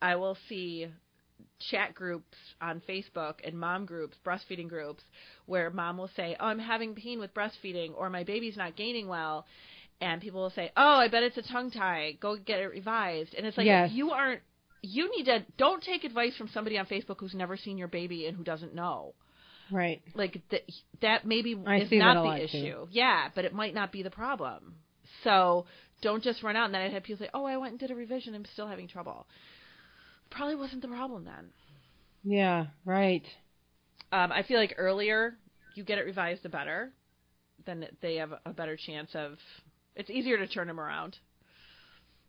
I 0.00 0.16
will 0.16 0.36
see 0.48 0.86
chat 1.70 1.94
groups 1.94 2.36
on 2.60 2.82
Facebook 2.88 3.36
and 3.44 3.58
mom 3.58 3.86
groups, 3.86 4.16
breastfeeding 4.24 4.68
groups, 4.68 5.02
where 5.46 5.70
mom 5.70 5.96
will 5.98 6.10
say, 6.16 6.36
"Oh, 6.38 6.46
I'm 6.46 6.58
having 6.58 6.94
pain 6.94 7.18
with 7.18 7.32
breastfeeding," 7.34 7.94
or 7.96 8.10
"My 8.10 8.24
baby's 8.24 8.56
not 8.56 8.76
gaining 8.76 9.08
well," 9.08 9.46
and 10.00 10.20
people 10.20 10.42
will 10.42 10.50
say, 10.50 10.70
"Oh, 10.76 10.96
I 10.96 11.08
bet 11.08 11.22
it's 11.22 11.38
a 11.38 11.42
tongue 11.42 11.70
tie. 11.70 12.12
Go 12.20 12.36
get 12.36 12.60
it 12.60 12.66
revised." 12.66 13.34
And 13.34 13.46
it's 13.46 13.56
like 13.56 13.66
Yes. 13.66 13.90
you 13.92 14.10
aren't. 14.10 14.42
You 14.82 15.10
need 15.16 15.24
to 15.24 15.44
don't 15.56 15.82
take 15.82 16.04
advice 16.04 16.36
from 16.36 16.48
somebody 16.48 16.78
on 16.78 16.86
Facebook 16.86 17.16
who's 17.18 17.34
never 17.34 17.56
seen 17.56 17.78
your 17.78 17.88
baby 17.88 18.26
and 18.26 18.36
who 18.36 18.44
doesn't 18.44 18.74
know. 18.74 19.14
Right. 19.70 20.00
Like 20.14 20.42
that, 20.50 20.62
that 21.00 21.26
maybe 21.26 21.60
I 21.66 21.78
is 21.80 21.90
not 21.90 22.14
the 22.14 22.20
lot, 22.22 22.36
too. 22.38 22.44
issue. 22.44 22.86
Yeah, 22.90 23.30
but 23.34 23.44
it 23.44 23.52
might 23.52 23.74
not 23.74 23.90
be 23.90 24.02
the 24.02 24.10
problem. 24.10 24.76
So 25.24 25.66
don't 26.02 26.22
just 26.22 26.42
run 26.42 26.54
out. 26.56 26.66
And 26.66 26.74
then 26.74 26.82
I'd 26.82 26.92
have 26.92 27.02
people 27.02 27.24
say, 27.24 27.30
"Oh, 27.34 27.44
I 27.46 27.56
went 27.56 27.72
and 27.72 27.80
did 27.80 27.90
a 27.90 27.94
revision. 27.94 28.34
I'm 28.34 28.44
still 28.44 28.68
having 28.68 28.86
trouble." 28.86 29.26
Probably 30.30 30.54
wasn't 30.54 30.82
the 30.82 30.88
problem 30.88 31.24
then. 31.24 31.50
Yeah, 32.24 32.66
right. 32.84 33.24
Um, 34.12 34.32
I 34.32 34.42
feel 34.42 34.58
like 34.58 34.74
earlier 34.78 35.36
you 35.74 35.84
get 35.84 35.98
it 35.98 36.06
revised, 36.06 36.42
the 36.42 36.48
better. 36.48 36.92
Then 37.64 37.86
they 38.00 38.16
have 38.16 38.32
a 38.44 38.52
better 38.52 38.76
chance 38.76 39.10
of. 39.14 39.38
It's 39.94 40.10
easier 40.10 40.36
to 40.38 40.46
turn 40.46 40.66
them 40.66 40.80
around 40.80 41.18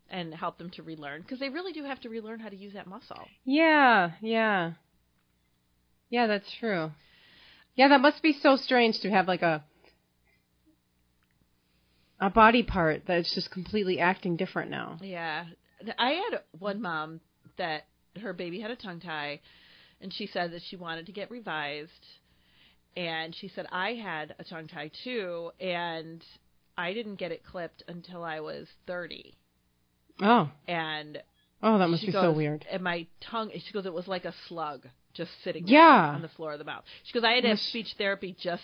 and 0.09 0.33
help 0.33 0.57
them 0.57 0.69
to 0.71 0.83
relearn 0.83 1.21
because 1.21 1.39
they 1.39 1.49
really 1.49 1.73
do 1.73 1.83
have 1.83 1.99
to 2.01 2.09
relearn 2.09 2.39
how 2.39 2.49
to 2.49 2.55
use 2.55 2.73
that 2.73 2.87
muscle. 2.87 3.27
Yeah, 3.43 4.11
yeah. 4.21 4.73
Yeah, 6.09 6.27
that's 6.27 6.49
true. 6.59 6.91
Yeah, 7.75 7.89
that 7.89 8.01
must 8.01 8.23
be 8.23 8.33
so 8.41 8.55
strange 8.55 8.99
to 9.01 9.09
have 9.09 9.27
like 9.27 9.41
a 9.41 9.63
a 12.19 12.29
body 12.29 12.63
part 12.63 13.03
that's 13.05 13.33
just 13.35 13.51
completely 13.51 13.99
acting 13.99 14.37
different 14.37 14.71
now. 14.71 14.97
Yeah. 15.01 15.45
I 15.99 16.11
had 16.11 16.41
one 16.57 16.81
mom 16.81 17.21
that 17.57 17.85
her 18.21 18.33
baby 18.33 18.59
had 18.59 18.71
a 18.71 18.75
tongue 18.75 18.99
tie 18.99 19.39
and 20.01 20.13
she 20.13 20.27
said 20.27 20.51
that 20.51 20.61
she 20.69 20.75
wanted 20.75 21.05
to 21.05 21.11
get 21.11 21.29
revised 21.31 22.05
and 22.95 23.35
she 23.35 23.47
said 23.47 23.65
I 23.71 23.91
had 23.93 24.35
a 24.39 24.43
tongue 24.43 24.67
tie 24.67 24.91
too 25.03 25.51
and 25.59 26.23
I 26.77 26.93
didn't 26.93 27.15
get 27.15 27.31
it 27.31 27.43
clipped 27.43 27.83
until 27.87 28.23
I 28.23 28.39
was 28.39 28.67
30. 28.85 29.35
Oh. 30.21 30.49
And 30.67 31.19
Oh, 31.61 31.79
that 31.79 31.87
must 31.89 32.01
she 32.01 32.07
be 32.07 32.13
goes, 32.13 32.21
so 32.23 32.31
weird. 32.31 32.65
And 32.71 32.83
my 32.83 33.07
tongue, 33.19 33.49
she 33.53 33.73
goes, 33.73 33.87
it 33.87 33.93
was 33.93 34.07
like 34.07 34.25
a 34.25 34.33
slug 34.47 34.87
just 35.13 35.31
sitting 35.43 35.67
Yeah. 35.67 36.11
on 36.13 36.21
the 36.21 36.27
floor 36.29 36.53
of 36.53 36.59
the 36.59 36.65
mouth. 36.65 36.83
She 37.03 37.13
goes, 37.13 37.23
I 37.23 37.31
had 37.33 37.41
to 37.43 37.49
have 37.49 37.59
speech 37.59 37.95
therapy 37.97 38.35
just 38.39 38.61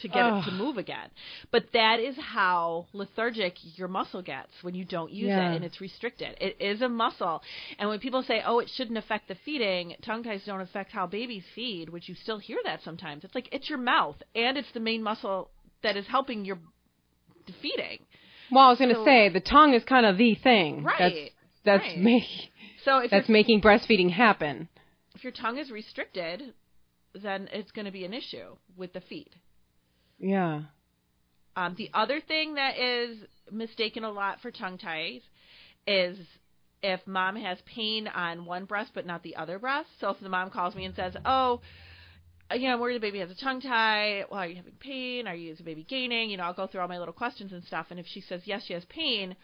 to 0.00 0.08
get 0.08 0.24
it 0.24 0.44
to 0.46 0.52
move 0.52 0.78
again. 0.78 1.08
But 1.50 1.66
that 1.74 2.00
is 2.00 2.16
how 2.16 2.86
lethargic 2.92 3.54
your 3.78 3.88
muscle 3.88 4.22
gets 4.22 4.50
when 4.62 4.74
you 4.74 4.84
don't 4.84 5.12
use 5.12 5.28
Yeah. 5.28 5.52
it 5.52 5.56
and 5.56 5.64
it's 5.64 5.80
restricted. 5.80 6.36
It 6.40 6.56
is 6.60 6.80
a 6.82 6.88
muscle. 6.88 7.42
And 7.78 7.88
when 7.88 7.98
people 8.00 8.22
say, 8.22 8.42
oh, 8.44 8.58
it 8.58 8.68
shouldn't 8.74 8.98
affect 8.98 9.28
the 9.28 9.34
feeding, 9.44 9.94
tongue 10.02 10.22
ties 10.22 10.42
don't 10.44 10.60
affect 10.60 10.92
how 10.92 11.06
babies 11.06 11.44
feed, 11.54 11.88
which 11.90 12.08
you 12.08 12.14
still 12.14 12.38
hear 12.38 12.58
that 12.64 12.82
sometimes. 12.82 13.22
It's 13.24 13.34
like, 13.34 13.48
it's 13.52 13.68
your 13.68 13.78
mouth 13.78 14.16
and 14.34 14.56
it's 14.56 14.72
the 14.72 14.80
main 14.80 15.02
muscle 15.02 15.50
that 15.82 15.96
is 15.96 16.06
helping 16.06 16.44
your 16.44 16.58
feeding. 17.60 17.98
Well, 18.50 18.64
I 18.64 18.70
was 18.70 18.78
going 18.78 18.90
to 18.90 18.96
So- 18.96 19.04
say 19.04 19.28
the 19.28 19.40
tongue 19.40 19.74
is 19.74 19.84
kind 19.84 20.06
of 20.06 20.16
the 20.18 20.34
thing. 20.34 20.82
Right. 20.82 20.98
That's 20.98 21.34
that's 21.64 21.82
right. 21.84 21.98
make 21.98 22.24
So 22.84 22.98
if 22.98 23.10
that's 23.10 23.28
making 23.28 23.60
breastfeeding 23.60 24.10
happen. 24.10 24.68
if 25.14 25.22
your 25.22 25.32
tongue 25.32 25.58
is 25.58 25.70
restricted, 25.70 26.54
then 27.14 27.48
it's 27.52 27.70
going 27.70 27.84
to 27.84 27.92
be 27.92 28.04
an 28.04 28.12
issue 28.14 28.56
with 28.76 28.92
the 28.92 29.00
feed. 29.02 29.30
Yeah. 30.22 30.62
Um, 31.56 31.74
the 31.76 31.90
other 31.92 32.20
thing 32.20 32.54
that 32.54 32.78
is 32.78 33.18
mistaken 33.50 34.04
a 34.04 34.10
lot 34.10 34.40
for 34.40 34.50
tongue 34.50 34.78
ties 34.78 35.20
is 35.86 36.16
if 36.82 37.00
mom 37.06 37.36
has 37.36 37.58
pain 37.66 38.08
on 38.08 38.46
one 38.46 38.64
breast 38.64 38.92
but 38.94 39.04
not 39.04 39.22
the 39.22 39.36
other 39.36 39.58
breast. 39.58 39.88
So 40.00 40.10
if 40.10 40.20
the 40.20 40.28
mom 40.28 40.50
calls 40.50 40.74
me 40.74 40.84
and 40.84 40.94
says, 40.94 41.14
"Oh, 41.24 41.60
you 42.52 42.68
know, 42.68 42.74
I'm 42.74 42.80
worried 42.80 42.96
the 42.96 43.00
baby 43.00 43.18
has 43.18 43.30
a 43.30 43.34
tongue 43.34 43.60
tie. 43.60 44.24
Well, 44.30 44.40
are 44.40 44.46
you 44.46 44.56
having 44.56 44.72
pain? 44.74 45.26
Are 45.26 45.34
you 45.34 45.52
is 45.52 45.58
the 45.58 45.64
baby 45.64 45.84
gaining?" 45.84 46.30
You 46.30 46.36
know, 46.36 46.44
I'll 46.44 46.54
go 46.54 46.66
through 46.68 46.80
all 46.80 46.88
my 46.88 46.98
little 46.98 47.12
questions 47.12 47.52
and 47.52 47.64
stuff. 47.64 47.88
And 47.90 47.98
if 47.98 48.06
she 48.06 48.20
says 48.20 48.42
yes, 48.44 48.62
she 48.64 48.74
has 48.74 48.84
pain, 48.86 49.36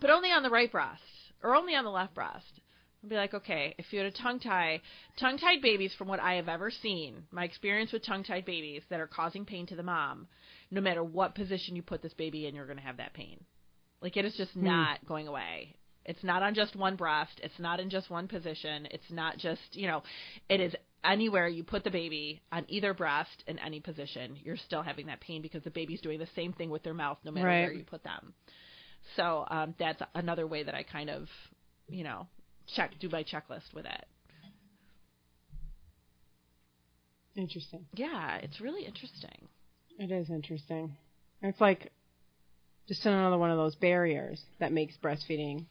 but 0.00 0.10
only 0.10 0.30
on 0.30 0.42
the 0.42 0.50
right 0.50 0.72
breast 0.72 1.02
or 1.42 1.54
only 1.54 1.74
on 1.74 1.84
the 1.84 1.90
left 1.90 2.14
breast. 2.14 2.60
I'll 3.02 3.08
be 3.10 3.16
like, 3.16 3.34
okay, 3.34 3.74
if 3.78 3.92
you 3.92 3.98
had 4.00 4.08
a 4.12 4.16
tongue 4.22 4.40
tie, 4.40 4.80
tongue 5.20 5.38
tied 5.38 5.62
babies, 5.62 5.92
from 5.96 6.08
what 6.08 6.20
I 6.20 6.34
have 6.34 6.48
ever 6.48 6.70
seen, 6.70 7.22
my 7.30 7.44
experience 7.44 7.92
with 7.92 8.04
tongue 8.04 8.24
tied 8.24 8.44
babies 8.44 8.82
that 8.90 9.00
are 9.00 9.06
causing 9.06 9.44
pain 9.44 9.66
to 9.66 9.76
the 9.76 9.82
mom, 9.84 10.26
no 10.70 10.80
matter 10.80 11.04
what 11.04 11.34
position 11.34 11.76
you 11.76 11.82
put 11.82 12.02
this 12.02 12.14
baby 12.14 12.46
in, 12.46 12.54
you're 12.54 12.66
going 12.66 12.78
to 12.78 12.82
have 12.82 12.96
that 12.96 13.14
pain. 13.14 13.38
Like 14.02 14.16
it 14.16 14.24
is 14.24 14.34
just 14.34 14.56
not 14.56 15.04
going 15.06 15.28
away. 15.28 15.76
It's 16.04 16.24
not 16.24 16.42
on 16.42 16.54
just 16.54 16.74
one 16.74 16.96
breast. 16.96 17.40
It's 17.42 17.58
not 17.58 17.80
in 17.80 17.90
just 17.90 18.10
one 18.10 18.28
position. 18.28 18.88
It's 18.90 19.10
not 19.10 19.38
just, 19.38 19.60
you 19.72 19.86
know, 19.86 20.02
it 20.48 20.60
is 20.60 20.74
anywhere 21.04 21.46
you 21.48 21.62
put 21.62 21.84
the 21.84 21.90
baby 21.90 22.40
on 22.50 22.64
either 22.68 22.94
breast 22.94 23.44
in 23.46 23.58
any 23.58 23.78
position, 23.80 24.36
you're 24.42 24.56
still 24.56 24.82
having 24.82 25.06
that 25.06 25.20
pain 25.20 25.42
because 25.42 25.62
the 25.62 25.70
baby's 25.70 26.00
doing 26.00 26.18
the 26.18 26.28
same 26.34 26.52
thing 26.52 26.70
with 26.70 26.82
their 26.82 26.94
mouth 26.94 27.18
no 27.24 27.30
matter 27.30 27.46
Right. 27.46 27.62
where 27.62 27.72
you 27.72 27.84
put 27.84 28.02
them. 28.02 28.32
So 29.16 29.44
um, 29.48 29.74
that's 29.78 30.02
another 30.14 30.46
way 30.46 30.62
that 30.64 30.74
I 30.74 30.82
kind 30.82 31.10
of, 31.10 31.28
you 31.88 32.04
know, 32.04 32.26
check 32.74 32.92
do 33.00 33.08
my 33.08 33.22
checklist 33.22 33.74
with 33.74 33.86
it. 33.86 34.04
Interesting. 37.36 37.86
Yeah, 37.94 38.36
it's 38.36 38.60
really 38.60 38.84
interesting. 38.84 39.48
It 39.98 40.10
is 40.10 40.28
interesting. 40.30 40.96
It's 41.42 41.60
like 41.60 41.92
just 42.88 43.06
another 43.06 43.38
one 43.38 43.50
of 43.50 43.58
those 43.58 43.76
barriers 43.76 44.42
that 44.58 44.72
makes 44.72 44.94
breastfeeding 45.02 45.66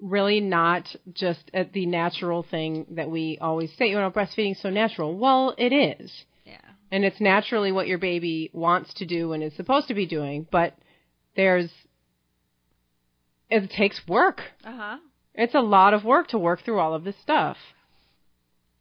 really 0.00 0.40
not 0.40 0.84
just 1.12 1.50
at 1.54 1.72
the 1.72 1.86
natural 1.86 2.42
thing 2.42 2.86
that 2.90 3.10
we 3.10 3.38
always 3.40 3.72
say, 3.76 3.86
you 3.86 3.96
know, 3.96 4.10
breastfeeding's 4.10 4.60
so 4.60 4.70
natural. 4.70 5.16
Well, 5.16 5.54
it 5.56 5.72
is. 5.72 6.12
Yeah. 6.44 6.58
And 6.90 7.04
it's 7.04 7.20
naturally 7.20 7.72
what 7.72 7.86
your 7.86 7.98
baby 7.98 8.50
wants 8.52 8.92
to 8.94 9.06
do 9.06 9.32
and 9.32 9.42
is 9.42 9.54
supposed 9.56 9.88
to 9.88 9.94
be 9.94 10.06
doing, 10.06 10.46
but 10.50 10.74
there's 11.36 11.70
it 13.50 13.70
takes 13.70 14.00
work. 14.06 14.40
Uh 14.64 14.76
huh. 14.76 14.96
It's 15.34 15.54
a 15.54 15.60
lot 15.60 15.94
of 15.94 16.04
work 16.04 16.28
to 16.28 16.38
work 16.38 16.64
through 16.64 16.78
all 16.78 16.94
of 16.94 17.04
this 17.04 17.16
stuff. 17.22 17.56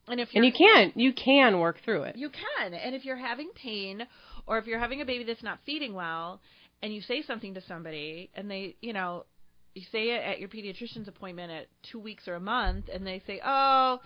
And 0.07 0.19
if 0.19 0.29
And 0.35 0.45
you 0.45 0.51
can't, 0.51 0.95
you 0.97 1.13
can 1.13 1.59
work 1.59 1.77
through 1.83 2.03
it. 2.03 2.17
You 2.17 2.29
can. 2.29 2.73
And 2.73 2.93
if 2.93 3.05
you're 3.05 3.15
having 3.17 3.49
pain 3.55 4.05
or 4.45 4.57
if 4.57 4.67
you're 4.67 4.79
having 4.79 5.01
a 5.01 5.05
baby 5.05 5.23
that's 5.23 5.43
not 5.43 5.59
feeding 5.65 5.93
well 5.93 6.41
and 6.81 6.93
you 6.93 7.01
say 7.01 7.21
something 7.21 7.53
to 7.53 7.61
somebody 7.61 8.29
and 8.35 8.51
they, 8.51 8.75
you 8.81 8.93
know, 8.93 9.25
you 9.73 9.83
say 9.91 10.09
it 10.09 10.21
at 10.23 10.39
your 10.39 10.49
pediatrician's 10.49 11.07
appointment 11.07 11.51
at 11.51 11.67
2 11.91 11.99
weeks 11.99 12.27
or 12.27 12.35
a 12.35 12.39
month 12.39 12.89
and 12.93 13.07
they 13.07 13.23
say, 13.25 13.41
"Oh, 13.43 13.99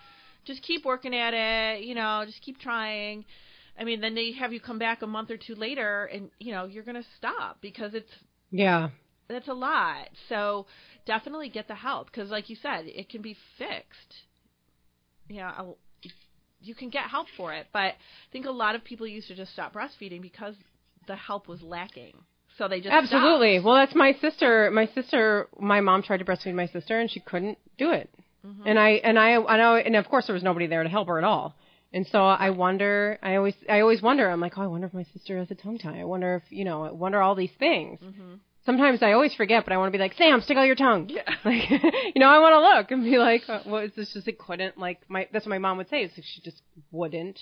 just 0.46 0.62
keep 0.62 0.84
working 0.84 1.14
at 1.14 1.34
it, 1.34 1.84
you 1.84 1.94
know, 1.94 2.22
just 2.24 2.40
keep 2.40 2.58
trying." 2.58 3.24
I 3.78 3.84
mean, 3.84 4.00
then 4.00 4.14
they 4.14 4.32
have 4.32 4.52
you 4.52 4.60
come 4.60 4.78
back 4.78 5.02
a 5.02 5.06
month 5.06 5.30
or 5.30 5.36
two 5.36 5.54
later 5.54 6.06
and, 6.06 6.30
you 6.40 6.52
know, 6.52 6.64
you're 6.64 6.84
going 6.84 7.00
to 7.02 7.08
stop 7.18 7.58
because 7.60 7.92
it's 7.94 8.10
Yeah. 8.50 8.88
That's 9.28 9.48
a 9.48 9.54
lot. 9.54 10.08
So, 10.28 10.66
definitely 11.06 11.48
get 11.48 11.68
the 11.68 11.74
help 11.74 12.06
because 12.06 12.30
like 12.30 12.50
you 12.50 12.56
said, 12.56 12.84
it 12.86 13.08
can 13.08 13.22
be 13.22 13.36
fixed. 13.56 14.14
You 15.28 15.40
know, 15.40 15.76
you 16.60 16.74
can 16.74 16.90
get 16.90 17.04
help 17.04 17.26
for 17.36 17.52
it, 17.52 17.66
but 17.72 17.78
I 17.78 17.94
think 18.32 18.46
a 18.46 18.50
lot 18.50 18.74
of 18.74 18.84
people 18.84 19.06
used 19.06 19.28
to 19.28 19.36
just 19.36 19.52
stop 19.52 19.74
breastfeeding 19.74 20.22
because 20.22 20.54
the 21.06 21.16
help 21.16 21.48
was 21.48 21.62
lacking. 21.62 22.14
So 22.56 22.66
they 22.66 22.80
just 22.80 22.92
Absolutely. 22.92 23.56
stopped. 23.56 23.66
Well, 23.66 23.74
that's 23.76 23.94
my 23.94 24.14
sister. 24.20 24.70
My 24.72 24.86
sister, 24.86 25.48
my 25.58 25.80
mom 25.80 26.02
tried 26.02 26.18
to 26.18 26.24
breastfeed 26.24 26.54
my 26.54 26.66
sister, 26.66 26.98
and 26.98 27.10
she 27.10 27.20
couldn't 27.20 27.58
do 27.78 27.92
it. 27.92 28.10
Mm-hmm. 28.44 28.66
And 28.66 28.78
I 28.78 28.90
and 28.90 29.18
I 29.18 29.36
I 29.36 29.56
know, 29.56 29.76
and 29.76 29.96
of 29.96 30.08
course 30.08 30.26
there 30.26 30.34
was 30.34 30.42
nobody 30.42 30.66
there 30.66 30.82
to 30.82 30.88
help 30.88 31.08
her 31.08 31.18
at 31.18 31.24
all. 31.24 31.54
And 31.92 32.06
so 32.06 32.24
I 32.24 32.50
wonder. 32.50 33.18
I 33.22 33.36
always 33.36 33.54
I 33.70 33.80
always 33.80 34.02
wonder. 34.02 34.28
I'm 34.28 34.40
like, 34.40 34.58
oh, 34.58 34.62
I 34.62 34.66
wonder 34.66 34.86
if 34.86 34.94
my 34.94 35.06
sister 35.12 35.38
has 35.38 35.50
a 35.50 35.54
tongue 35.54 35.78
tie. 35.78 36.00
I 36.00 36.04
wonder 36.04 36.34
if 36.36 36.42
you 36.50 36.64
know. 36.64 36.84
I 36.84 36.90
wonder 36.90 37.22
all 37.22 37.34
these 37.34 37.52
things. 37.58 38.00
Mm-hmm. 38.00 38.34
Sometimes 38.68 39.02
I 39.02 39.12
always 39.12 39.32
forget, 39.32 39.64
but 39.64 39.72
I 39.72 39.78
want 39.78 39.90
to 39.90 39.96
be 39.98 40.02
like, 40.02 40.12
Sam, 40.18 40.42
stick 40.42 40.58
out 40.58 40.64
your 40.66 40.74
tongue. 40.74 41.08
Yeah. 41.08 41.22
Like, 41.42 41.70
you 42.14 42.20
know, 42.20 42.28
I 42.28 42.38
want 42.38 42.52
to 42.52 42.60
look 42.60 42.90
and 42.90 43.02
be 43.02 43.16
like, 43.16 43.40
what 43.64 43.84
is 43.84 43.92
this? 43.96 44.12
Just 44.12 44.28
it 44.28 44.38
couldn't 44.38 44.76
like 44.76 45.00
my. 45.08 45.26
That's 45.32 45.46
what 45.46 45.50
my 45.50 45.58
mom 45.58 45.78
would 45.78 45.88
say. 45.88 46.02
Is 46.02 46.10
like 46.14 46.24
she 46.26 46.42
just 46.42 46.60
wouldn't, 46.92 47.38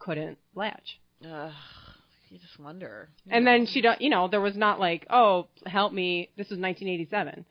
couldn't 0.00 0.38
latch. 0.56 0.98
Ugh, 1.24 1.52
you 2.30 2.38
just 2.40 2.58
wonder. 2.58 3.08
you 3.24 3.32
And 3.32 3.44
know. 3.44 3.52
then 3.52 3.66
she, 3.66 3.80
don't, 3.80 4.00
you 4.00 4.10
know, 4.10 4.26
there 4.26 4.40
was 4.40 4.56
not 4.56 4.80
like, 4.80 5.06
oh, 5.08 5.46
help 5.66 5.92
me. 5.92 6.30
This 6.36 6.48
was 6.50 6.58
1987. 6.58 7.44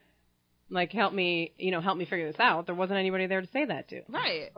Like, 0.69 0.91
help 0.91 1.13
me, 1.13 1.53
you 1.57 1.71
know, 1.71 1.79
help 1.79 1.97
me 1.97 2.03
figure 2.03 2.29
this 2.29 2.39
out. 2.41 2.65
There 2.65 2.75
wasn't 2.75 2.99
anybody 2.99 3.27
there 3.27 3.39
to 3.39 3.47
say 3.53 3.63
that 3.63 3.87
to. 3.89 4.01
Right. 4.09 4.51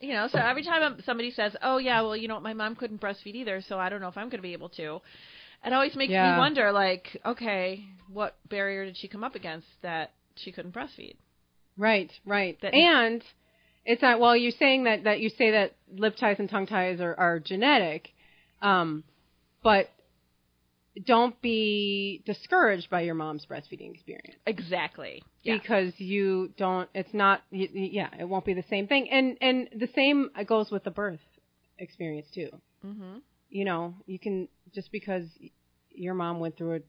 You 0.00 0.14
know, 0.14 0.26
so 0.26 0.38
every 0.40 0.64
time 0.64 1.00
somebody 1.06 1.30
says, 1.30 1.54
"Oh 1.62 1.78
yeah, 1.78 2.00
well, 2.02 2.16
you 2.16 2.26
know, 2.26 2.40
my 2.40 2.52
mom 2.54 2.74
couldn't 2.74 3.00
breastfeed 3.00 3.36
either, 3.36 3.62
so 3.68 3.78
I 3.78 3.90
don't 3.90 4.00
know 4.00 4.08
if 4.08 4.16
I'm 4.16 4.28
going 4.28 4.38
to 4.38 4.42
be 4.42 4.54
able 4.54 4.70
to," 4.70 5.00
it 5.64 5.72
always 5.72 5.94
makes 5.96 6.10
Yeah. 6.12 6.32
me 6.32 6.38
wonder, 6.38 6.72
like, 6.72 7.16
okay, 7.24 7.84
what 8.08 8.36
barrier 8.48 8.84
did 8.84 8.96
she 8.96 9.08
come 9.08 9.24
up 9.24 9.34
against 9.34 9.66
that 9.82 10.12
she 10.36 10.52
couldn't 10.52 10.72
breastfeed? 10.74 11.16
Right, 11.76 12.10
right. 12.24 12.58
That- 12.60 12.74
and 12.74 13.22
it's 13.84 14.02
not. 14.02 14.20
Well, 14.20 14.36
you're 14.36 14.52
saying 14.52 14.84
that 14.84 15.04
that 15.04 15.20
you 15.20 15.28
say 15.30 15.50
that 15.52 15.74
lip 15.92 16.16
ties 16.16 16.38
and 16.38 16.48
tongue 16.48 16.66
ties 16.66 17.00
are, 17.00 17.14
are 17.14 17.38
genetic, 17.40 18.10
um, 18.62 19.04
but 19.62 19.90
don't 21.04 21.40
be 21.42 22.22
discouraged 22.24 22.88
by 22.88 23.00
your 23.00 23.14
mom's 23.16 23.44
breastfeeding 23.46 23.92
experience 23.92 24.36
Exactly. 24.46 25.22
Yeah. 25.42 25.58
because 25.58 25.92
you 25.98 26.52
don't. 26.56 26.88
It's 26.94 27.12
not. 27.12 27.42
Yeah, 27.50 28.08
it 28.18 28.28
won't 28.28 28.44
be 28.44 28.54
the 28.54 28.64
same 28.70 28.86
thing. 28.86 29.10
And 29.10 29.36
and 29.40 29.68
the 29.74 29.88
same 29.94 30.30
goes 30.46 30.70
with 30.70 30.84
the 30.84 30.90
birth 30.92 31.20
experience 31.78 32.28
too. 32.32 32.48
Mhm. 32.84 33.22
You 33.54 33.64
know, 33.64 33.94
you 34.06 34.18
can 34.18 34.48
just 34.74 34.90
because 34.90 35.22
your 35.92 36.12
mom 36.12 36.40
went 36.40 36.58
through 36.58 36.74
a 36.74 36.80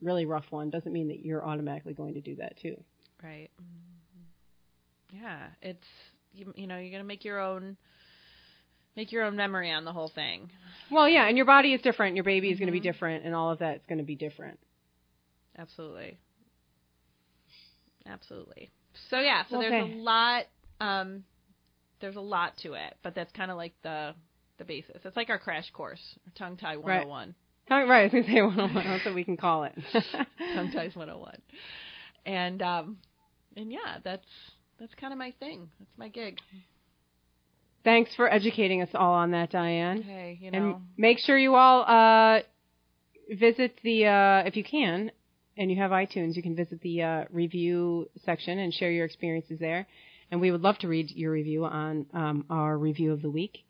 really 0.00 0.24
rough 0.24 0.46
one 0.48 0.70
doesn't 0.70 0.92
mean 0.92 1.08
that 1.08 1.20
you're 1.20 1.46
automatically 1.46 1.92
going 1.92 2.14
to 2.14 2.22
do 2.22 2.36
that 2.36 2.56
too. 2.56 2.82
Right. 3.22 3.50
Mhm. 3.60 5.20
Yeah, 5.20 5.48
it's 5.60 5.86
you, 6.32 6.54
you 6.56 6.66
know, 6.66 6.78
you're 6.78 6.90
going 6.90 7.02
to 7.02 7.06
make 7.06 7.22
your 7.22 7.38
own 7.38 7.76
make 8.96 9.12
your 9.12 9.24
own 9.24 9.36
memory 9.36 9.70
on 9.70 9.84
the 9.84 9.92
whole 9.92 10.08
thing. 10.08 10.50
Well, 10.90 11.06
yeah, 11.06 11.28
and 11.28 11.36
your 11.36 11.46
body 11.46 11.74
is 11.74 11.82
different. 11.82 12.14
Your 12.16 12.24
baby 12.24 12.50
is 12.50 12.58
going 12.58 12.68
to 12.68 12.72
be 12.72 12.80
different, 12.80 13.26
and 13.26 13.34
all 13.34 13.50
of 13.52 13.58
that 13.58 13.76
is 13.76 13.82
going 13.86 13.98
to 13.98 14.04
be 14.04 14.16
different. 14.16 14.58
Absolutely. 15.58 16.18
Absolutely. 18.06 18.70
So 19.10 19.20
yeah, 19.20 19.42
so 19.50 19.58
there's 19.58 19.82
a 19.82 19.94
lot 19.94 20.44
um 20.80 21.24
there's 22.00 22.16
a 22.16 22.20
lot 22.20 22.56
to 22.62 22.72
it, 22.72 22.96
but 23.02 23.14
that's 23.14 23.32
kind 23.32 23.50
of 23.50 23.58
like 23.58 23.74
the 23.82 24.14
the 24.60 24.64
basis. 24.64 25.02
It's 25.04 25.16
like 25.16 25.30
our 25.30 25.38
crash 25.38 25.68
course, 25.72 26.00
tongue 26.36 26.56
tie 26.56 26.76
101. 26.76 27.34
Oh, 27.72 27.86
right, 27.86 28.00
I 28.00 28.02
was 28.04 28.12
going 28.12 28.24
to 28.24 28.30
say 28.30 28.42
101. 28.42 28.84
That's 28.84 29.04
what 29.04 29.14
we 29.14 29.24
can 29.24 29.36
call 29.36 29.64
it. 29.64 29.74
tongue 29.92 30.70
ties 30.72 30.94
101. 30.94 31.38
And 32.26 32.62
um 32.62 32.98
and 33.56 33.72
yeah, 33.72 33.98
that's 34.04 34.26
that's 34.78 34.94
kind 34.94 35.12
of 35.12 35.18
my 35.18 35.32
thing. 35.40 35.68
That's 35.78 35.98
my 35.98 36.08
gig. 36.08 36.38
Thanks 37.82 38.14
for 38.14 38.32
educating 38.32 38.82
us 38.82 38.90
all 38.94 39.14
on 39.14 39.30
that, 39.30 39.50
Diane. 39.50 40.02
Hey, 40.02 40.38
you 40.40 40.50
And 40.52 40.64
know. 40.70 40.82
make 40.98 41.18
sure 41.18 41.38
you 41.38 41.54
all 41.54 41.82
uh, 41.86 42.40
visit 43.30 43.78
the, 43.82 44.06
uh, 44.06 44.42
if 44.46 44.54
you 44.54 44.64
can, 44.64 45.10
and 45.56 45.70
you 45.70 45.78
have 45.78 45.90
iTunes, 45.90 46.36
you 46.36 46.42
can 46.42 46.54
visit 46.54 46.80
the 46.82 47.02
uh, 47.02 47.24
review 47.30 48.08
section 48.24 48.58
and 48.58 48.72
share 48.72 48.90
your 48.90 49.06
experiences 49.06 49.58
there. 49.58 49.86
And 50.30 50.40
we 50.42 50.50
would 50.50 50.60
love 50.60 50.78
to 50.78 50.88
read 50.88 51.10
your 51.10 51.32
review 51.32 51.64
on 51.64 52.06
um, 52.12 52.44
our 52.50 52.76
review 52.76 53.12
of 53.12 53.22
the 53.22 53.30
week. 53.30 53.64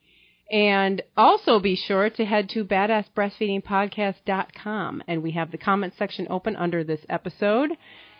And 0.50 1.02
also 1.16 1.60
be 1.60 1.76
sure 1.76 2.10
to 2.10 2.24
head 2.24 2.48
to 2.50 2.64
badassbreastfeedingpodcast.com. 2.64 5.04
And 5.06 5.22
we 5.22 5.30
have 5.32 5.52
the 5.52 5.58
comment 5.58 5.94
section 5.96 6.26
open 6.28 6.56
under 6.56 6.82
this 6.82 7.00
episode, 7.08 7.70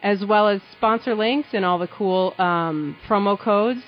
as 0.03 0.24
well 0.24 0.49
as 0.49 0.61
sponsor 0.76 1.14
links 1.14 1.49
and 1.53 1.64
all 1.64 1.78
the 1.78 1.89
cool 1.89 2.35
um, 2.39 2.97
promo 3.09 3.39
codes 3.39 3.81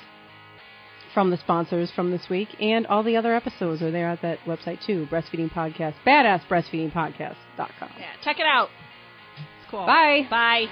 from 1.14 1.30
the 1.30 1.36
sponsors 1.36 1.90
from 1.95 2.11
this 2.11 2.22
week, 2.30 2.49
and 2.61 2.86
all 2.86 3.03
the 3.03 3.16
other 3.16 3.34
episodes 3.34 3.82
are 3.82 3.90
there 3.90 4.09
at 4.09 4.22
that 4.22 4.38
website 4.47 4.84
too. 4.84 5.07
Breastfeeding 5.11 5.53
Podcast, 5.53 5.95
badassbreastfeedingpodcast.com. 6.07 7.90
Yeah, 7.99 8.12
check 8.24 8.38
it 8.38 8.47
out. 8.47 8.68
It's 9.61 9.70
cool. 9.70 9.86
Bye. 9.86 10.26
Bye. 10.30 10.66